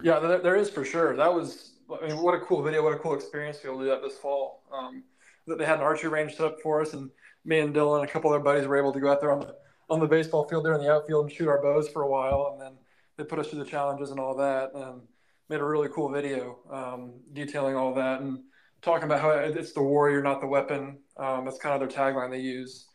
Yeah, 0.00 0.20
there, 0.20 0.38
there 0.38 0.56
is 0.56 0.70
for 0.70 0.84
sure. 0.84 1.16
That 1.16 1.34
was 1.34 1.72
I 2.00 2.06
mean, 2.06 2.22
what 2.22 2.34
a 2.34 2.40
cool 2.42 2.62
video, 2.62 2.84
what 2.84 2.92
a 2.92 2.98
cool 3.00 3.14
experience 3.14 3.56
to 3.56 3.62
be 3.64 3.68
able 3.70 3.78
to 3.80 3.84
do 3.86 3.90
that 3.90 4.02
this 4.02 4.18
fall. 4.18 4.62
Um, 4.72 5.02
that 5.48 5.58
they 5.58 5.64
had 5.64 5.78
an 5.78 5.84
archery 5.84 6.10
range 6.10 6.36
set 6.36 6.46
up 6.46 6.60
for 6.62 6.80
us, 6.80 6.92
and 6.92 7.10
me 7.44 7.58
and 7.58 7.74
Dylan 7.74 8.02
and 8.02 8.08
a 8.08 8.12
couple 8.12 8.30
of 8.30 8.34
our 8.34 8.40
buddies 8.44 8.68
were 8.68 8.76
able 8.76 8.92
to 8.92 9.00
go 9.00 9.10
out 9.10 9.20
there 9.20 9.32
on 9.32 9.40
the 9.40 9.56
on 9.90 9.98
the 9.98 10.06
baseball 10.06 10.44
field 10.44 10.64
there 10.64 10.74
in 10.74 10.80
the 10.80 10.90
outfield 10.90 11.26
and 11.26 11.34
shoot 11.34 11.48
our 11.48 11.60
bows 11.60 11.88
for 11.88 12.02
a 12.02 12.08
while, 12.08 12.50
and 12.52 12.60
then 12.60 12.72
they 13.16 13.24
put 13.24 13.38
us 13.38 13.48
through 13.48 13.62
the 13.62 13.70
challenges 13.70 14.10
and 14.10 14.20
all 14.20 14.36
that, 14.36 14.70
and 14.74 15.02
made 15.48 15.60
a 15.60 15.64
really 15.64 15.88
cool 15.88 16.10
video 16.10 16.58
um, 16.70 17.14
detailing 17.32 17.76
all 17.76 17.94
that 17.94 18.20
and 18.20 18.40
talking 18.82 19.04
about 19.04 19.20
how 19.20 19.30
it's 19.30 19.72
the 19.72 19.82
warrior, 19.82 20.22
not 20.22 20.40
the 20.40 20.46
weapon. 20.46 20.98
Um, 21.16 21.44
that's 21.44 21.58
kind 21.58 21.80
of 21.80 21.88
their 21.88 21.98
tagline 21.98 22.30
they 22.30 22.40
use. 22.40 22.86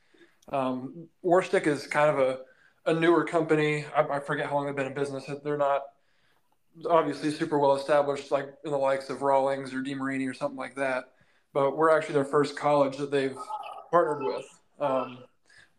Um, 0.51 1.07
Warstic 1.23 1.67
is 1.67 1.87
kind 1.87 2.09
of 2.09 2.19
a, 2.19 2.39
a 2.89 2.93
newer 2.93 3.23
company. 3.23 3.85
I, 3.95 4.01
I, 4.01 4.19
forget 4.19 4.47
how 4.47 4.55
long 4.55 4.65
they've 4.65 4.75
been 4.75 4.87
in 4.87 4.93
business. 4.93 5.29
They're 5.43 5.57
not 5.57 5.83
obviously 6.89 7.31
super 7.31 7.59
well 7.59 7.75
established, 7.75 8.31
like 8.31 8.49
in 8.63 8.71
the 8.71 8.77
likes 8.77 9.09
of 9.09 9.21
Rawlings 9.21 9.73
or 9.73 9.81
DeMarini 9.81 10.29
or 10.29 10.33
something 10.33 10.57
like 10.57 10.75
that. 10.75 11.05
But 11.53 11.77
we're 11.77 11.95
actually 11.95 12.15
their 12.15 12.25
first 12.25 12.57
college 12.57 12.97
that 12.97 13.11
they've 13.11 13.37
partnered 13.91 14.23
with. 14.23 14.45
Um, 14.79 15.19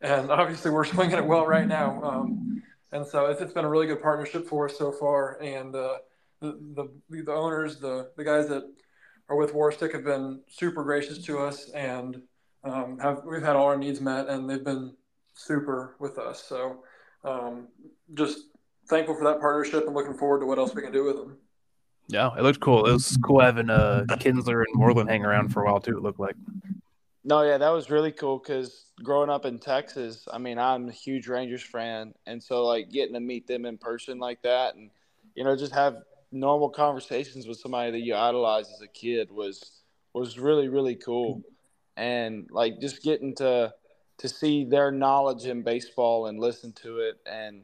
and 0.00 0.31
obviously, 0.31 0.70
we're 0.70 0.85
swinging 0.87 1.18
it 1.18 1.26
well 1.26 1.46
right 1.46 1.66
now. 1.66 2.03
Um, 2.03 2.62
and 2.92 3.07
so 3.07 3.26
it's, 3.26 3.40
it's 3.40 3.53
been 3.53 3.64
a 3.64 3.68
really 3.68 3.87
good 3.87 4.03
partnership 4.03 4.46
for 4.46 4.68
us 4.68 4.76
so 4.76 4.90
far. 4.92 5.40
And 5.40 5.74
uh, 5.74 5.98
the, 6.40 6.59
the, 6.74 7.22
the 7.22 7.33
owners, 7.33 7.79
the, 7.79 8.11
the 8.16 8.24
guys 8.24 8.48
that 8.48 8.64
are 9.29 9.37
with 9.37 9.53
Warstic 9.55 9.92
have 9.92 10.05
been 10.05 10.40
super 10.48 10.83
gracious 10.83 11.18
to 11.26 11.38
us 11.38 11.70
and 11.70 12.22
um, 12.64 12.98
have 12.98 13.22
we've 13.24 13.42
had 13.42 13.57
all 13.57 13.66
our 13.66 13.76
needs 13.76 14.00
met, 14.00 14.29
and 14.29 14.48
they've 14.48 14.64
been 14.64 14.94
super 15.35 15.96
with 15.98 16.18
us. 16.18 16.44
So 16.44 16.85
um, 17.24 17.68
just 18.14 18.48
thankful 18.88 19.14
for 19.14 19.24
that 19.24 19.40
partnership 19.40 19.87
and 19.87 19.94
looking 19.94 20.14
forward 20.14 20.40
to 20.40 20.46
what 20.46 20.59
else 20.59 20.74
we 20.74 20.83
can 20.83 20.92
do 20.92 21.05
with 21.05 21.16
them. 21.16 21.38
Yeah, 22.09 22.31
it 22.37 22.42
looked 22.42 22.61
cool. 22.61 22.87
It 22.87 22.92
was 22.92 23.16
cool 23.22 23.40
having 23.40 23.70
uh, 23.70 24.05
Kinsler 24.09 24.64
and 24.66 24.74
Moreland 24.74 25.09
hang 25.09 25.24
around 25.24 25.50
for 25.50 25.62
a 25.62 25.66
while 25.66 25.81
too. 25.81 25.96
It 25.96 26.03
looked 26.03 26.20
like. 26.20 26.35
No, 27.31 27.43
yeah, 27.43 27.59
that 27.59 27.69
was 27.69 27.90
really 27.90 28.11
cool 28.11 28.38
because 28.38 28.87
growing 29.05 29.31
up 29.31 29.45
in 29.45 29.61
Texas, 29.61 30.27
I 30.33 30.38
mean, 30.38 30.59
I'm 30.59 30.88
a 30.88 30.93
huge 30.93 31.29
Rangers 31.29 31.62
fan, 31.62 32.12
and 32.27 32.43
so 32.43 32.66
like 32.66 32.90
getting 32.90 33.14
to 33.14 33.21
meet 33.21 33.47
them 33.47 33.66
in 33.66 33.79
person 33.79 34.19
like 34.19 34.43
that, 34.43 34.75
and 34.75 34.90
you 35.37 35.45
know, 35.45 35.55
just 35.55 35.73
have 35.73 35.99
normal 36.33 36.69
conversations 36.69 37.47
with 37.47 37.61
somebody 37.61 37.93
that 37.93 38.01
you 38.01 38.16
idolize 38.16 38.66
as 38.75 38.81
a 38.81 38.88
kid 38.88 39.31
was 39.31 39.83
was 40.12 40.40
really 40.40 40.66
really 40.66 40.97
cool. 40.97 41.40
And 41.97 42.49
like 42.51 42.81
just 42.81 43.01
getting 43.05 43.37
to 43.37 43.73
to 44.19 44.29
see 44.29 44.64
their 44.64 44.90
knowledge 44.90 45.47
in 45.47 45.62
baseball 45.62 46.27
and 46.27 46.40
listen 46.40 46.73
to 46.83 46.99
it 46.99 47.19
and 47.31 47.62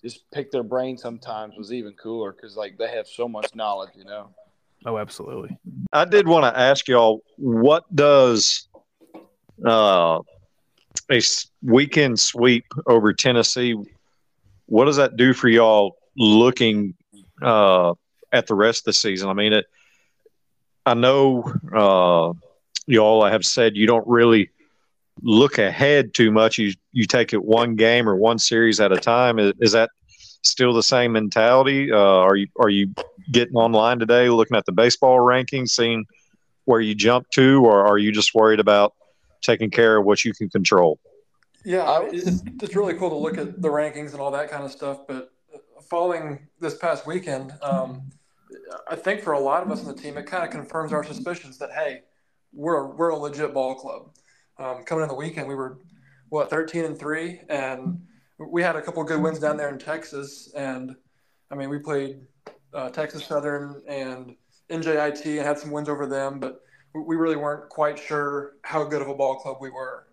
just 0.00 0.30
pick 0.30 0.52
their 0.52 0.62
brain 0.62 0.96
sometimes 0.96 1.56
was 1.56 1.72
even 1.72 1.92
cooler 1.94 2.30
because 2.30 2.56
like 2.56 2.78
they 2.78 2.88
have 2.88 3.08
so 3.08 3.28
much 3.28 3.52
knowledge 3.56 3.90
you 3.96 4.04
know? 4.04 4.30
Oh 4.86 4.96
absolutely. 4.96 5.58
I 5.92 6.04
did 6.04 6.28
want 6.28 6.44
to 6.44 6.58
ask 6.58 6.86
y'all 6.86 7.22
what 7.36 7.84
does 7.94 8.67
uh 9.64 10.20
a 11.10 11.20
weekend 11.62 12.18
sweep 12.18 12.64
over 12.86 13.12
tennessee 13.12 13.74
what 14.66 14.84
does 14.84 14.96
that 14.96 15.16
do 15.16 15.32
for 15.32 15.48
y'all 15.48 15.96
looking 16.16 16.94
uh 17.42 17.92
at 18.32 18.46
the 18.46 18.54
rest 18.54 18.80
of 18.80 18.84
the 18.86 18.92
season. 18.92 19.28
I 19.28 19.32
mean, 19.32 19.52
it. 19.52 19.66
I 20.86 20.94
know 20.94 21.44
uh, 21.74 22.32
y'all 22.86 23.24
have 23.24 23.44
said 23.44 23.76
you 23.76 23.86
don't 23.86 24.06
really 24.06 24.50
look 25.22 25.58
ahead 25.58 26.14
too 26.14 26.30
much. 26.30 26.58
You 26.58 26.72
you 26.92 27.06
take 27.06 27.32
it 27.32 27.44
one 27.44 27.76
game 27.76 28.08
or 28.08 28.16
one 28.16 28.38
series 28.38 28.80
at 28.80 28.92
a 28.92 28.96
time. 28.96 29.38
Is, 29.38 29.52
is 29.60 29.72
that 29.72 29.90
still 30.42 30.72
the 30.72 30.82
same 30.82 31.12
mentality? 31.12 31.92
Uh, 31.92 31.98
are 31.98 32.36
you 32.36 32.48
are 32.58 32.70
you 32.70 32.94
getting 33.30 33.54
online 33.56 33.98
today, 33.98 34.28
looking 34.30 34.56
at 34.56 34.64
the 34.64 34.72
baseball 34.72 35.18
rankings, 35.18 35.70
seeing 35.70 36.06
where 36.64 36.80
you 36.80 36.94
jump 36.94 37.28
to, 37.30 37.64
or 37.64 37.86
are 37.86 37.98
you 37.98 38.12
just 38.12 38.34
worried 38.34 38.60
about 38.60 38.94
taking 39.42 39.70
care 39.70 39.98
of 39.98 40.04
what 40.04 40.24
you 40.24 40.32
can 40.32 40.48
control? 40.48 40.98
Yeah, 41.64 42.02
it's, 42.04 42.42
it's 42.62 42.76
really 42.76 42.94
cool 42.94 43.10
to 43.10 43.16
look 43.16 43.36
at 43.36 43.60
the 43.60 43.68
rankings 43.68 44.12
and 44.12 44.20
all 44.20 44.30
that 44.30 44.50
kind 44.50 44.64
of 44.64 44.70
stuff. 44.70 45.06
But 45.06 45.30
following 45.88 46.46
this 46.60 46.76
past 46.76 47.06
weekend, 47.06 47.52
um, 47.62 48.10
I 48.88 48.96
think 48.96 49.22
for 49.22 49.32
a 49.32 49.40
lot 49.40 49.62
of 49.62 49.70
us 49.70 49.80
on 49.80 49.86
the 49.86 50.00
team, 50.00 50.16
it 50.16 50.26
kind 50.26 50.44
of 50.44 50.50
confirms 50.50 50.92
our 50.92 51.04
suspicions 51.04 51.58
that 51.58 51.70
hey, 51.72 52.02
we're 52.52 52.86
we're 52.94 53.10
a 53.10 53.16
legit 53.16 53.52
ball 53.52 53.74
club. 53.74 54.10
Um, 54.58 54.84
coming 54.84 55.02
in 55.02 55.08
the 55.08 55.14
weekend, 55.14 55.48
we 55.48 55.54
were 55.54 55.78
what 56.28 56.50
13 56.50 56.84
and 56.84 56.98
three, 56.98 57.40
and 57.48 58.00
we 58.38 58.62
had 58.62 58.76
a 58.76 58.82
couple 58.82 59.02
good 59.04 59.20
wins 59.20 59.38
down 59.38 59.56
there 59.56 59.68
in 59.68 59.78
Texas. 59.78 60.52
And 60.56 60.94
I 61.50 61.54
mean, 61.54 61.68
we 61.68 61.78
played 61.78 62.20
uh, 62.72 62.90
Texas 62.90 63.24
Southern 63.24 63.82
and 63.88 64.36
NJIT 64.70 65.24
and 65.38 65.46
had 65.46 65.58
some 65.58 65.70
wins 65.70 65.88
over 65.88 66.06
them, 66.06 66.38
but 66.38 66.60
we 66.94 67.16
really 67.16 67.36
weren't 67.36 67.68
quite 67.68 67.98
sure 67.98 68.54
how 68.62 68.84
good 68.84 69.02
of 69.02 69.08
a 69.08 69.14
ball 69.14 69.36
club 69.36 69.58
we 69.60 69.70
were. 69.70 70.06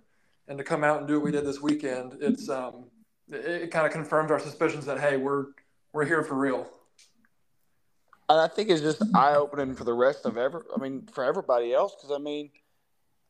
And 0.47 0.57
to 0.57 0.63
come 0.63 0.83
out 0.83 0.99
and 0.99 1.07
do 1.07 1.15
what 1.15 1.23
we 1.23 1.31
did 1.31 1.45
this 1.45 1.61
weekend, 1.61 2.17
it's 2.21 2.49
um, 2.49 2.85
it, 3.31 3.45
it 3.45 3.71
kind 3.71 3.85
of 3.85 3.91
confirms 3.91 4.31
our 4.31 4.39
suspicions 4.39 4.85
that 4.85 4.99
hey, 4.99 5.17
we're 5.17 5.47
we're 5.93 6.05
here 6.05 6.23
for 6.23 6.35
real. 6.35 6.67
And 8.29 8.39
I 8.39 8.47
think 8.47 8.69
it's 8.69 8.81
just 8.81 9.01
eye 9.15 9.35
opening 9.35 9.75
for 9.75 9.83
the 9.83 9.93
rest 9.93 10.25
of 10.25 10.37
ever. 10.37 10.65
I 10.75 10.79
mean, 10.79 11.07
for 11.11 11.23
everybody 11.23 11.73
else, 11.73 11.95
because 11.95 12.15
I 12.15 12.21
mean, 12.21 12.51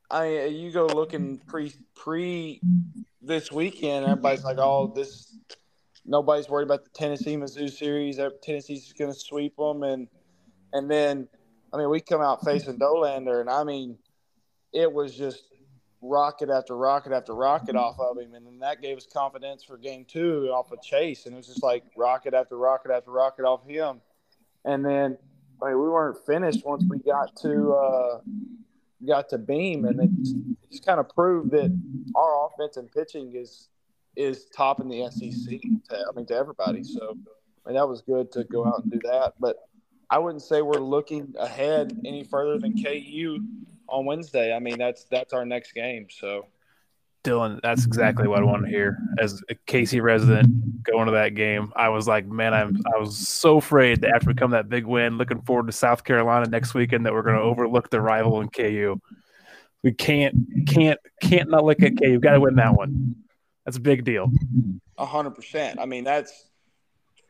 I 0.09 0.45
you 0.45 0.71
go 0.71 0.87
looking 0.87 1.37
pre 1.47 1.73
pre 1.95 2.61
this 3.21 3.51
weekend, 3.51 4.05
everybody's 4.05 4.43
like, 4.43 4.57
oh, 4.57 4.91
this 4.93 5.37
nobody's 6.05 6.49
worried 6.49 6.65
about 6.65 6.83
the 6.83 6.89
Tennessee 6.91 7.35
Mizzou 7.35 7.69
series. 7.69 8.19
Tennessee's 8.41 8.93
going 8.93 9.11
to 9.11 9.19
sweep 9.19 9.55
them, 9.57 9.83
and 9.83 10.07
and 10.73 10.89
then 10.89 11.27
I 11.75 11.79
mean, 11.79 11.89
we 11.89 11.99
come 11.99 12.21
out 12.21 12.43
facing 12.45 12.79
Dollander, 12.79 13.41
and 13.41 13.49
I 13.49 13.63
mean, 13.63 13.97
it 14.73 14.91
was 14.91 15.15
just 15.15 15.43
rocket 16.01 16.49
after 16.49 16.75
rocket 16.77 17.11
after 17.11 17.35
rocket 17.35 17.75
off 17.75 17.99
of 17.99 18.17
him, 18.17 18.33
and 18.33 18.45
then 18.45 18.59
that 18.59 18.81
gave 18.81 18.97
us 18.97 19.05
confidence 19.11 19.63
for 19.63 19.77
game 19.77 20.05
two 20.07 20.49
off 20.53 20.71
of 20.71 20.81
Chase, 20.81 21.25
and 21.25 21.33
it 21.33 21.37
was 21.37 21.47
just 21.47 21.63
like 21.63 21.83
rocket 21.97 22.33
after 22.33 22.57
rocket 22.57 22.91
after 22.91 23.11
rocket 23.11 23.43
off 23.43 23.67
him 23.67 24.01
and 24.65 24.83
then 24.83 25.17
like, 25.61 25.71
we 25.71 25.75
weren't 25.75 26.17
finished 26.25 26.65
once 26.65 26.83
we 26.89 26.97
got 26.99 27.35
to 27.37 27.71
uh, 27.73 28.19
got 29.07 29.29
to 29.29 29.37
Beam, 29.37 29.85
and 29.85 30.01
it 30.01 30.09
just, 30.19 30.35
just 30.69 30.85
kind 30.85 30.99
of 30.99 31.07
proved 31.09 31.51
that 31.51 31.71
our 32.15 32.47
offense 32.47 32.75
and 32.75 32.91
pitching 32.91 33.33
is 33.35 33.69
is 34.17 34.45
top 34.55 34.81
in 34.81 34.89
the 34.89 35.09
SEC. 35.11 35.61
To, 35.89 35.97
I 35.97 36.15
mean, 36.15 36.25
to 36.25 36.35
everybody. 36.35 36.83
So, 36.83 37.17
I 37.65 37.69
mean, 37.69 37.75
that 37.77 37.87
was 37.87 38.01
good 38.01 38.31
to 38.33 38.43
go 38.45 38.65
out 38.65 38.83
and 38.83 38.91
do 38.91 38.99
that. 39.03 39.33
But 39.39 39.57
I 40.09 40.19
wouldn't 40.19 40.43
say 40.43 40.61
we're 40.61 40.73
looking 40.79 41.33
ahead 41.39 41.99
any 42.05 42.23
further 42.23 42.59
than 42.59 42.81
KU 42.81 43.39
on 43.87 44.05
Wednesday. 44.05 44.53
I 44.55 44.59
mean, 44.59 44.77
that's 44.77 45.05
that's 45.05 45.33
our 45.33 45.45
next 45.45 45.73
game. 45.73 46.07
So 46.09 46.47
Dylan, 47.25 47.59
that's 47.61 47.85
exactly 47.85 48.27
what 48.27 48.39
I 48.39 48.43
want 48.43 48.63
to 48.63 48.69
hear. 48.69 48.99
As 49.19 49.41
a 49.49 49.55
KC 49.67 50.01
resident 50.01 50.83
going 50.83 51.07
to 51.07 51.13
that 51.13 51.33
game, 51.33 51.73
I 51.75 51.89
was 51.89 52.07
like, 52.07 52.27
man, 52.27 52.53
I'm 52.53 52.77
I 52.93 52.99
was 52.99 53.27
so 53.27 53.57
afraid 53.57 54.01
that 54.01 54.11
after 54.15 54.27
we 54.27 54.35
come 54.35 54.51
that 54.51 54.69
big 54.69 54.85
win, 54.85 55.17
looking 55.17 55.41
forward 55.41 55.67
to 55.67 55.73
South 55.73 56.03
Carolina 56.03 56.47
next 56.47 56.73
weekend, 56.73 57.05
that 57.05 57.13
we're 57.13 57.23
going 57.23 57.35
to 57.35 57.41
overlook 57.41 57.89
the 57.89 57.99
rival 57.99 58.41
in 58.41 58.49
KU. 58.49 59.01
We 59.83 59.91
can't, 59.91 60.35
can't, 60.67 60.99
can't 61.21 61.49
not 61.49 61.63
look 61.63 61.81
at 61.83 61.91
KU. 61.99 62.11
We've 62.11 62.21
got 62.21 62.33
to 62.33 62.39
win 62.39 62.55
that 62.55 62.75
one. 62.75 63.15
That's 63.65 63.77
a 63.77 63.81
big 63.81 64.03
deal. 64.03 64.31
A 64.97 65.05
hundred 65.05 65.31
percent. 65.31 65.79
I 65.79 65.85
mean, 65.85 66.03
that's 66.03 66.47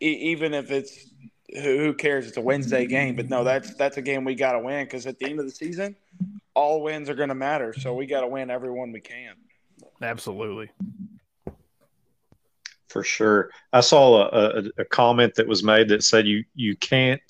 even 0.01 0.53
if 0.53 0.71
it's 0.71 1.09
who 1.53 1.93
cares? 1.93 2.27
It's 2.27 2.37
a 2.37 2.41
Wednesday 2.41 2.85
game, 2.85 3.15
but 3.15 3.29
no, 3.29 3.43
that's 3.43 3.73
that's 3.75 3.97
a 3.97 4.01
game 4.01 4.23
we 4.23 4.35
got 4.35 4.53
to 4.53 4.59
win 4.59 4.85
because 4.85 5.05
at 5.05 5.19
the 5.19 5.25
end 5.25 5.39
of 5.39 5.45
the 5.45 5.51
season, 5.51 5.95
all 6.53 6.81
wins 6.81 7.09
are 7.09 7.15
going 7.15 7.29
to 7.29 7.35
matter. 7.35 7.73
So 7.73 7.93
we 7.93 8.05
got 8.05 8.21
to 8.21 8.27
win 8.27 8.49
every 8.49 8.71
one 8.71 8.91
we 8.91 9.01
can. 9.01 9.35
Absolutely. 10.01 10.71
For 12.87 13.03
sure. 13.03 13.51
I 13.73 13.81
saw 13.81 14.29
a, 14.29 14.59
a, 14.59 14.63
a, 14.79 14.85
comment 14.85 15.35
that 15.35 15.47
was 15.47 15.63
made 15.63 15.89
that 15.89 16.03
said 16.03 16.25
you, 16.25 16.45
you 16.55 16.77
can't 16.77 17.21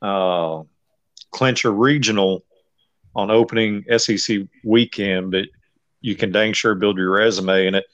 uh, 0.00 0.62
clinch 1.32 1.64
a 1.64 1.70
regional 1.70 2.44
on 3.16 3.30
opening 3.30 3.84
SEC 3.98 4.38
weekend, 4.62 5.32
but 5.32 5.46
you 6.00 6.14
can 6.14 6.30
dang 6.30 6.52
sure 6.52 6.76
build 6.76 6.96
your 6.96 7.10
resume. 7.10 7.66
And 7.66 7.76
it, 7.76 7.86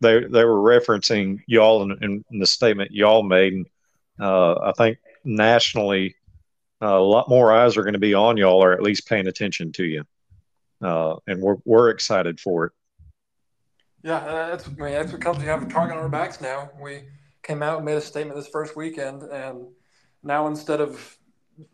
they, 0.00 0.18
they 0.24 0.44
were 0.44 0.60
referencing 0.60 1.38
y'all 1.46 1.82
in, 1.82 1.92
in, 2.02 2.24
in 2.32 2.38
the 2.40 2.46
statement 2.46 2.90
y'all 2.90 3.22
made. 3.22 3.52
And, 3.52 3.66
uh, 4.22 4.54
I 4.62 4.72
think 4.72 4.98
nationally, 5.24 6.14
a 6.80 6.98
lot 6.98 7.28
more 7.28 7.52
eyes 7.52 7.76
are 7.76 7.82
going 7.82 7.94
to 7.94 7.98
be 7.98 8.14
on 8.14 8.36
y'all, 8.36 8.62
or 8.62 8.72
at 8.72 8.82
least 8.82 9.08
paying 9.08 9.26
attention 9.26 9.72
to 9.72 9.84
you. 9.84 10.04
Uh, 10.80 11.16
and 11.26 11.40
we're, 11.40 11.56
we're 11.64 11.90
excited 11.90 12.40
for 12.40 12.66
it. 12.66 12.72
Yeah, 14.04 14.16
uh, 14.16 14.48
that's 14.50 14.66
I 14.66 14.70
mean 14.70 14.92
that's 14.92 15.12
what 15.12 15.20
comes. 15.20 15.38
We 15.38 15.44
have 15.44 15.62
a 15.62 15.66
target 15.66 15.96
on 15.96 16.02
our 16.02 16.08
backs 16.08 16.40
now. 16.40 16.70
We 16.80 17.02
came 17.42 17.62
out 17.62 17.76
and 17.76 17.86
made 17.86 17.96
a 17.96 18.00
statement 18.00 18.36
this 18.36 18.48
first 18.48 18.76
weekend, 18.76 19.22
and 19.22 19.66
now 20.24 20.48
instead 20.48 20.80
of 20.80 21.18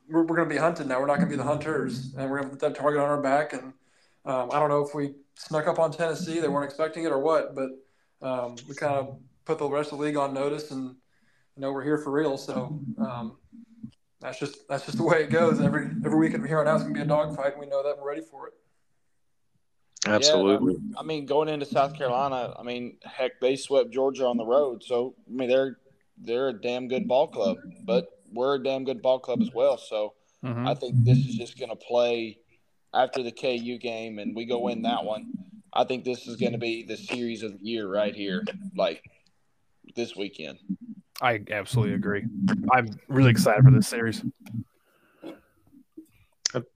we're, 0.08 0.24
we're 0.24 0.36
going 0.36 0.48
to 0.48 0.54
be 0.54 0.60
hunted 0.60 0.86
now. 0.88 1.00
We're 1.00 1.06
not 1.06 1.16
going 1.16 1.28
to 1.28 1.36
be 1.36 1.36
the 1.36 1.48
hunters, 1.48 2.14
and 2.14 2.30
we're 2.30 2.40
going 2.40 2.50
to 2.50 2.56
put 2.56 2.60
that 2.60 2.74
target 2.74 3.00
on 3.00 3.08
our 3.08 3.22
back. 3.22 3.54
And 3.54 3.72
um, 4.26 4.50
I 4.52 4.58
don't 4.58 4.68
know 4.68 4.82
if 4.82 4.94
we 4.94 5.14
snuck 5.36 5.66
up 5.66 5.78
on 5.78 5.90
Tennessee; 5.90 6.40
they 6.40 6.48
weren't 6.48 6.66
expecting 6.66 7.04
it 7.04 7.12
or 7.12 7.18
what, 7.18 7.54
but 7.54 7.70
um, 8.20 8.56
we 8.68 8.74
kind 8.74 8.94
of 8.94 9.18
put 9.46 9.58
the 9.58 9.68
rest 9.68 9.92
of 9.92 9.98
the 9.98 10.04
league 10.04 10.16
on 10.16 10.34
notice, 10.34 10.70
and 10.70 10.96
know 11.58 11.72
we're 11.72 11.84
here 11.84 11.98
for 11.98 12.10
real. 12.10 12.38
So 12.38 12.80
um, 12.98 13.36
that's 14.20 14.38
just 14.38 14.68
that's 14.68 14.86
just 14.86 14.98
the 14.98 15.04
way 15.04 15.22
it 15.22 15.30
goes. 15.30 15.60
Every 15.60 15.86
every 16.04 16.18
weekend 16.18 16.42
from 16.42 16.48
here 16.48 16.60
on 16.60 16.68
out, 16.68 16.76
it's 16.76 16.84
going 16.84 16.94
to 16.94 17.00
be 17.00 17.04
a 17.04 17.08
dogfight, 17.08 17.52
and 17.52 17.60
we 17.60 17.66
know 17.66 17.82
that 17.82 17.98
we're 17.98 18.08
ready 18.08 18.22
for 18.22 18.48
it. 18.48 18.54
Absolutely. 20.06 20.74
Yeah, 20.74 21.00
I 21.00 21.02
mean, 21.02 21.26
going 21.26 21.48
into 21.48 21.66
South 21.66 21.94
Carolina, 21.94 22.54
I 22.58 22.62
mean, 22.62 22.96
heck, 23.02 23.40
they 23.40 23.56
swept 23.56 23.90
Georgia 23.90 24.26
on 24.26 24.36
the 24.36 24.46
road, 24.46 24.82
so 24.84 25.14
I 25.28 25.32
mean, 25.32 25.48
they're 25.48 25.78
they're 26.20 26.48
a 26.48 26.52
damn 26.52 26.88
good 26.88 27.06
ball 27.06 27.28
club, 27.28 27.58
but 27.84 28.08
we're 28.32 28.56
a 28.56 28.62
damn 28.62 28.84
good 28.84 29.02
ball 29.02 29.18
club 29.18 29.40
as 29.40 29.50
well. 29.54 29.78
So 29.78 30.14
mm-hmm. 30.44 30.66
I 30.66 30.74
think 30.74 31.04
this 31.04 31.18
is 31.18 31.34
just 31.34 31.58
going 31.58 31.70
to 31.70 31.76
play 31.76 32.38
after 32.94 33.22
the 33.22 33.32
KU 33.32 33.78
game, 33.78 34.18
and 34.18 34.34
we 34.34 34.44
go 34.44 34.58
win 34.60 34.82
that 34.82 35.04
one. 35.04 35.32
I 35.72 35.84
think 35.84 36.04
this 36.04 36.26
is 36.26 36.36
going 36.36 36.52
to 36.52 36.58
be 36.58 36.82
the 36.82 36.96
series 36.96 37.42
of 37.42 37.58
the 37.58 37.64
year 37.64 37.86
right 37.88 38.14
here, 38.14 38.44
like 38.76 39.02
this 39.94 40.16
weekend. 40.16 40.58
I 41.20 41.40
absolutely 41.50 41.94
agree. 41.94 42.24
I'm 42.72 42.88
really 43.08 43.30
excited 43.30 43.64
for 43.64 43.70
this 43.70 43.88
series. 43.88 44.22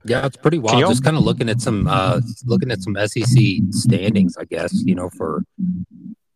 Yeah, 0.04 0.26
it's 0.26 0.36
pretty 0.36 0.58
wild. 0.58 0.80
Just 0.80 1.04
kind 1.04 1.16
of 1.16 1.22
looking 1.22 1.48
at 1.48 1.60
some 1.60 1.86
uh 1.88 2.20
looking 2.44 2.70
at 2.70 2.82
some 2.82 2.96
SEC 3.06 3.42
standings, 3.70 4.36
I 4.36 4.44
guess, 4.44 4.72
you 4.84 4.94
know, 4.94 5.08
for 5.10 5.44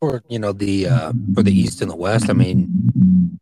for 0.01 0.23
you 0.29 0.39
know 0.39 0.53
the 0.53 0.89
uh 0.89 1.13
for 1.35 1.43
the 1.43 1.53
East 1.53 1.83
and 1.83 1.91
the 1.91 1.97
West. 1.97 2.31
I 2.31 2.33
mean, 2.33 3.39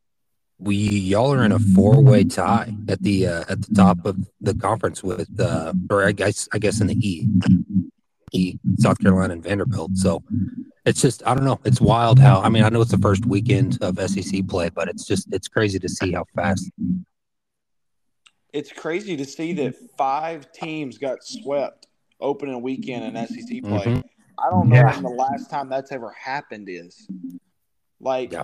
we 0.58 0.76
y'all 0.76 1.32
are 1.32 1.44
in 1.44 1.52
a 1.52 1.58
four 1.58 2.02
way 2.02 2.24
tie 2.24 2.74
at 2.88 3.02
the 3.02 3.26
uh, 3.26 3.44
at 3.48 3.62
the 3.62 3.74
top 3.74 4.04
of 4.04 4.16
the 4.40 4.54
conference 4.54 5.04
with 5.04 5.28
uh 5.38 5.72
or 5.90 6.04
I 6.04 6.12
guess 6.12 6.48
I 6.52 6.58
guess 6.58 6.80
in 6.80 6.88
the 6.88 6.96
E. 6.96 7.28
E 8.32 8.58
South 8.78 8.98
Carolina 8.98 9.34
and 9.34 9.44
Vanderbilt. 9.44 9.96
So 9.96 10.22
it's 10.85 11.01
just 11.01 11.22
I 11.26 11.35
don't 11.35 11.45
know. 11.45 11.61
It's 11.64 11.80
wild 11.80 12.18
how 12.18 12.41
I 12.41 12.49
mean 12.49 12.64
I 12.64 12.68
know 12.68 12.80
it's 12.80 12.91
the 12.91 12.99
first 12.99 13.26
weekend 13.26 13.78
of 13.82 13.99
SEC 13.99 14.47
play, 14.49 14.68
but 14.68 14.89
it's 14.89 15.07
just 15.07 15.32
it's 15.32 15.49
crazy 15.49 15.78
to 15.78 15.89
see 15.89 16.12
how 16.12 16.24
fast 16.35 16.70
it's 18.55 18.70
crazy 18.72 19.16
to 19.16 19.24
see 19.24 19.53
that 19.53 19.74
five 19.99 20.51
teams 20.53 20.97
got 20.97 21.24
swept 21.24 21.89
opening 22.20 22.62
weekend 22.62 23.16
in 23.16 23.26
SEC 23.26 23.62
play. 23.62 23.85
Mm-hmm. 23.85 24.01
I 24.39 24.51
don't 24.51 24.68
know 24.68 24.76
yeah. 24.76 24.95
when 24.95 25.03
the 25.03 25.09
last 25.09 25.51
time 25.51 25.68
that's 25.68 25.91
ever 25.91 26.11
happened 26.12 26.68
is. 26.70 27.09
Like, 28.01 28.32
yeah. 28.32 28.43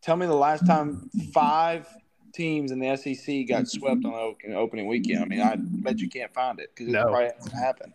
tell 0.00 0.16
me 0.16 0.26
the 0.26 0.34
last 0.34 0.66
time 0.66 1.10
five 1.34 1.86
teams 2.32 2.72
in 2.72 2.78
the 2.78 2.96
SEC 2.96 3.46
got 3.46 3.68
swept 3.68 4.04
on 4.06 4.34
opening 4.54 4.86
weekend. 4.86 5.22
I 5.22 5.26
mean, 5.26 5.40
I 5.42 5.56
bet 5.58 5.98
you 5.98 6.08
can't 6.08 6.32
find 6.32 6.58
it 6.58 6.70
because 6.74 6.92
it 6.92 7.02
probably 7.02 7.30
hasn't 7.36 7.54
happened. 7.54 7.92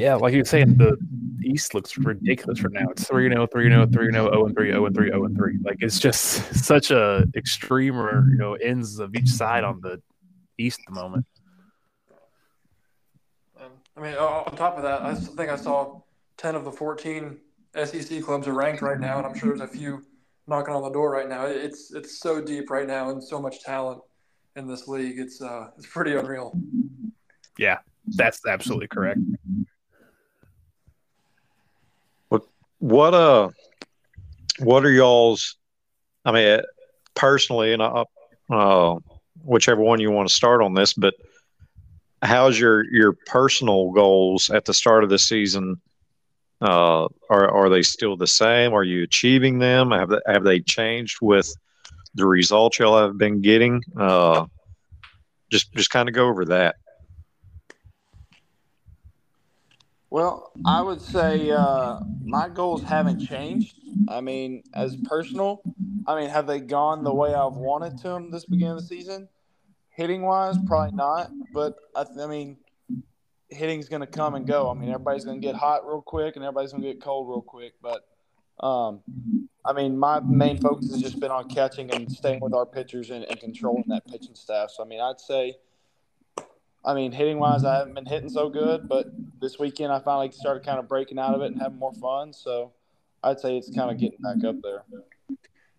Yeah, 0.00 0.14
like 0.16 0.32
you 0.32 0.40
were 0.40 0.44
saying, 0.44 0.76
the 0.76 0.96
East 1.42 1.74
looks 1.74 1.96
ridiculous 1.96 2.58
for 2.58 2.68
now. 2.68 2.86
It's 2.90 3.06
3 3.06 3.28
0, 3.28 3.46
3 3.46 3.68
0, 3.70 3.86
3 3.86 4.12
0, 4.12 4.30
0 4.30 4.48
3, 4.54 4.70
0 4.70 4.90
3, 4.90 5.08
0 5.08 5.28
3. 5.36 5.58
Like, 5.62 5.76
it's 5.80 5.98
just 5.98 6.54
such 6.64 6.90
a 6.90 7.24
extreme 7.36 7.96
or, 7.96 8.28
you 8.30 8.36
know, 8.36 8.54
ends 8.54 8.98
of 8.98 9.14
each 9.14 9.28
side 9.28 9.64
on 9.64 9.80
the 9.80 10.00
East 10.58 10.80
at 10.86 10.94
the 10.94 11.00
moment. 11.00 11.26
I 13.96 14.00
mean, 14.00 14.14
on 14.14 14.54
top 14.56 14.76
of 14.76 14.84
that, 14.84 15.02
I 15.02 15.12
think 15.14 15.50
I 15.50 15.56
saw 15.56 16.02
10 16.36 16.54
of 16.54 16.64
the 16.64 16.70
14 16.70 17.36
SEC 17.84 18.22
clubs 18.22 18.46
are 18.46 18.52
ranked 18.52 18.80
right 18.80 18.98
now, 18.98 19.18
and 19.18 19.26
I'm 19.26 19.36
sure 19.36 19.56
there's 19.56 19.68
a 19.68 19.72
few 19.72 20.04
knocking 20.46 20.72
on 20.72 20.82
the 20.82 20.90
door 20.90 21.10
right 21.10 21.28
now. 21.28 21.46
It's 21.46 21.92
it's 21.92 22.20
so 22.20 22.40
deep 22.40 22.70
right 22.70 22.86
now 22.86 23.10
and 23.10 23.22
so 23.22 23.40
much 23.40 23.60
talent 23.62 24.00
in 24.56 24.66
this 24.66 24.88
league. 24.88 25.18
It's 25.18 25.42
uh 25.42 25.68
it's 25.76 25.86
pretty 25.86 26.14
unreal. 26.16 26.58
Yeah, 27.58 27.78
that's 28.06 28.40
absolutely 28.46 28.88
correct. 28.88 29.20
What 32.78 33.14
uh 33.14 33.50
what 34.58 34.84
are 34.84 34.90
y'all's? 34.90 35.56
I 36.24 36.32
mean, 36.32 36.60
personally, 37.14 37.72
and 37.72 37.82
uh, 37.82 38.96
whichever 39.42 39.80
one 39.80 40.00
you 40.00 40.10
want 40.10 40.28
to 40.28 40.34
start 40.34 40.62
on 40.62 40.74
this, 40.74 40.92
but 40.92 41.14
how's 42.22 42.58
your 42.58 42.84
your 42.92 43.12
personal 43.26 43.90
goals 43.92 44.50
at 44.50 44.64
the 44.64 44.74
start 44.74 45.04
of 45.04 45.10
the 45.10 45.18
season? 45.18 45.80
Uh, 46.60 47.06
are 47.30 47.50
are 47.50 47.68
they 47.68 47.82
still 47.82 48.16
the 48.16 48.26
same? 48.26 48.72
Are 48.72 48.84
you 48.84 49.02
achieving 49.04 49.58
them? 49.58 49.90
Have 49.90 50.10
they, 50.10 50.20
have 50.26 50.44
they 50.44 50.60
changed 50.60 51.18
with 51.20 51.52
the 52.14 52.26
results 52.26 52.78
y'all 52.78 53.00
have 53.00 53.16
been 53.16 53.40
getting? 53.40 53.82
Uh, 53.96 54.46
just 55.50 55.72
just 55.72 55.90
kind 55.90 56.08
of 56.08 56.14
go 56.14 56.28
over 56.28 56.44
that. 56.46 56.76
Well, 60.10 60.52
I 60.64 60.80
would 60.80 61.02
say 61.02 61.50
uh, 61.50 62.00
my 62.24 62.48
goals 62.48 62.82
haven't 62.82 63.20
changed. 63.20 63.76
I 64.08 64.20
mean, 64.22 64.62
as 64.74 64.96
personal, 64.96 65.60
I 66.06 66.18
mean, 66.18 66.30
have 66.30 66.46
they 66.46 66.60
gone 66.60 67.04
the 67.04 67.12
way 67.12 67.34
I've 67.34 67.54
wanted 67.54 67.98
to 67.98 68.08
them 68.08 68.30
this 68.30 68.46
beginning 68.46 68.72
of 68.72 68.80
the 68.80 68.86
season? 68.86 69.28
Hitting 69.90 70.22
wise, 70.22 70.56
probably 70.66 70.96
not. 70.96 71.30
But 71.52 71.76
I, 71.94 72.06
I 72.22 72.26
mean, 72.26 72.56
hitting's 73.50 73.88
going 73.90 74.00
to 74.00 74.06
come 74.06 74.34
and 74.34 74.46
go. 74.46 74.70
I 74.70 74.74
mean, 74.74 74.88
everybody's 74.88 75.26
going 75.26 75.40
to 75.40 75.46
get 75.46 75.56
hot 75.56 75.86
real 75.86 76.00
quick, 76.00 76.36
and 76.36 76.44
everybody's 76.44 76.72
going 76.72 76.82
to 76.84 76.88
get 76.88 77.02
cold 77.02 77.28
real 77.28 77.42
quick. 77.42 77.74
But 77.82 78.06
um, 78.64 79.02
I 79.62 79.74
mean, 79.74 79.98
my 79.98 80.20
main 80.20 80.58
focus 80.58 80.90
has 80.90 81.02
just 81.02 81.20
been 81.20 81.30
on 81.30 81.50
catching 81.50 81.90
and 81.90 82.10
staying 82.10 82.40
with 82.40 82.54
our 82.54 82.64
pitchers 82.64 83.10
and, 83.10 83.24
and 83.24 83.38
controlling 83.38 83.84
that 83.88 84.06
pitching 84.06 84.34
staff. 84.34 84.70
So 84.70 84.82
I 84.82 84.86
mean, 84.86 85.00
I'd 85.00 85.20
say 85.20 85.56
I 86.84 86.94
mean, 86.94 87.12
hitting 87.12 87.38
wise, 87.38 87.64
I 87.64 87.78
haven't 87.78 87.94
been 87.94 88.06
hitting 88.06 88.28
so 88.28 88.48
good, 88.48 88.88
but 88.88 89.06
this 89.40 89.58
weekend 89.58 89.92
I 89.92 89.98
finally 90.00 90.30
started 90.30 90.64
kind 90.64 90.78
of 90.78 90.88
breaking 90.88 91.18
out 91.18 91.34
of 91.34 91.42
it 91.42 91.52
and 91.52 91.60
having 91.60 91.78
more 91.78 91.92
fun. 91.92 92.32
So 92.32 92.72
I'd 93.22 93.40
say 93.40 93.56
it's 93.56 93.74
kind 93.74 93.90
of 93.90 93.98
getting 93.98 94.18
back 94.20 94.44
up 94.44 94.56
there. 94.62 94.84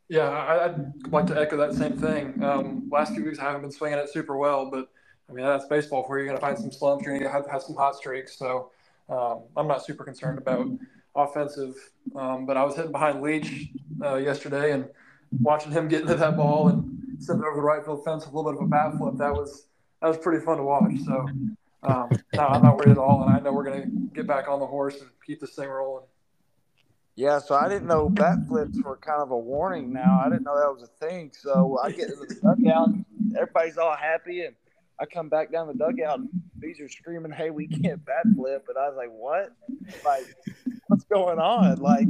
Yeah, 0.10 0.30
I'd 0.30 1.12
like 1.12 1.28
to 1.28 1.40
echo 1.40 1.56
that 1.58 1.74
same 1.74 1.98
thing. 1.98 2.44
Um, 2.44 2.90
last 2.92 3.14
few 3.14 3.24
weeks 3.24 3.40
I 3.40 3.44
haven't 3.44 3.62
been 3.62 3.72
swinging 3.72 4.00
it 4.00 4.10
super 4.10 4.38
well, 4.38 4.70
but 4.70 4.90
I 5.30 5.34
mean 5.34 5.46
that's 5.46 5.66
baseball 5.68 6.04
for 6.04 6.18
you. 6.18 6.26
You're 6.26 6.34
gonna 6.34 6.42
find 6.42 6.58
some 6.58 6.72
slumps. 6.72 7.06
You're 7.06 7.18
gonna 7.18 7.32
have, 7.32 7.48
have 7.50 7.62
some 7.62 7.76
hot 7.76 7.96
streaks. 7.96 8.38
So 8.38 8.72
um, 9.08 9.44
I'm 9.56 9.68
not 9.68 9.86
super 9.86 10.04
concerned 10.04 10.38
about 10.40 10.68
offensive. 11.16 11.76
Um, 12.16 12.46
but 12.46 12.58
I 12.58 12.64
was 12.64 12.76
hitting 12.76 12.92
behind 12.92 13.22
Leach 13.22 13.70
uh, 14.04 14.16
yesterday 14.16 14.72
and 14.72 14.88
watching 15.42 15.72
him 15.72 15.88
get 15.88 16.02
into 16.02 16.16
that 16.16 16.36
ball 16.36 16.70
and 16.70 17.18
send 17.20 17.42
it 17.42 17.46
over 17.46 17.56
the 17.56 17.62
right 17.62 17.84
field 17.84 18.04
fence 18.04 18.26
with 18.26 18.34
a 18.34 18.38
little 18.38 18.52
bit 18.52 18.62
of 18.62 18.68
a 18.68 18.70
bat 18.70 18.98
flip. 18.98 19.16
That 19.18 19.34
was 19.34 19.68
that 20.02 20.08
was 20.08 20.18
pretty 20.18 20.44
fun 20.44 20.58
to 20.58 20.64
watch. 20.64 20.94
So 21.06 21.28
um, 21.84 22.10
no, 22.34 22.46
I'm 22.46 22.62
not 22.62 22.78
worried 22.78 22.92
at 22.92 22.98
all, 22.98 23.24
and 23.24 23.36
I 23.36 23.40
know 23.40 23.54
we're 23.54 23.70
to 23.72 23.88
get 24.14 24.28
back 24.28 24.48
on 24.48 24.60
the 24.60 24.68
horse 24.68 25.00
and 25.00 25.10
keep 25.26 25.40
this 25.40 25.56
thing 25.56 25.70
rolling. 25.70 26.06
Yeah, 27.16 27.40
so 27.40 27.56
I 27.56 27.68
didn't 27.68 27.88
know 27.88 28.10
bat 28.10 28.38
flips 28.48 28.82
were 28.82 28.98
kind 28.98 29.22
of 29.22 29.32
a 29.32 29.38
warning. 29.38 29.92
Now 29.92 30.22
I 30.26 30.30
didn't 30.30 30.44
know 30.44 30.58
that 30.58 30.72
was 30.72 30.84
a 30.84 31.06
thing. 31.06 31.32
So 31.38 31.78
I 31.84 31.92
get 31.92 32.10
into 32.10 32.26
the 32.26 32.36
dugout, 32.36 32.90
everybody's 33.36 33.78
all 33.78 33.96
happy, 33.96 34.46
and 34.46 34.56
I 35.02 35.06
come 35.06 35.28
back 35.28 35.52
down 35.52 35.68
the 35.68 35.74
dugout, 35.74 36.20
and 36.20 36.30
bees 36.60 36.80
are 36.80 36.90
screaming, 36.90 37.32
"Hey, 37.32 37.50
we 37.50 37.68
can't 37.68 38.04
bat 38.06 38.24
flip!" 38.36 38.66
And 38.70 38.78
I 38.78 38.88
was 38.88 38.96
like, 38.98 39.12
"What? 39.12 39.52
Like, 40.06 40.26
what's 40.88 41.04
going 41.06 41.40
on? 41.40 41.78
Like, 41.80 42.08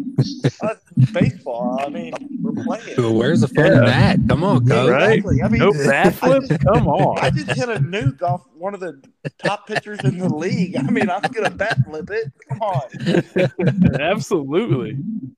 baseball. 1.11 1.79
I 1.79 1.89
mean, 1.89 2.13
we're 2.41 2.63
playing. 2.63 3.15
Where's 3.15 3.41
the 3.41 3.47
fun 3.47 3.65
yeah. 3.65 3.77
in 3.79 3.85
that? 3.85 4.19
Come 4.27 4.43
on, 4.43 4.67
coach. 4.67 4.89
Right? 4.89 5.23
I 5.43 5.47
mean, 5.47 5.59
no 5.59 5.71
bat 5.85 6.15
flip. 6.15 6.43
Come 6.61 6.87
on. 6.87 7.19
I 7.19 7.29
just 7.29 7.51
hit 7.51 7.69
a 7.69 7.79
nuke 7.79 8.21
off 8.21 8.43
one 8.55 8.73
of 8.73 8.79
the 8.79 9.01
top 9.37 9.67
pitchers 9.67 9.99
in 10.03 10.17
the 10.17 10.33
league. 10.33 10.75
I 10.77 10.83
mean, 10.83 11.09
I'm 11.09 11.21
gonna 11.21 11.49
bat 11.49 11.77
flip 11.85 12.09
it. 12.09 12.31
Come 12.49 12.61
on. 12.61 13.95
Absolutely. 14.01 14.97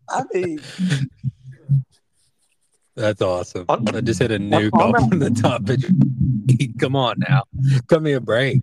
I 0.10 0.24
mean. 0.34 0.60
That's 2.96 3.22
awesome. 3.22 3.66
I 3.70 4.02
just 4.02 4.20
hit 4.20 4.32
a 4.32 4.38
nuke 4.38 4.74
off 4.74 5.10
from 5.10 5.20
the 5.20 5.30
top 5.30 5.66
pitcher. 5.66 5.90
Come 6.80 6.96
on 6.96 7.16
now. 7.28 7.44
Cut 7.88 8.02
me 8.02 8.14
a 8.14 8.22
break. 8.22 8.62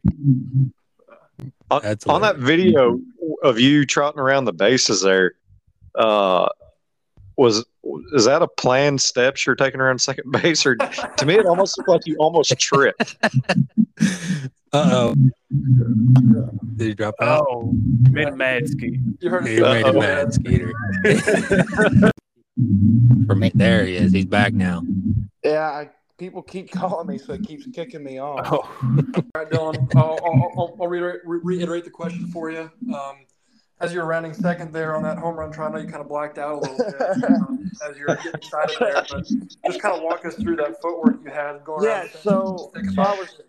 On, 1.70 1.97
on 2.07 2.20
that 2.22 2.36
video 2.36 3.01
of 3.43 3.59
you 3.59 3.84
trotting 3.84 4.20
around 4.20 4.45
the 4.45 4.53
bases 4.53 5.03
there, 5.03 5.32
uh, 5.95 6.49
was 7.39 7.64
is 8.12 8.26
that 8.26 8.43
a 8.43 8.49
planned 8.49 9.01
steps 9.01 9.47
you're 9.47 9.57
taking 9.57 9.80
around 9.80 10.01
second 10.01 10.30
base, 10.32 10.66
or 10.66 10.76
to 10.76 11.24
me 11.24 11.34
it 11.34 11.47
almost 11.47 11.78
looked 11.78 11.89
like 11.89 12.07
you 12.07 12.16
almost 12.18 12.59
tripped. 12.59 13.16
Uh 14.72 14.91
oh. 14.93 15.14
Did 16.76 16.86
he 16.86 16.95
drop 16.95 17.14
out? 17.22 17.47
Oh, 17.49 17.72
made 18.11 18.34
mad 18.34 18.68
ski. 18.68 19.01
You 19.20 19.30
heard 19.30 19.47
he 19.47 19.61
made 19.61 19.86
a 19.86 19.93
mad 19.95 20.34
skeeter. 20.34 20.72
For 23.26 23.34
me, 23.34 23.51
there 23.55 23.86
he 23.86 23.97
is. 23.97 24.12
He's 24.12 24.26
back 24.26 24.53
now. 24.53 24.82
Yeah, 25.43 25.68
I, 25.70 25.91
people 26.18 26.43
keep 26.43 26.70
calling 26.70 27.07
me, 27.07 27.16
so 27.16 27.32
it 27.32 27.45
keeps 27.45 27.66
kicking 27.68 28.03
me 28.03 28.18
off. 28.18 28.47
Oh. 28.53 28.59
All 28.59 29.24
right, 29.34 29.49
Dylan. 29.49 29.97
I'll, 29.97 30.18
I'll, 30.24 30.53
I'll, 30.59 30.76
I'll 30.80 30.89
reiterate, 30.89 31.20
re- 31.24 31.41
reiterate, 31.43 31.84
the 31.84 31.91
question 31.91 32.26
for 32.26 32.51
you. 32.51 32.70
Um, 32.93 33.24
as 33.81 33.93
you 33.93 34.01
were 34.01 34.07
rounding 34.07 34.35
second 34.35 34.72
there 34.72 34.97
on 34.97 35.03
that 35.05 35.18
home 35.18 35.37
run 35.37 35.53
try, 35.53 35.66
I 35.66 35.70
know 35.70 35.79
you 35.79 35.87
kind 35.87 36.01
of 36.01 36.09
blacked 36.09 36.39
out 36.39 36.53
a 36.53 36.61
little 36.61 36.76
bit 36.76 37.24
um, 37.31 37.70
as 37.89 37.97
you 37.97 38.07
were 38.09 38.16
getting 38.16 38.35
excited 38.35 38.76
there, 38.81 39.05
but 39.09 39.24
just 39.26 39.81
kind 39.81 39.97
of 39.97 40.03
walk 40.03 40.24
us 40.24 40.35
through 40.35 40.57
that 40.57 40.81
footwork 40.83 41.20
you 41.24 41.31
had 41.31 41.64
going. 41.64 41.85
Yeah, 41.85 42.07
so, 42.22 42.72
so 42.95 43.03
I 43.03 43.14
was 43.14 43.41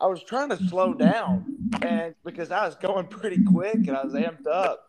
I 0.00 0.06
was 0.06 0.22
trying 0.24 0.48
to 0.48 0.56
slow 0.68 0.94
down, 0.94 1.70
and 1.80 2.14
because 2.24 2.50
I 2.50 2.66
was 2.66 2.74
going 2.74 3.06
pretty 3.06 3.44
quick 3.44 3.86
and 3.86 3.96
I 3.96 4.04
was 4.04 4.14
amped 4.14 4.48
up, 4.48 4.80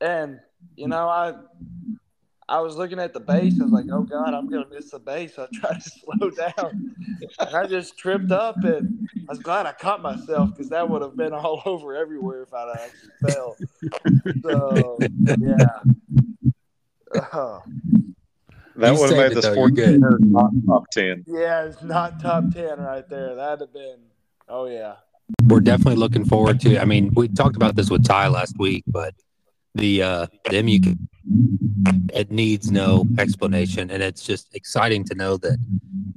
and 0.00 0.40
you 0.76 0.88
know 0.88 1.08
I 1.08 1.34
I 2.48 2.60
was 2.60 2.76
looking 2.76 2.98
at 2.98 3.14
the 3.14 3.20
base. 3.20 3.58
I 3.60 3.64
was 3.64 3.72
like, 3.72 3.86
"Oh 3.90 4.02
God, 4.02 4.34
I'm 4.34 4.48
gonna 4.48 4.68
miss 4.70 4.90
the 4.90 4.98
base." 4.98 5.38
I 5.38 5.46
tried 5.52 5.80
to 5.80 5.90
slow 6.18 6.30
down, 6.30 6.94
and 7.38 7.56
I 7.56 7.66
just 7.66 7.96
tripped 7.96 8.30
up. 8.30 8.56
And 8.64 9.08
I 9.16 9.32
was 9.32 9.38
glad 9.38 9.66
I 9.66 9.72
caught 9.72 10.02
myself 10.02 10.50
because 10.50 10.68
that 10.68 10.88
would 10.88 11.02
have 11.02 11.16
been 11.16 11.32
all 11.32 11.62
over 11.66 11.94
everywhere 11.96 12.42
if 12.42 12.52
I'd 12.52 12.76
actually 12.78 13.32
fell. 13.32 13.56
So 14.42 14.98
yeah, 15.38 15.56
uh, 17.32 17.60
that 18.76 18.98
would 18.98 19.10
have 19.10 19.18
made 19.18 19.34
the 19.34 19.42
sport 19.42 19.74
good. 19.74 20.00
not 20.20 20.50
top 20.66 20.90
ten. 20.90 21.24
Yeah, 21.26 21.64
it's 21.64 21.82
not 21.82 22.20
top 22.20 22.50
ten 22.52 22.78
right 22.78 23.08
there. 23.08 23.34
That'd 23.36 23.60
have 23.60 23.72
been. 23.72 23.98
Oh 24.48 24.66
yeah. 24.66 24.96
We're 25.44 25.60
definitely 25.60 25.96
looking 25.96 26.26
forward 26.26 26.60
to. 26.60 26.78
I 26.78 26.84
mean, 26.84 27.10
we 27.14 27.28
talked 27.28 27.56
about 27.56 27.76
this 27.76 27.88
with 27.88 28.04
Ty 28.04 28.28
last 28.28 28.58
week, 28.58 28.84
but 28.86 29.14
the 29.74 30.02
uh, 30.02 30.26
the 30.50 30.62
MUK 30.62 30.96
it 32.12 32.30
needs 32.30 32.70
no 32.70 33.06
explanation, 33.18 33.90
and 33.90 34.02
it's 34.02 34.22
just 34.22 34.54
exciting 34.54 35.04
to 35.04 35.14
know 35.14 35.36
that 35.38 35.58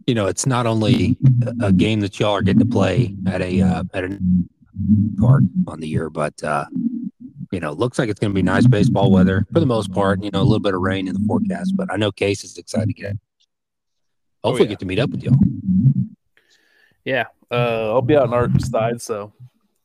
you 0.06 0.16
know 0.16 0.28
it's 0.28 0.46
not 0.46 0.66
only 0.66 1.18
a 1.62 1.72
game 1.72 2.02
that 2.02 2.20
y'all 2.20 2.34
are 2.34 2.42
getting 2.42 2.60
to 2.60 2.66
play 2.66 3.16
at 3.26 3.42
a 3.42 3.62
uh, 3.62 3.84
at 3.94 4.04
a 4.04 4.20
park 5.18 5.44
on 5.68 5.80
the 5.80 5.88
year, 5.88 6.10
but 6.10 6.42
uh, 6.44 6.66
you 7.52 7.60
know, 7.60 7.72
looks 7.72 7.98
like 7.98 8.10
it's 8.10 8.20
going 8.20 8.32
to 8.32 8.36
be 8.36 8.42
nice 8.42 8.68
baseball 8.68 9.12
weather 9.12 9.46
for 9.54 9.60
the 9.60 9.66
most 9.66 9.92
part. 9.92 10.24
You 10.24 10.32
know, 10.32 10.42
a 10.42 10.44
little 10.44 10.60
bit 10.60 10.74
of 10.74 10.82
rain 10.82 11.08
in 11.08 11.14
the 11.14 11.24
forecast, 11.28 11.76
but 11.76 11.92
I 11.92 11.96
know 11.96 12.12
Case 12.12 12.44
is 12.44 12.58
excited 12.58 12.88
to 12.88 12.94
get. 12.94 13.14
Oh, 14.44 14.50
hopefully, 14.50 14.68
oh, 14.68 14.70
yeah. 14.70 14.70
get 14.70 14.80
to 14.80 14.86
meet 14.86 15.00
up 15.00 15.10
with 15.10 15.24
y'all. 15.24 15.40
Yeah, 17.06 17.26
uh, 17.50 17.94
I'll 17.94 18.02
be 18.02 18.16
out 18.18 18.28
on 18.28 18.34
our 18.34 18.60
side, 18.60 19.02
so 19.02 19.34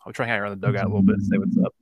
I'll 0.04 0.12
try 0.12 0.24
and 0.24 0.32
hang 0.32 0.40
around 0.40 0.60
the 0.60 0.66
dugout 0.66 0.84
a 0.84 0.88
little 0.88 1.02
bit 1.02 1.16
and 1.16 1.24
say 1.24 1.38
what's 1.38 1.56
up. 1.58 1.72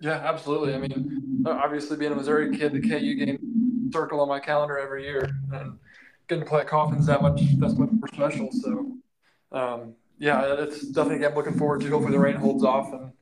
Yeah, 0.00 0.12
absolutely. 0.12 0.74
I 0.74 0.78
mean, 0.78 1.44
obviously, 1.46 1.96
being 1.96 2.12
a 2.12 2.14
Missouri 2.14 2.56
kid, 2.56 2.72
the 2.72 2.80
KU 2.80 3.14
game 3.14 3.90
circle 3.92 4.20
on 4.20 4.28
my 4.28 4.40
calendar 4.40 4.78
every 4.78 5.04
year, 5.04 5.28
and 5.52 5.78
getting 6.26 6.44
to 6.44 6.48
play 6.48 6.60
at 6.60 6.68
Kauffman's 6.68 7.06
that 7.06 7.22
much 7.22 7.40
that's 7.58 7.76
much 7.76 7.90
more 7.90 8.08
special. 8.08 8.48
So, 8.52 8.92
um, 9.52 9.94
yeah, 10.18 10.54
it's 10.58 10.82
definitely 10.88 11.26
I'm 11.26 11.34
looking 11.34 11.58
forward 11.58 11.82
to. 11.82 11.90
Hopefully, 11.90 12.12
the 12.12 12.18
rain 12.18 12.36
holds 12.36 12.64
off 12.64 12.92
and 12.92 13.12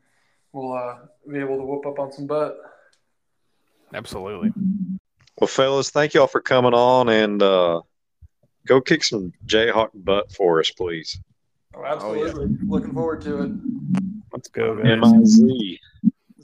we'll 0.53 0.73
uh, 0.73 0.99
be 1.31 1.39
able 1.39 1.57
to 1.57 1.65
whoop 1.65 1.87
up 1.87 1.99
on 1.99 2.13
some 2.13 2.27
butt. 2.27 2.57
Absolutely. 3.93 4.53
Well, 5.41 5.49
fellas, 5.49 5.91
thank 5.91 6.15
y'all 6.15 6.27
for 6.27 6.41
coming 6.41 6.75
on 6.75 7.09
and 7.09 7.43
uh, 7.43 7.81
go 8.67 8.81
kick 8.81 9.05
some 9.05 9.33
Jayhawk 9.47 9.91
butt 9.95 10.33
for 10.33 10.61
us, 10.61 10.71
please. 10.71 11.19
Oh, 11.75 11.85
absolutely. 11.85 12.31
Oh, 12.31 12.49
yeah. 12.49 12.57
Looking 12.67 12.93
forward 12.93 13.21
to 13.23 13.43
it. 13.43 13.53
Let's 14.33 14.49
go, 14.49 14.77
guys. 14.77 14.87
M-I-Z. 14.87 15.81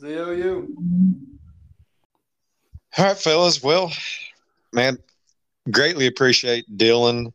ZOU. 0.04 0.76
All 2.96 3.04
right, 3.04 3.16
fellas. 3.16 3.62
Well, 3.62 3.92
man, 4.72 4.98
greatly 5.70 6.06
appreciate 6.06 6.64
Dylan 6.76 7.32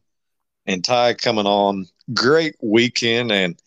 and 0.66 0.84
Ty 0.84 1.16
coming 1.16 1.48
on. 1.48 1.88
Great 2.14 2.56
weekend, 2.62 3.32
and 3.32 3.62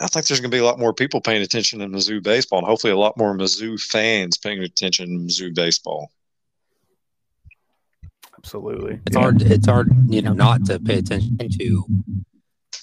I 0.00 0.08
think 0.08 0.26
there's 0.26 0.40
going 0.40 0.50
to 0.50 0.54
be 0.54 0.60
a 0.60 0.64
lot 0.64 0.78
more 0.78 0.92
people 0.92 1.20
paying 1.20 1.42
attention 1.42 1.78
to 1.78 1.86
Mizzou 1.86 2.22
baseball, 2.22 2.58
and 2.58 2.68
hopefully 2.68 2.92
a 2.92 2.98
lot 2.98 3.16
more 3.16 3.36
Mizzou 3.36 3.80
fans 3.80 4.36
paying 4.36 4.62
attention 4.62 5.06
to 5.06 5.12
Mizzou 5.12 5.54
baseball. 5.54 6.10
Absolutely, 8.36 9.00
it's 9.06 9.16
yeah. 9.16 9.20
hard. 9.22 9.42
It's 9.42 9.66
hard, 9.66 9.90
you 10.08 10.20
know, 10.20 10.32
not 10.32 10.64
to 10.66 10.78
pay 10.78 10.98
attention 10.98 11.38
to 11.38 11.84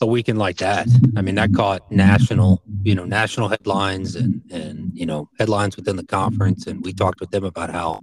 a 0.01 0.05
weekend 0.05 0.39
like 0.39 0.57
that. 0.57 0.87
I 1.15 1.21
mean, 1.21 1.35
that 1.35 1.53
caught 1.53 1.89
national, 1.91 2.61
you 2.83 2.95
know, 2.95 3.05
national 3.05 3.47
headlines 3.47 4.15
and 4.15 4.41
and 4.51 4.91
you 4.93 5.05
know 5.05 5.29
headlines 5.39 5.75
within 5.75 5.95
the 5.95 6.05
conference. 6.05 6.67
And 6.67 6.83
we 6.83 6.93
talked 6.93 7.19
with 7.19 7.31
them 7.31 7.43
about 7.43 7.69
how 7.69 8.01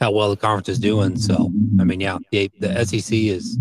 how 0.00 0.10
well 0.10 0.30
the 0.30 0.36
conference 0.36 0.68
is 0.68 0.78
doing. 0.78 1.16
So, 1.18 1.50
I 1.80 1.84
mean, 1.84 2.00
yeah, 2.00 2.18
the, 2.32 2.50
the 2.58 2.84
SEC 2.84 3.18
has 3.34 3.58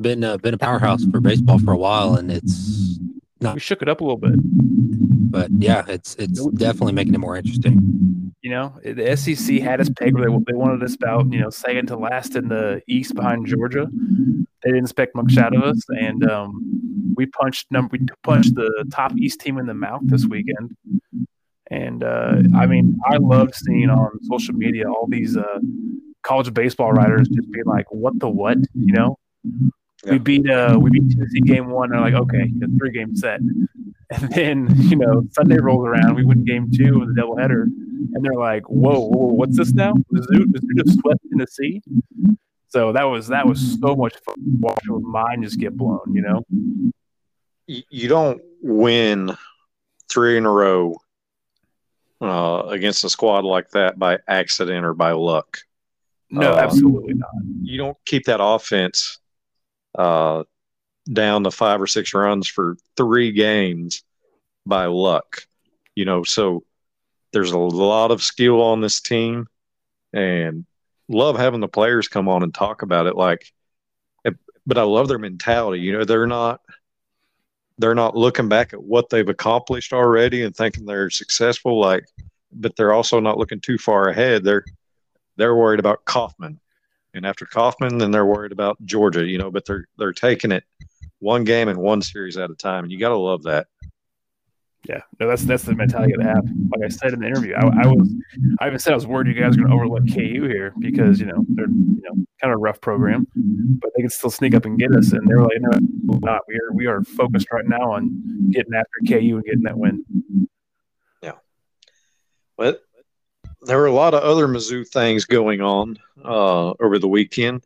been 0.00 0.24
uh, 0.24 0.36
been 0.38 0.54
a 0.54 0.58
powerhouse 0.58 1.04
for 1.04 1.20
baseball 1.20 1.58
for 1.58 1.72
a 1.72 1.76
while, 1.76 2.16
and 2.16 2.30
it's 2.30 2.98
not. 3.40 3.54
We 3.54 3.60
shook 3.60 3.82
it 3.82 3.88
up 3.88 4.00
a 4.00 4.04
little 4.04 4.18
bit, 4.18 4.34
but 5.30 5.50
yeah, 5.58 5.84
it's 5.88 6.14
it's 6.16 6.44
definitely 6.46 6.92
making 6.92 7.14
it 7.14 7.18
more 7.18 7.36
interesting. 7.36 8.32
You 8.42 8.50
know, 8.50 8.80
the 8.84 9.16
SEC 9.16 9.60
had 9.60 9.80
us 9.80 9.88
pegged 9.88 10.18
where 10.18 10.28
they, 10.28 10.36
they 10.48 10.54
wanted 10.54 10.82
us 10.82 10.94
about 10.94 11.32
you 11.32 11.40
know 11.40 11.50
second 11.50 11.86
to 11.88 11.96
last 11.96 12.34
in 12.34 12.48
the 12.48 12.82
East 12.88 13.14
behind 13.14 13.46
Georgia. 13.46 13.88
They 14.62 14.70
didn't 14.70 14.84
expect 14.84 15.14
much 15.14 15.36
out 15.38 15.54
of 15.54 15.62
us, 15.62 15.80
and 15.88 16.28
um, 16.28 16.71
we 17.14 17.26
punched 17.26 17.70
number 17.70 17.96
we 17.98 18.06
punched 18.22 18.54
the 18.54 18.84
top 18.92 19.12
East 19.16 19.40
team 19.40 19.58
in 19.58 19.66
the 19.66 19.74
mouth 19.74 20.02
this 20.04 20.26
weekend. 20.26 20.76
And 21.70 22.04
uh, 22.04 22.42
I 22.54 22.66
mean, 22.66 22.98
I 23.06 23.16
love 23.16 23.54
seeing 23.54 23.88
on 23.88 24.10
social 24.24 24.54
media 24.54 24.90
all 24.90 25.06
these 25.08 25.36
uh, 25.36 25.58
college 26.22 26.52
baseball 26.52 26.92
writers 26.92 27.28
just 27.28 27.50
being 27.50 27.64
like, 27.64 27.90
"What 27.90 28.18
the 28.18 28.28
what?" 28.28 28.58
You 28.74 28.92
know, 28.92 29.18
yeah. 30.04 30.12
we 30.12 30.18
beat 30.18 30.50
uh, 30.50 30.78
we 30.80 30.90
beat 30.90 31.10
Tennessee 31.10 31.40
game 31.40 31.70
one. 31.70 31.90
They're 31.90 32.00
like, 32.00 32.14
"Okay, 32.14 32.50
three 32.78 32.92
game 32.92 33.16
set." 33.16 33.40
And 34.12 34.30
then 34.34 34.68
you 34.76 34.96
know 34.96 35.22
Sunday 35.32 35.56
rolls 35.56 35.86
around, 35.86 36.16
we 36.16 36.22
win 36.22 36.44
game 36.44 36.70
two 36.70 37.00
of 37.00 37.08
the 37.08 37.14
doubleheader, 37.18 37.62
and 37.62 38.22
they're 38.22 38.38
like, 38.38 38.62
"Whoa, 38.68 39.00
whoa 39.00 39.32
what's 39.32 39.56
this 39.56 39.72
now? 39.72 39.94
Mizzou, 40.12 40.44
Mizzou 40.52 40.84
just 40.84 41.00
swept 41.00 41.20
Tennessee." 41.30 41.80
So 42.72 42.92
that 42.92 43.04
was 43.04 43.28
that 43.28 43.46
was 43.46 43.78
so 43.78 43.94
much 43.94 44.14
fun 44.24 44.34
watching 44.58 44.94
with 44.94 45.02
mind 45.02 45.44
just 45.44 45.60
get 45.60 45.76
blown, 45.76 46.14
you 46.14 46.22
know. 46.22 46.42
You 47.66 48.08
don't 48.08 48.40
win 48.62 49.36
three 50.10 50.38
in 50.38 50.46
a 50.46 50.50
row 50.50 50.96
uh, 52.22 52.62
against 52.68 53.04
a 53.04 53.10
squad 53.10 53.44
like 53.44 53.68
that 53.72 53.98
by 53.98 54.20
accident 54.26 54.86
or 54.86 54.94
by 54.94 55.12
luck. 55.12 55.58
No, 56.30 56.54
uh, 56.54 56.56
absolutely 56.56 57.12
not. 57.12 57.28
You 57.62 57.76
don't 57.76 57.98
keep 58.06 58.24
that 58.24 58.42
offense 58.42 59.18
uh, 59.98 60.44
down 61.12 61.44
to 61.44 61.50
five 61.50 61.78
or 61.78 61.86
six 61.86 62.14
runs 62.14 62.48
for 62.48 62.78
three 62.96 63.32
games 63.32 64.02
by 64.64 64.86
luck. 64.86 65.46
You 65.94 66.06
know, 66.06 66.22
so 66.22 66.64
there's 67.34 67.52
a 67.52 67.58
lot 67.58 68.12
of 68.12 68.22
skill 68.22 68.62
on 68.62 68.80
this 68.80 69.02
team, 69.02 69.46
and 70.14 70.64
love 71.08 71.36
having 71.36 71.60
the 71.60 71.68
players 71.68 72.08
come 72.08 72.28
on 72.28 72.42
and 72.42 72.54
talk 72.54 72.82
about 72.82 73.06
it. 73.06 73.16
Like, 73.16 73.52
but 74.66 74.78
I 74.78 74.82
love 74.82 75.08
their 75.08 75.18
mentality. 75.18 75.82
You 75.82 75.92
know, 75.92 76.04
they're 76.04 76.26
not 76.26 76.60
they're 77.78 77.94
not 77.94 78.16
looking 78.16 78.48
back 78.48 78.72
at 78.72 78.82
what 78.82 79.08
they've 79.10 79.28
accomplished 79.28 79.92
already 79.92 80.42
and 80.44 80.54
thinking 80.54 80.84
they're 80.84 81.10
successful. 81.10 81.80
Like, 81.80 82.04
but 82.52 82.76
they're 82.76 82.92
also 82.92 83.18
not 83.18 83.38
looking 83.38 83.60
too 83.60 83.78
far 83.78 84.08
ahead. 84.08 84.44
They're 84.44 84.64
they're 85.36 85.56
worried 85.56 85.80
about 85.80 86.04
Kauffman, 86.04 86.60
and 87.14 87.26
after 87.26 87.46
Kauffman, 87.46 87.98
then 87.98 88.10
they're 88.10 88.26
worried 88.26 88.52
about 88.52 88.76
Georgia. 88.84 89.24
You 89.24 89.38
know, 89.38 89.50
but 89.50 89.64
they're 89.64 89.86
they're 89.98 90.12
taking 90.12 90.52
it 90.52 90.64
one 91.18 91.44
game 91.44 91.68
and 91.68 91.78
one 91.78 92.02
series 92.02 92.36
at 92.36 92.50
a 92.50 92.54
time, 92.54 92.84
and 92.84 92.92
you 92.92 92.98
got 92.98 93.10
to 93.10 93.16
love 93.16 93.44
that. 93.44 93.66
Yeah, 94.88 95.02
no, 95.20 95.28
that's 95.28 95.44
that's 95.44 95.62
the 95.62 95.76
mentality 95.76 96.12
to 96.14 96.24
have. 96.24 96.44
Like 96.44 96.84
I 96.84 96.88
said 96.88 97.12
in 97.12 97.20
the 97.20 97.26
interview, 97.26 97.54
I, 97.54 97.84
I 97.84 97.86
was, 97.86 98.12
I 98.60 98.66
even 98.66 98.80
said 98.80 98.92
I 98.92 98.96
was 98.96 99.06
worried 99.06 99.28
you 99.28 99.40
guys 99.40 99.56
are 99.56 99.60
going 99.60 99.68
to 99.68 99.74
overlook 99.74 100.08
KU 100.08 100.48
here 100.48 100.74
because 100.80 101.20
you 101.20 101.26
know 101.26 101.44
they're 101.50 101.68
you 101.68 102.02
know 102.02 102.24
kind 102.40 102.52
of 102.52 102.54
a 102.54 102.56
rough 102.56 102.80
program, 102.80 103.26
but 103.34 103.92
they 103.94 104.02
can 104.02 104.10
still 104.10 104.30
sneak 104.30 104.54
up 104.54 104.64
and 104.64 104.80
get 104.80 104.92
us. 104.92 105.12
And 105.12 105.26
they 105.28 105.34
were 105.34 105.44
like, 105.44 105.60
no, 105.60 106.18
not. 106.20 106.42
We 106.48 106.54
are 106.56 106.72
we 106.74 106.86
are 106.86 107.04
focused 107.04 107.46
right 107.52 107.64
now 107.64 107.92
on 107.92 108.50
getting 108.50 108.74
after 108.74 108.90
KU 109.06 109.36
and 109.36 109.44
getting 109.44 109.62
that 109.62 109.78
win. 109.78 110.04
Yeah, 111.22 111.38
but 112.56 112.82
there 113.62 113.78
were 113.78 113.86
a 113.86 113.92
lot 113.92 114.14
of 114.14 114.24
other 114.24 114.48
Mizzou 114.48 114.88
things 114.88 115.26
going 115.26 115.60
on 115.60 115.96
uh, 116.24 116.72
over 116.80 116.98
the 116.98 117.08
weekend, 117.08 117.64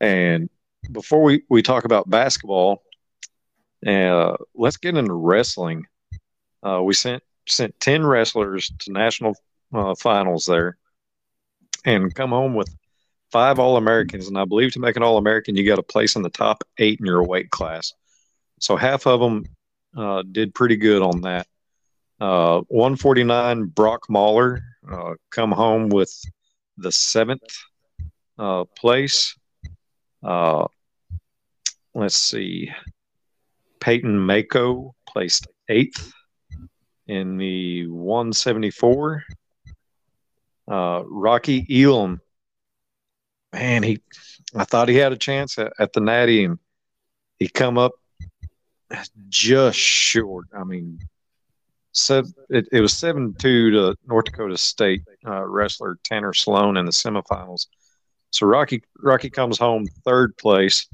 and 0.00 0.50
before 0.90 1.22
we 1.22 1.44
we 1.48 1.62
talk 1.62 1.84
about 1.84 2.10
basketball, 2.10 2.82
uh, 3.86 4.36
let's 4.56 4.76
get 4.76 4.96
into 4.96 5.14
wrestling. 5.14 5.86
Uh, 6.62 6.82
we 6.82 6.94
sent 6.94 7.22
sent 7.48 7.78
ten 7.80 8.04
wrestlers 8.06 8.72
to 8.80 8.92
national 8.92 9.34
uh, 9.72 9.94
finals 9.94 10.44
there, 10.46 10.76
and 11.84 12.14
come 12.14 12.30
home 12.30 12.54
with 12.54 12.74
five 13.30 13.58
All 13.58 13.76
Americans. 13.76 14.28
And 14.28 14.38
I 14.38 14.44
believe 14.44 14.72
to 14.72 14.80
make 14.80 14.96
an 14.96 15.02
All 15.02 15.18
American, 15.18 15.56
you 15.56 15.66
got 15.66 15.76
to 15.76 15.82
place 15.82 16.16
in 16.16 16.22
the 16.22 16.30
top 16.30 16.62
eight 16.78 17.00
in 17.00 17.06
your 17.06 17.24
weight 17.24 17.50
class. 17.50 17.92
So 18.60 18.76
half 18.76 19.06
of 19.06 19.20
them 19.20 19.44
uh, 19.96 20.22
did 20.30 20.54
pretty 20.54 20.76
good 20.76 21.02
on 21.02 21.22
that. 21.22 21.46
Uh, 22.20 22.60
149 22.68 23.64
Brock 23.64 24.08
Mauller 24.08 24.62
uh, 24.88 25.14
come 25.30 25.50
home 25.50 25.88
with 25.88 26.14
the 26.76 26.92
seventh 26.92 27.42
uh, 28.38 28.64
place. 28.76 29.36
let's 30.22 32.16
see. 32.16 32.70
Peyton 33.80 34.16
Mocco 34.16 34.92
placed 35.08 35.48
eighth 35.68 36.12
in 37.06 37.36
the 37.36 37.86
174. 37.86 39.24
Uh, 40.70 41.02
Rocky 41.06 41.66
Elam, 41.70 42.20
man, 43.52 43.82
he, 43.82 44.00
I 44.54 44.64
thought 44.64 44.88
he 44.88 44.96
had 44.96 45.12
a 45.12 45.16
chance 45.16 45.58
at, 45.58 45.72
at 45.78 45.92
the 45.92 46.00
Natty, 46.00 46.44
and 46.44 46.58
he 47.38 47.48
come 47.48 47.78
up 47.78 47.92
just 49.28 49.78
short. 49.78 50.46
I 50.56 50.64
mean, 50.64 51.00
seven, 51.92 52.32
it, 52.48 52.68
it 52.72 52.80
was 52.80 52.92
seven 52.92 53.34
two 53.38 53.70
to 53.70 53.96
North 54.06 54.26
Dakota 54.26 54.56
State 54.56 55.02
uh, 55.26 55.44
wrestler 55.44 55.98
Tanner 56.04 56.32
Sloan 56.32 56.76
in 56.76 56.86
the 56.86 56.92
semifinals. 56.92 57.66
So 58.30 58.46
Rocky 58.46 58.82
Rocky 58.98 59.30
comes 59.30 59.58
home 59.58 59.86
third 60.04 60.36
place 60.36 60.88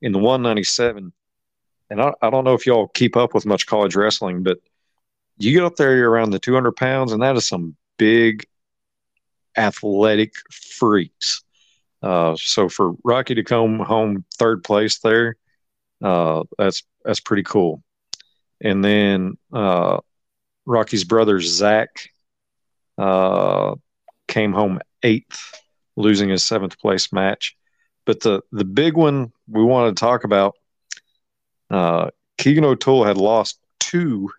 in 0.00 0.12
the 0.12 0.18
197. 0.18 1.12
And 1.90 2.02
I, 2.02 2.12
I 2.20 2.30
don't 2.30 2.44
know 2.44 2.54
if 2.54 2.66
y'all 2.66 2.88
keep 2.88 3.16
up 3.16 3.34
with 3.34 3.46
much 3.46 3.66
college 3.66 3.96
wrestling, 3.96 4.42
but 4.42 4.58
you 5.38 5.52
get 5.52 5.64
up 5.64 5.76
there 5.76 5.96
you're 5.96 6.10
around 6.10 6.30
the 6.30 6.38
200 6.38 6.72
pounds, 6.72 7.12
and 7.12 7.22
that 7.22 7.36
is 7.36 7.46
some 7.46 7.76
big 7.96 8.46
athletic 9.56 10.34
freaks. 10.50 11.42
Uh, 12.02 12.36
so 12.38 12.68
for 12.68 12.94
Rocky 13.04 13.34
to 13.34 13.44
come 13.44 13.80
home 13.80 14.24
third 14.38 14.62
place 14.62 14.98
there, 14.98 15.36
uh, 16.02 16.44
that's 16.56 16.82
that's 17.04 17.20
pretty 17.20 17.42
cool. 17.42 17.82
And 18.60 18.84
then 18.84 19.36
uh, 19.52 19.98
Rocky's 20.66 21.04
brother 21.04 21.40
Zach 21.40 22.10
uh, 22.96 23.74
came 24.26 24.52
home 24.52 24.80
eighth, 25.02 25.54
losing 25.96 26.28
his 26.28 26.44
seventh 26.44 26.78
place 26.78 27.12
match. 27.12 27.56
But 28.04 28.20
the 28.20 28.42
the 28.52 28.64
big 28.64 28.94
one 28.94 29.32
we 29.48 29.62
wanted 29.62 29.96
to 29.96 30.00
talk 30.00 30.24
about, 30.24 30.54
uh, 31.70 32.10
Keegan 32.36 32.64
O'Toole 32.64 33.04
had 33.04 33.16
lost 33.16 33.58
two, 33.80 34.30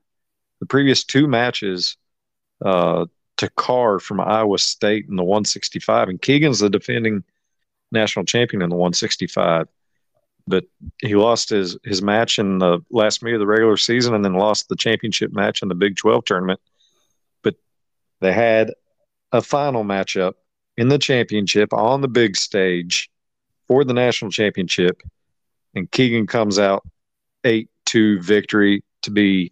the 0.60 0.66
previous 0.66 1.03
two 1.03 1.28
matches, 1.28 1.97
uh, 2.64 3.05
to 3.38 3.49
Carr 3.51 3.99
from 3.99 4.20
Iowa 4.20 4.57
State 4.57 5.05
in 5.07 5.16
the 5.16 5.24
165, 5.24 6.10
and 6.10 6.22
Keegan's 6.22 6.60
the 6.60 6.70
defending 6.70 7.24
national 7.91 8.26
champion 8.26 8.62
in 8.62 8.70
the 8.70 8.76
165 8.76 9.68
but 10.49 10.66
he 10.99 11.16
lost 11.16 11.49
his 11.49 11.78
his 11.84 12.01
match 12.01 12.39
in 12.39 12.57
the 12.57 12.80
last 12.89 13.22
meet 13.22 13.36
of 13.36 13.39
the 13.39 13.45
regular 13.45 13.78
season 13.78 14.16
and 14.16 14.26
then 14.26 14.34
lost 14.34 14.68
the 14.68 14.76
championship 14.76 15.32
match 15.32 15.62
in 15.62 15.68
the 15.68 15.76
Big 15.76 15.95
12 15.95 16.26
tournament. 16.26 16.60
But 17.43 17.55
they 18.20 18.34
had 18.34 18.74
a 19.32 19.43
final 19.43 19.84
matchup 19.84 20.34
in 20.76 20.88
the 20.88 20.97
championship 20.97 21.72
on 21.72 22.01
the 22.01 22.07
big 22.07 22.36
stage 22.36 23.12
for 23.68 23.84
the 23.84 23.93
national 23.93 24.32
championship, 24.32 25.03
and 25.76 25.89
Keegan 25.91 26.26
comes 26.26 26.57
out 26.57 26.84
8 27.43 27.70
2 27.86 28.20
victory 28.22 28.84
to 29.03 29.12
be 29.12 29.51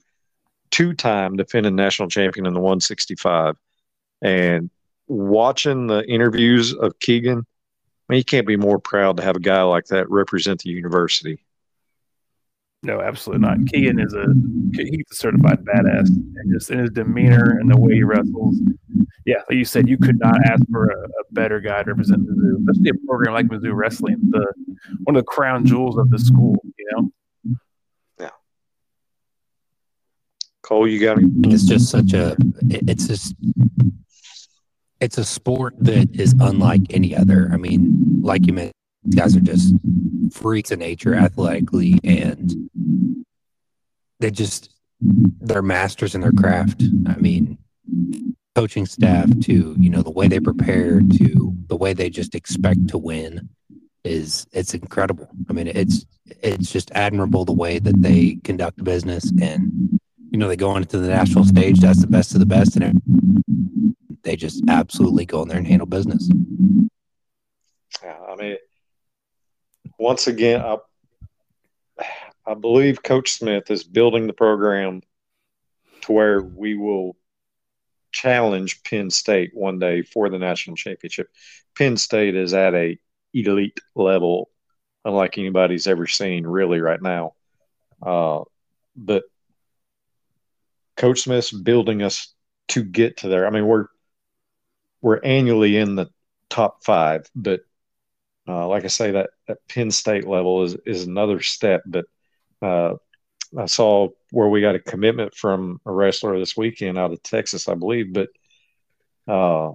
two 0.72 0.93
time 0.93 1.36
defending 1.36 1.76
national 1.76 2.09
champion 2.09 2.45
in 2.45 2.53
the 2.53 2.59
165. 2.59 3.55
And 4.22 4.70
watching 5.07 5.88
the 5.88 6.03
interviews 6.09 6.74
of 6.74 6.99
Keegan, 6.99 7.39
I 7.39 8.13
mean, 8.13 8.18
you 8.18 8.24
can't 8.24 8.47
be 8.47 8.57
more 8.57 8.80
proud 8.80 9.18
to 9.18 9.24
have 9.24 9.36
a 9.36 9.39
guy 9.41 9.61
like 9.63 9.86
that 9.86 10.09
represent 10.09 10.61
the 10.61 10.70
university. 10.70 11.43
No, 12.84 13.01
absolutely 13.01 13.45
not. 13.45 13.57
Keegan 13.68 13.99
is 13.99 14.13
a 14.13 14.28
he's 14.74 15.03
a 15.11 15.15
certified 15.15 15.65
badass, 15.65 16.07
and 16.07 16.53
just 16.53 16.70
in 16.70 16.80
his 16.80 16.91
demeanor 16.91 17.57
and 17.59 17.70
the 17.70 17.78
way 17.78 17.95
he 17.95 18.03
wrestles. 18.03 18.55
Yeah, 19.26 19.38
like 19.49 19.57
you 19.57 19.65
said, 19.65 19.89
you 19.89 19.97
could 19.97 20.20
not 20.20 20.36
ask 20.45 20.61
for 20.72 20.91
a, 20.91 21.03
a 21.03 21.24
better 21.32 21.59
guy 21.59 21.84
to 21.84 21.89
represent 21.89 22.26
Mizzou, 22.26 22.70
especially 22.70 22.89
a 22.91 23.07
program 23.07 23.34
like 23.34 23.47
Mizzou 23.47 23.76
Wrestling, 23.76 24.18
the 24.30 24.45
one 25.03 25.15
of 25.15 25.22
the 25.22 25.28
crown 25.28 25.65
jewels 25.65 25.97
of 25.97 26.09
the 26.11 26.20
school. 26.20 26.55
You 26.78 26.86
know. 26.91 27.11
Cole, 30.68 30.86
you 30.86 30.99
got 30.99 31.18
It's 31.22 31.63
just 31.63 31.89
such 31.89 32.11
a. 32.11 32.36
It's 32.70 33.07
just 33.07 33.34
it's 34.99 35.18
a 35.18 35.24
sport 35.24 35.76
that 35.80 36.13
is 36.13 36.36
unlike 36.41 36.82
any 36.89 37.15
other. 37.15 37.49
I 37.53 37.55
mean, 37.55 38.20
like 38.22 38.45
you 38.45 38.51
mentioned, 38.51 38.74
guys 39.15 39.38
are 39.38 39.39
just 39.39 39.74
freaks 40.34 40.72
of 40.72 40.80
nature 40.80 41.15
athletically, 41.15 42.01
and 42.03 42.70
they 44.20 44.30
just 44.30 44.70
they're 44.99 45.61
masters 45.61 46.15
in 46.15 46.20
their 46.20 46.34
craft. 46.34 46.84
I 47.07 47.15
mean, 47.15 47.57
coaching 48.53 48.86
staff 48.86 49.30
to 49.43 49.74
you 49.80 49.89
know 49.89 50.01
the 50.01 50.11
way 50.11 50.28
they 50.28 50.41
prepare 50.41 50.99
to 50.99 51.55
the 51.68 51.78
way 51.78 51.93
they 51.93 52.09
just 52.09 52.36
expect 52.36 52.89
to 52.89 52.97
win 52.97 53.47
is 54.03 54.45
it's 54.51 54.74
incredible. 54.74 55.30
I 55.49 55.53
mean, 55.53 55.68
it's 55.68 56.05
it's 56.26 56.74
just 56.74 56.91
admirable 56.91 57.45
the 57.45 57.53
way 57.53 57.80
that 57.80 58.01
they 58.01 58.39
conduct 58.43 58.84
business 58.84 59.32
and 59.41 59.97
you 60.30 60.38
know 60.38 60.47
they 60.47 60.55
go 60.55 60.69
on 60.69 60.82
into 60.82 60.97
the 60.99 61.07
national 61.07 61.45
stage. 61.45 61.80
That's 61.80 62.01
the 62.01 62.07
best 62.07 62.34
of 62.34 62.39
the 62.39 62.45
best, 62.45 62.75
and 62.75 63.01
they 64.23 64.36
just 64.36 64.63
absolutely 64.67 65.25
go 65.25 65.41
in 65.41 65.47
there 65.47 65.57
and 65.57 65.67
handle 65.67 65.88
business. 65.88 66.30
Yeah, 68.03 68.17
I 68.30 68.36
mean, 68.36 68.57
once 69.97 70.28
again, 70.28 70.61
I, 70.61 70.78
I 72.45 72.53
believe 72.53 73.03
Coach 73.03 73.32
Smith 73.32 73.71
is 73.71 73.84
building 73.84 74.28
the 74.28 74.34
program 74.34 75.01
to 76.01 76.11
where 76.11 76.41
we 76.41 76.75
will 76.75 77.15
challenge 78.11 78.84
Penn 78.84 79.09
State 79.09 79.51
one 79.53 79.80
day 79.80 80.01
for 80.01 80.30
the 80.30 80.39
national 80.39 80.75
championship. 80.75 81.30
Penn 81.78 81.97
State 81.97 82.36
is 82.36 82.53
at 82.53 82.73
a 82.73 82.97
elite 83.34 83.80
level, 83.95 84.49
unlike 85.05 85.38
anybody's 85.38 85.88
ever 85.88 86.07
seen 86.07 86.45
really 86.45 86.80
right 86.80 87.01
now. 87.01 87.34
Uh, 88.01 88.41
but 88.95 89.23
Coach 90.97 91.21
Smith's 91.21 91.51
building 91.51 92.01
us 92.03 92.33
to 92.69 92.83
get 92.83 93.17
to 93.17 93.29
there. 93.29 93.47
I 93.47 93.49
mean, 93.51 93.65
we're 93.65 93.87
we're 95.01 95.19
annually 95.23 95.77
in 95.77 95.95
the 95.95 96.09
top 96.49 96.83
five, 96.83 97.29
but 97.35 97.61
uh, 98.47 98.67
like 98.67 98.85
I 98.85 98.87
say, 98.87 99.11
that, 99.11 99.31
that 99.47 99.57
Penn 99.67 99.91
State 99.91 100.27
level 100.27 100.63
is 100.63 100.75
is 100.85 101.05
another 101.05 101.41
step. 101.41 101.83
But 101.85 102.05
uh, 102.61 102.95
I 103.57 103.65
saw 103.65 104.09
where 104.31 104.49
we 104.49 104.61
got 104.61 104.75
a 104.75 104.79
commitment 104.79 105.35
from 105.35 105.81
a 105.85 105.91
wrestler 105.91 106.39
this 106.39 106.57
weekend 106.57 106.97
out 106.97 107.11
of 107.13 107.23
Texas, 107.23 107.67
I 107.67 107.75
believe. 107.75 108.13
But 108.13 108.29
uh, 109.27 109.73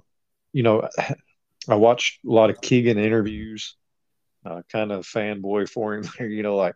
you 0.53 0.63
know, 0.63 0.87
I 1.69 1.75
watched 1.75 2.25
a 2.25 2.31
lot 2.31 2.49
of 2.49 2.61
Keegan 2.61 2.97
interviews, 2.99 3.75
uh, 4.45 4.63
kind 4.71 4.91
of 4.91 5.05
fanboy 5.05 5.69
for 5.69 5.95
him. 5.95 6.09
you 6.19 6.43
know, 6.43 6.55
like 6.55 6.75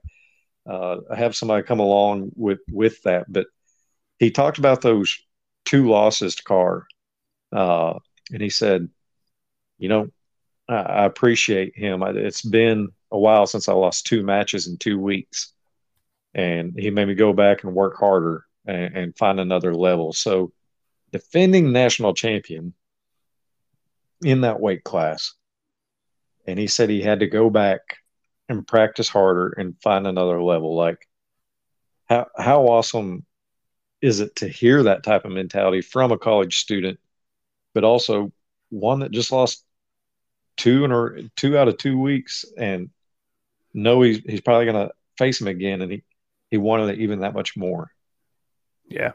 uh, 0.69 0.97
I 1.11 1.15
have 1.15 1.35
somebody 1.35 1.63
come 1.63 1.79
along 1.79 2.31
with 2.35 2.59
with 2.71 3.01
that, 3.03 3.31
but 3.31 3.47
he 4.19 4.31
talked 4.31 4.57
about 4.57 4.81
those 4.81 5.19
two 5.65 5.87
losses 5.87 6.35
to 6.35 6.43
Carr. 6.43 6.87
Uh, 7.51 7.99
and 8.31 8.41
he 8.41 8.49
said, 8.49 8.89
"You 9.77 9.89
know, 9.89 10.09
I, 10.67 10.75
I 10.75 11.05
appreciate 11.05 11.77
him. 11.77 12.01
It's 12.03 12.41
been 12.41 12.89
a 13.11 13.19
while 13.19 13.47
since 13.47 13.69
I 13.69 13.73
lost 13.73 14.05
two 14.05 14.23
matches 14.23 14.67
in 14.67 14.77
two 14.77 14.99
weeks, 14.99 15.53
and 16.33 16.73
he 16.77 16.89
made 16.89 17.07
me 17.07 17.15
go 17.15 17.33
back 17.33 17.63
and 17.63 17.73
work 17.73 17.97
harder 17.97 18.45
and, 18.65 18.97
and 18.97 19.17
find 19.17 19.39
another 19.39 19.73
level." 19.73 20.13
So, 20.13 20.51
defending 21.11 21.71
national 21.71 22.13
champion 22.13 22.73
in 24.23 24.41
that 24.41 24.59
weight 24.59 24.83
class, 24.83 25.33
and 26.47 26.57
he 26.57 26.67
said 26.67 26.89
he 26.89 27.01
had 27.01 27.19
to 27.19 27.27
go 27.27 27.49
back 27.49 27.79
and 28.49 28.67
practice 28.67 29.09
harder 29.09 29.49
and 29.49 29.79
find 29.81 30.07
another 30.07 30.41
level. 30.41 30.75
Like, 30.75 31.07
how 32.09 32.27
how 32.37 32.63
awesome 32.67 33.25
is 34.01 34.19
it 34.19 34.35
to 34.35 34.47
hear 34.47 34.83
that 34.83 35.03
type 35.03 35.25
of 35.25 35.31
mentality 35.31 35.81
from 35.81 36.11
a 36.11 36.17
college 36.17 36.59
student 36.59 36.99
but 37.73 37.83
also 37.83 38.31
one 38.69 38.99
that 38.99 39.11
just 39.11 39.31
lost 39.31 39.63
two 40.55 40.83
and 40.83 40.93
or 40.93 41.19
two 41.35 41.57
out 41.57 41.67
of 41.67 41.77
two 41.77 41.99
weeks 41.99 42.45
and 42.57 42.89
know 43.73 44.01
he's 44.01 44.19
he's 44.25 44.41
probably 44.41 44.65
going 44.65 44.87
to 44.87 44.93
face 45.17 45.39
him 45.41 45.47
again 45.47 45.81
and 45.81 45.91
he 45.91 46.03
he 46.49 46.57
wanted 46.57 46.89
it 46.89 46.99
even 46.99 47.19
that 47.19 47.33
much 47.33 47.55
more 47.57 47.91
yeah 48.87 49.11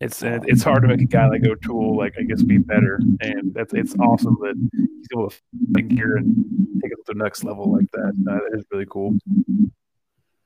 it's 0.00 0.22
it's 0.22 0.62
hard 0.62 0.82
to 0.82 0.88
make 0.88 1.00
a 1.00 1.04
guy 1.04 1.28
like 1.28 1.44
O'Toole 1.44 1.96
like 1.96 2.14
I 2.18 2.22
guess 2.22 2.42
be 2.42 2.58
better, 2.58 3.00
and 3.20 3.52
that's 3.52 3.74
it's 3.74 3.96
awesome 3.98 4.36
that 4.42 4.54
he's 4.72 5.08
able 5.12 5.30
to 5.30 5.36
think 5.74 5.90
here 5.90 6.16
and 6.16 6.80
take 6.80 6.92
it 6.92 6.96
to 7.06 7.14
the 7.14 7.14
next 7.14 7.42
level 7.42 7.72
like 7.72 7.90
that. 7.92 8.12
Uh, 8.30 8.34
that 8.34 8.58
is 8.58 8.64
really 8.70 8.86
cool. 8.88 9.18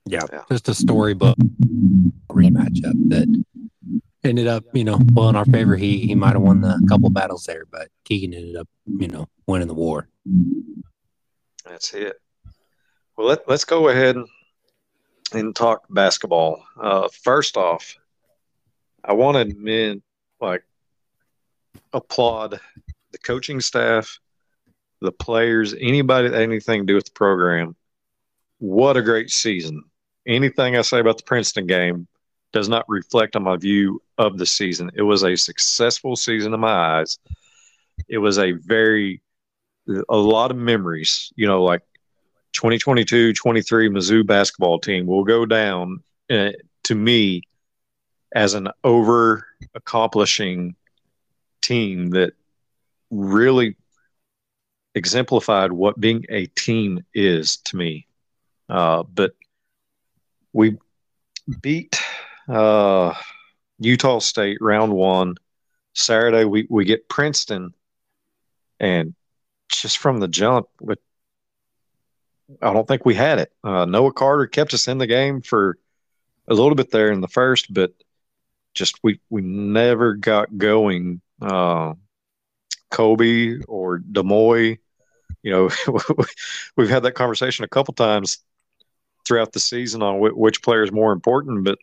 Yeah, 0.05 0.23
yeah, 0.31 0.43
just 0.51 0.67
a 0.67 0.73
storybook 0.73 1.37
rematch 2.29 2.81
that 2.81 3.43
ended 4.23 4.47
up, 4.47 4.65
you 4.73 4.83
know, 4.83 4.99
well 5.13 5.29
in 5.29 5.35
our 5.35 5.45
favor. 5.45 5.75
He 5.77 5.99
he 5.99 6.13
might 6.13 6.33
have 6.33 6.41
won 6.41 6.61
the 6.61 6.85
couple 6.89 7.09
battles 7.09 7.45
there, 7.45 7.63
but 7.71 7.87
Keegan 8.03 8.33
ended 8.33 8.57
up, 8.57 8.67
you 8.85 9.07
know, 9.07 9.27
winning 9.47 9.67
the 9.67 9.73
war. 9.73 10.09
That's 11.65 11.93
it. 11.93 12.17
Well, 13.15 13.27
let, 13.27 13.47
let's 13.47 13.63
go 13.63 13.87
ahead 13.87 14.17
and 15.31 15.55
talk 15.55 15.85
basketball. 15.89 16.65
Uh, 16.79 17.07
first 17.23 17.55
off, 17.55 17.95
I 19.03 19.13
want 19.13 19.35
to 19.35 19.41
admit, 19.41 20.01
like, 20.41 20.63
applaud 21.93 22.59
the 23.11 23.17
coaching 23.19 23.61
staff, 23.61 24.19
the 24.99 25.11
players, 25.11 25.73
anybody 25.79 26.27
that 26.27 26.35
had 26.35 26.43
anything 26.43 26.81
to 26.81 26.85
do 26.85 26.95
with 26.95 27.05
the 27.05 27.11
program. 27.11 27.75
What 28.59 28.97
a 28.97 29.01
great 29.01 29.29
season. 29.29 29.83
Anything 30.25 30.77
I 30.77 30.81
say 30.81 30.99
about 30.99 31.17
the 31.17 31.23
Princeton 31.23 31.67
game 31.67 32.07
does 32.53 32.69
not 32.69 32.85
reflect 32.87 33.35
on 33.35 33.43
my 33.43 33.57
view 33.57 34.01
of 34.17 34.37
the 34.37 34.45
season. 34.45 34.91
It 34.95 35.01
was 35.01 35.23
a 35.23 35.35
successful 35.35 36.15
season 36.15 36.53
in 36.53 36.59
my 36.59 36.99
eyes. 36.99 37.17
It 38.07 38.19
was 38.19 38.37
a 38.37 38.51
very, 38.51 39.21
a 40.09 40.15
lot 40.15 40.51
of 40.51 40.57
memories, 40.57 41.33
you 41.35 41.47
know, 41.47 41.63
like 41.63 41.81
2022 42.53 43.33
23 43.33 43.89
Mizzou 43.89 44.25
basketball 44.25 44.79
team 44.79 45.07
will 45.07 45.23
go 45.23 45.45
down 45.45 46.03
uh, 46.29 46.51
to 46.83 46.95
me 46.95 47.41
as 48.33 48.53
an 48.53 48.67
over 48.83 49.45
accomplishing 49.73 50.75
team 51.61 52.11
that 52.11 52.33
really 53.09 53.75
exemplified 54.95 55.71
what 55.71 55.99
being 55.99 56.25
a 56.29 56.45
team 56.47 57.03
is 57.13 57.57
to 57.57 57.75
me. 57.75 58.07
Uh, 58.69 59.03
but 59.03 59.33
we 60.53 60.77
beat 61.61 61.99
uh, 62.47 63.13
Utah 63.79 64.19
State 64.19 64.59
round 64.61 64.93
one. 64.93 65.35
Saturday 65.93 66.45
we, 66.45 66.65
we 66.69 66.85
get 66.85 67.09
Princeton, 67.09 67.73
and 68.79 69.13
just 69.69 69.97
from 69.97 70.19
the 70.19 70.27
jump, 70.27 70.67
I 72.61 72.73
don't 72.73 72.87
think 72.87 73.05
we 73.05 73.15
had 73.15 73.39
it. 73.39 73.51
Uh, 73.63 73.85
Noah 73.85 74.13
Carter 74.13 74.47
kept 74.47 74.73
us 74.73 74.87
in 74.87 74.97
the 74.97 75.07
game 75.07 75.41
for 75.41 75.77
a 76.47 76.53
little 76.53 76.75
bit 76.75 76.91
there 76.91 77.11
in 77.11 77.21
the 77.21 77.27
first, 77.27 77.73
but 77.73 77.93
just 78.73 78.99
we 79.03 79.19
we 79.29 79.41
never 79.41 80.13
got 80.13 80.57
going. 80.57 81.21
Uh, 81.41 81.93
Kobe 82.89 83.57
or 83.67 83.97
D'Moi, 83.97 84.77
you 85.41 85.51
know, 85.51 85.69
we've 86.77 86.89
had 86.89 87.03
that 87.03 87.13
conversation 87.13 87.65
a 87.65 87.67
couple 87.67 87.95
times 87.95 88.37
throughout 89.25 89.53
the 89.53 89.59
season 89.59 90.01
on 90.01 90.19
which 90.19 90.61
player 90.61 90.83
is 90.83 90.91
more 90.91 91.11
important. 91.11 91.63
But 91.63 91.79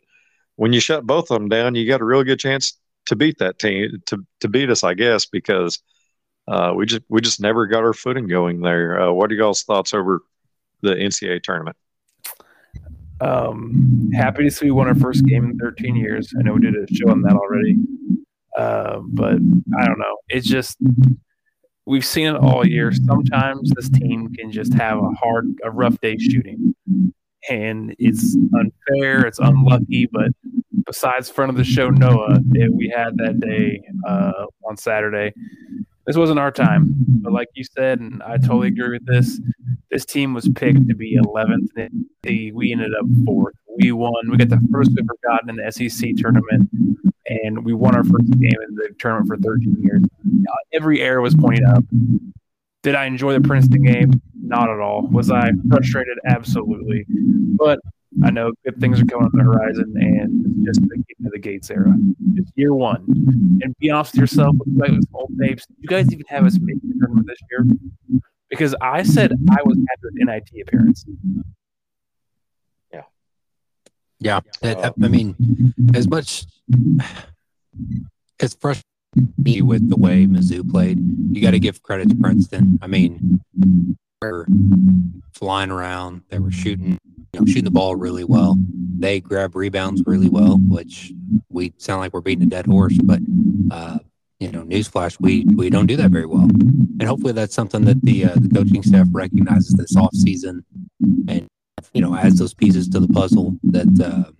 when 0.55 0.73
you 0.73 0.79
shut 0.79 1.05
both 1.05 1.31
of 1.31 1.39
them 1.39 1.49
down, 1.49 1.75
you 1.75 1.87
got 1.87 2.01
a 2.01 2.05
real 2.05 2.23
good 2.23 2.39
chance 2.39 2.77
to 3.07 3.15
beat 3.15 3.39
that 3.39 3.59
team 3.59 4.01
to 4.07 4.25
to 4.41 4.47
beat 4.47 4.69
us, 4.69 4.83
I 4.83 4.93
guess, 4.93 5.25
because 5.25 5.79
uh, 6.47 6.73
we 6.75 6.85
just 6.85 7.01
we 7.09 7.21
just 7.21 7.41
never 7.41 7.67
got 7.67 7.83
our 7.83 7.93
footing 7.93 8.27
going 8.27 8.61
there. 8.61 9.01
Uh, 9.01 9.11
what 9.11 9.31
are 9.31 9.35
y'all's 9.35 9.63
thoughts 9.63 9.93
over 9.93 10.21
the 10.81 10.93
NCAA 10.95 11.43
tournament? 11.43 11.77
Um, 13.21 14.09
happy 14.13 14.43
to 14.43 14.51
see 14.51 14.65
we 14.65 14.71
won 14.71 14.87
our 14.87 14.95
first 14.95 15.25
game 15.25 15.51
in 15.51 15.57
13 15.59 15.95
years. 15.95 16.33
I 16.37 16.41
know 16.41 16.53
we 16.53 16.61
did 16.61 16.75
a 16.75 16.93
show 16.93 17.09
on 17.09 17.21
that 17.21 17.33
already, 17.33 17.77
uh, 18.57 18.99
but 19.05 19.35
I 19.79 19.85
don't 19.85 19.99
know. 19.99 20.17
It's 20.29 20.47
just 20.47 20.77
we've 21.85 22.05
seen 22.05 22.27
it 22.27 22.35
all 22.35 22.65
year. 22.65 22.91
Sometimes 22.91 23.71
this 23.75 23.89
team 23.89 24.33
can 24.33 24.51
just 24.51 24.73
have 24.73 24.97
a 24.97 25.09
hard, 25.11 25.53
a 25.63 25.69
rough 25.69 25.99
day 26.01 26.17
shooting, 26.17 26.73
and 27.49 27.95
it's 27.99 28.35
unfair. 28.53 29.25
It's 29.25 29.39
unlucky, 29.39 30.07
but 30.11 30.29
besides 30.85 31.29
front 31.29 31.49
of 31.49 31.57
the 31.57 31.63
show 31.63 31.89
Noah, 31.89 32.39
that 32.49 32.71
we 32.73 32.93
had 32.95 33.17
that 33.17 33.39
day 33.39 33.81
uh, 34.07 34.45
on 34.67 34.77
Saturday, 34.77 35.33
this 36.05 36.17
wasn't 36.17 36.39
our 36.39 36.51
time. 36.51 36.93
But 37.07 37.33
like 37.33 37.47
you 37.53 37.63
said, 37.63 37.99
and 37.99 38.21
I 38.23 38.37
totally 38.37 38.69
agree 38.69 38.89
with 38.89 39.05
this, 39.05 39.39
this 39.91 40.05
team 40.05 40.33
was 40.33 40.49
picked 40.49 40.87
to 40.87 40.95
be 40.95 41.17
11th. 41.17 41.89
We 42.53 42.71
ended 42.71 42.91
up 42.93 43.05
fourth. 43.25 43.55
We 43.81 43.91
won. 43.91 44.29
We 44.29 44.37
got 44.37 44.49
the 44.49 44.59
first 44.71 44.91
we've 44.91 44.99
ever 44.99 45.17
gotten 45.23 45.49
in 45.49 45.55
the 45.57 45.71
SEC 45.71 46.15
tournament, 46.17 46.69
and 47.27 47.63
we 47.63 47.73
won 47.73 47.95
our 47.95 48.03
first 48.03 48.29
game 48.39 48.51
in 48.67 48.75
the 48.75 48.89
tournament 48.99 49.27
for 49.27 49.37
13 49.37 49.77
years. 49.81 50.01
Every 50.73 51.01
error 51.01 51.21
was 51.21 51.35
pointed 51.35 51.63
up. 51.65 51.83
Did 52.83 52.95
I 52.95 53.05
enjoy 53.05 53.33
the 53.33 53.41
Princeton 53.41 53.83
game? 53.83 54.21
Not 54.41 54.69
at 54.69 54.79
all. 54.79 55.07
Was 55.07 55.29
I 55.29 55.51
frustrated? 55.69 56.17
Absolutely. 56.25 57.05
But 57.07 57.79
I 58.23 58.31
know 58.31 58.51
good 58.65 58.79
things 58.79 58.99
are 58.99 59.05
coming 59.05 59.25
on 59.25 59.31
the 59.33 59.43
horizon, 59.43 59.93
and 59.95 60.65
it's 60.67 60.79
just 60.79 60.89
the, 60.89 61.03
the 61.19 61.39
Gates 61.39 61.69
era. 61.69 61.93
It's 62.35 62.51
year 62.55 62.73
one. 62.73 63.05
And 63.63 63.75
be 63.79 63.89
honest 63.89 64.13
with 64.13 64.21
yourself, 64.21 64.55
with 64.65 64.99
old 65.13 65.31
tapes. 65.39 65.65
You 65.79 65.87
guys 65.87 66.11
even 66.11 66.25
have 66.27 66.45
us 66.45 66.57
make 66.59 66.81
the 66.81 66.93
tournament 66.99 67.27
this 67.27 67.37
year? 67.49 67.65
Because 68.49 68.75
I 68.81 69.03
said 69.03 69.31
I 69.31 69.57
was 69.63 69.77
happy 69.77 70.01
with 70.03 70.13
NIT 70.15 70.49
appearance. 70.67 71.05
Yeah. 72.91 73.03
Yeah. 74.19 74.39
I, 74.61 74.91
I 75.01 75.07
mean, 75.07 75.73
as 75.93 76.09
much 76.09 76.45
as 78.41 78.55
frustrating 78.55 78.90
me 79.37 79.61
with 79.61 79.89
the 79.89 79.97
way 79.97 80.25
Mizzou 80.25 80.69
played, 80.69 80.99
you 81.31 81.41
got 81.41 81.51
to 81.51 81.59
give 81.59 81.83
credit 81.83 82.09
to 82.09 82.15
Princeton. 82.15 82.79
I 82.81 82.87
mean, 82.87 83.41
they 83.53 84.27
were 84.27 84.47
flying 85.33 85.71
around, 85.71 86.23
they 86.29 86.39
were 86.39 86.51
shooting 86.51 86.97
you 87.33 87.39
know, 87.39 87.45
shooting 87.45 87.63
the 87.63 87.71
ball 87.71 87.95
really 87.95 88.23
well. 88.23 88.57
They 88.99 89.19
grab 89.19 89.55
rebounds 89.55 90.03
really 90.05 90.29
well, 90.29 90.57
which 90.67 91.13
we 91.49 91.73
sound 91.77 92.01
like 92.01 92.13
we're 92.13 92.21
beating 92.21 92.43
a 92.43 92.49
dead 92.49 92.65
horse, 92.65 92.97
but 93.01 93.19
uh, 93.71 93.99
you 94.39 94.51
know, 94.51 94.63
newsflash, 94.63 95.19
we 95.19 95.45
we 95.55 95.69
don't 95.69 95.85
do 95.85 95.95
that 95.97 96.11
very 96.11 96.25
well. 96.25 96.43
And 96.43 97.03
hopefully, 97.03 97.33
that's 97.33 97.53
something 97.53 97.85
that 97.85 98.01
the 98.01 98.25
uh, 98.25 98.35
the 98.35 98.49
coaching 98.49 98.83
staff 98.83 99.07
recognizes 99.11 99.73
this 99.73 99.95
off 99.95 100.13
season, 100.13 100.65
and 101.27 101.47
you 101.93 102.01
know, 102.01 102.15
adds 102.15 102.39
those 102.39 102.53
pieces 102.53 102.89
to 102.89 102.99
the 102.99 103.07
puzzle 103.07 103.55
that 103.63 104.01
uh, 104.03 104.31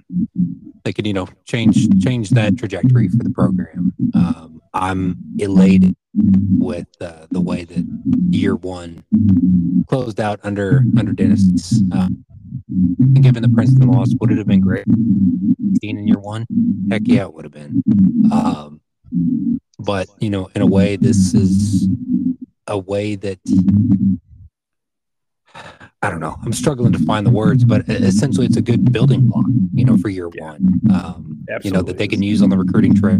they 0.83 0.91
can 0.91 1.05
you 1.05 1.13
know 1.13 1.27
change 1.45 1.87
change 2.03 2.31
that 2.31 2.57
trajectory 2.57 3.07
for 3.09 3.23
the 3.23 3.29
program. 3.29 3.93
Um, 4.13 4.60
I'm 4.73 5.17
elated 5.37 5.95
with 6.13 6.87
uh, 6.99 7.27
the 7.31 7.41
way 7.41 7.63
that 7.63 7.85
year 8.29 8.55
one 8.55 9.03
closed 9.87 10.19
out 10.19 10.39
under 10.43 10.83
under 10.97 11.13
Dennis. 11.13 11.81
Uh, 11.91 12.09
given 13.13 13.43
the 13.43 13.49
Princeton 13.49 13.89
loss, 13.89 14.13
would 14.19 14.31
it 14.31 14.37
have 14.37 14.47
been 14.47 14.61
great? 14.61 14.85
in 15.81 16.07
year 16.07 16.19
one, 16.19 16.45
heck 16.89 17.01
yeah, 17.05 17.23
it 17.23 17.33
would 17.33 17.45
have 17.45 17.53
been. 17.53 17.83
Um, 18.31 18.81
but 19.79 20.07
you 20.19 20.29
know, 20.29 20.49
in 20.55 20.61
a 20.61 20.65
way, 20.65 20.95
this 20.95 21.33
is 21.33 21.87
a 22.67 22.77
way 22.77 23.15
that 23.15 23.39
I 26.03 26.09
don't 26.09 26.19
know. 26.19 26.35
I'm 26.43 26.53
struggling 26.53 26.93
to 26.93 26.99
find 26.99 27.25
the 27.25 27.31
words, 27.31 27.63
but 27.63 27.87
essentially, 27.87 28.47
it's 28.47 28.57
a 28.57 28.61
good 28.61 28.91
building 28.91 29.27
block, 29.29 29.45
you 29.73 29.85
know, 29.85 29.97
for 29.97 30.09
year 30.09 30.29
yeah. 30.33 30.51
one. 30.51 30.81
Um, 30.91 31.45
you 31.63 31.71
know 31.71 31.81
that 31.83 31.97
they 31.97 32.07
can 32.07 32.23
use 32.23 32.41
on 32.41 32.49
the 32.49 32.57
recruiting 32.57 32.95
trip. 32.95 33.19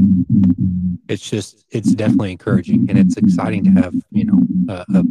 It's 1.08 1.30
just, 1.30 1.66
it's 1.70 1.94
definitely 1.94 2.32
encouraging, 2.32 2.90
and 2.90 2.98
it's 2.98 3.18
exciting 3.18 3.64
to 3.66 3.82
have, 3.82 3.94
you 4.12 4.26
know, 4.26 4.42
a, 4.70 4.86
a 4.96 5.04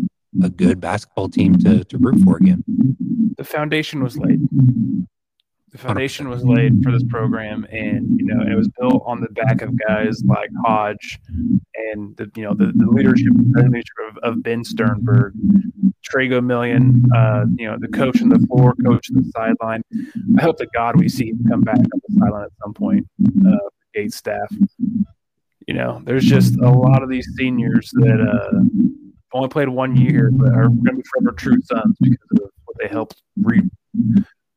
a 0.42 0.48
good 0.48 0.80
basketball 0.80 1.28
team 1.28 1.58
to, 1.58 1.84
to 1.84 1.98
root 1.98 2.22
for 2.24 2.36
again. 2.36 2.64
The 3.36 3.44
foundation 3.44 4.02
was 4.02 4.16
laid. 4.16 4.40
The 5.72 5.78
foundation 5.78 6.28
was 6.28 6.44
laid 6.44 6.82
for 6.82 6.90
this 6.90 7.04
program, 7.04 7.64
and 7.70 8.18
you 8.18 8.26
know, 8.26 8.42
it 8.44 8.56
was 8.56 8.68
built 8.80 9.04
on 9.06 9.20
the 9.20 9.28
back 9.28 9.62
of 9.62 9.78
guys 9.78 10.22
like 10.24 10.50
Hodge 10.64 11.20
and 11.92 12.16
the 12.16 12.30
you 12.34 12.42
know 12.42 12.54
the, 12.54 12.72
the 12.74 12.86
leadership, 12.86 13.32
the 13.34 13.62
leadership 13.62 13.94
of, 14.08 14.16
of 14.18 14.42
Ben 14.42 14.64
Sternberg, 14.64 15.34
Tre 16.02 16.28
Gomillion, 16.28 17.04
uh, 17.14 17.46
you 17.56 17.70
know, 17.70 17.76
the 17.78 17.88
coach 17.88 18.20
on 18.20 18.30
the 18.30 18.40
floor, 18.48 18.74
coach 18.84 19.06
on 19.14 19.22
the 19.22 19.30
sideline. 19.30 19.82
I 20.38 20.42
hope 20.42 20.58
to 20.58 20.66
God 20.74 20.96
we 20.96 21.08
see 21.08 21.28
him 21.28 21.44
come 21.48 21.60
back 21.60 21.78
on 21.78 22.00
the 22.08 22.18
sideline 22.18 22.44
at 22.44 22.52
some 22.62 22.74
point. 22.74 23.06
Uh, 23.46 23.56
Gate 23.94 24.12
staff. 24.12 24.52
You 25.66 25.74
know, 25.74 26.00
there's 26.04 26.24
just 26.24 26.58
a 26.58 26.68
lot 26.68 27.02
of 27.02 27.08
these 27.08 27.28
seniors 27.36 27.90
that 27.94 28.20
uh, 28.20 28.58
only 29.32 29.48
played 29.48 29.68
one 29.68 29.96
year, 29.96 30.30
but 30.32 30.48
are 30.48 30.68
going 30.68 30.84
to 30.84 30.96
be 30.96 31.02
forever 31.12 31.32
true 31.36 31.60
sons 31.62 31.96
because 32.00 32.28
of 32.32 32.50
what 32.64 32.76
they 32.80 32.88
helped 32.88 33.22
re. 33.40 33.62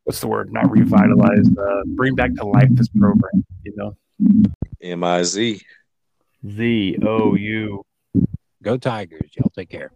What's 0.03 0.19
the 0.19 0.27
word? 0.27 0.51
Not 0.51 0.69
revitalize. 0.69 1.47
Uh, 1.57 1.81
bring 1.87 2.15
back 2.15 2.33
to 2.35 2.45
life 2.45 2.69
this 2.71 2.89
program. 2.89 3.45
You 3.63 3.73
know. 3.75 3.97
M 4.81 5.03
I 5.03 5.23
Z. 5.23 5.61
Z 6.47 6.97
O 7.01 7.35
U. 7.35 7.85
Go 8.61 8.77
Tigers! 8.77 9.31
Y'all 9.35 9.51
take 9.55 9.69
care. 9.69 9.91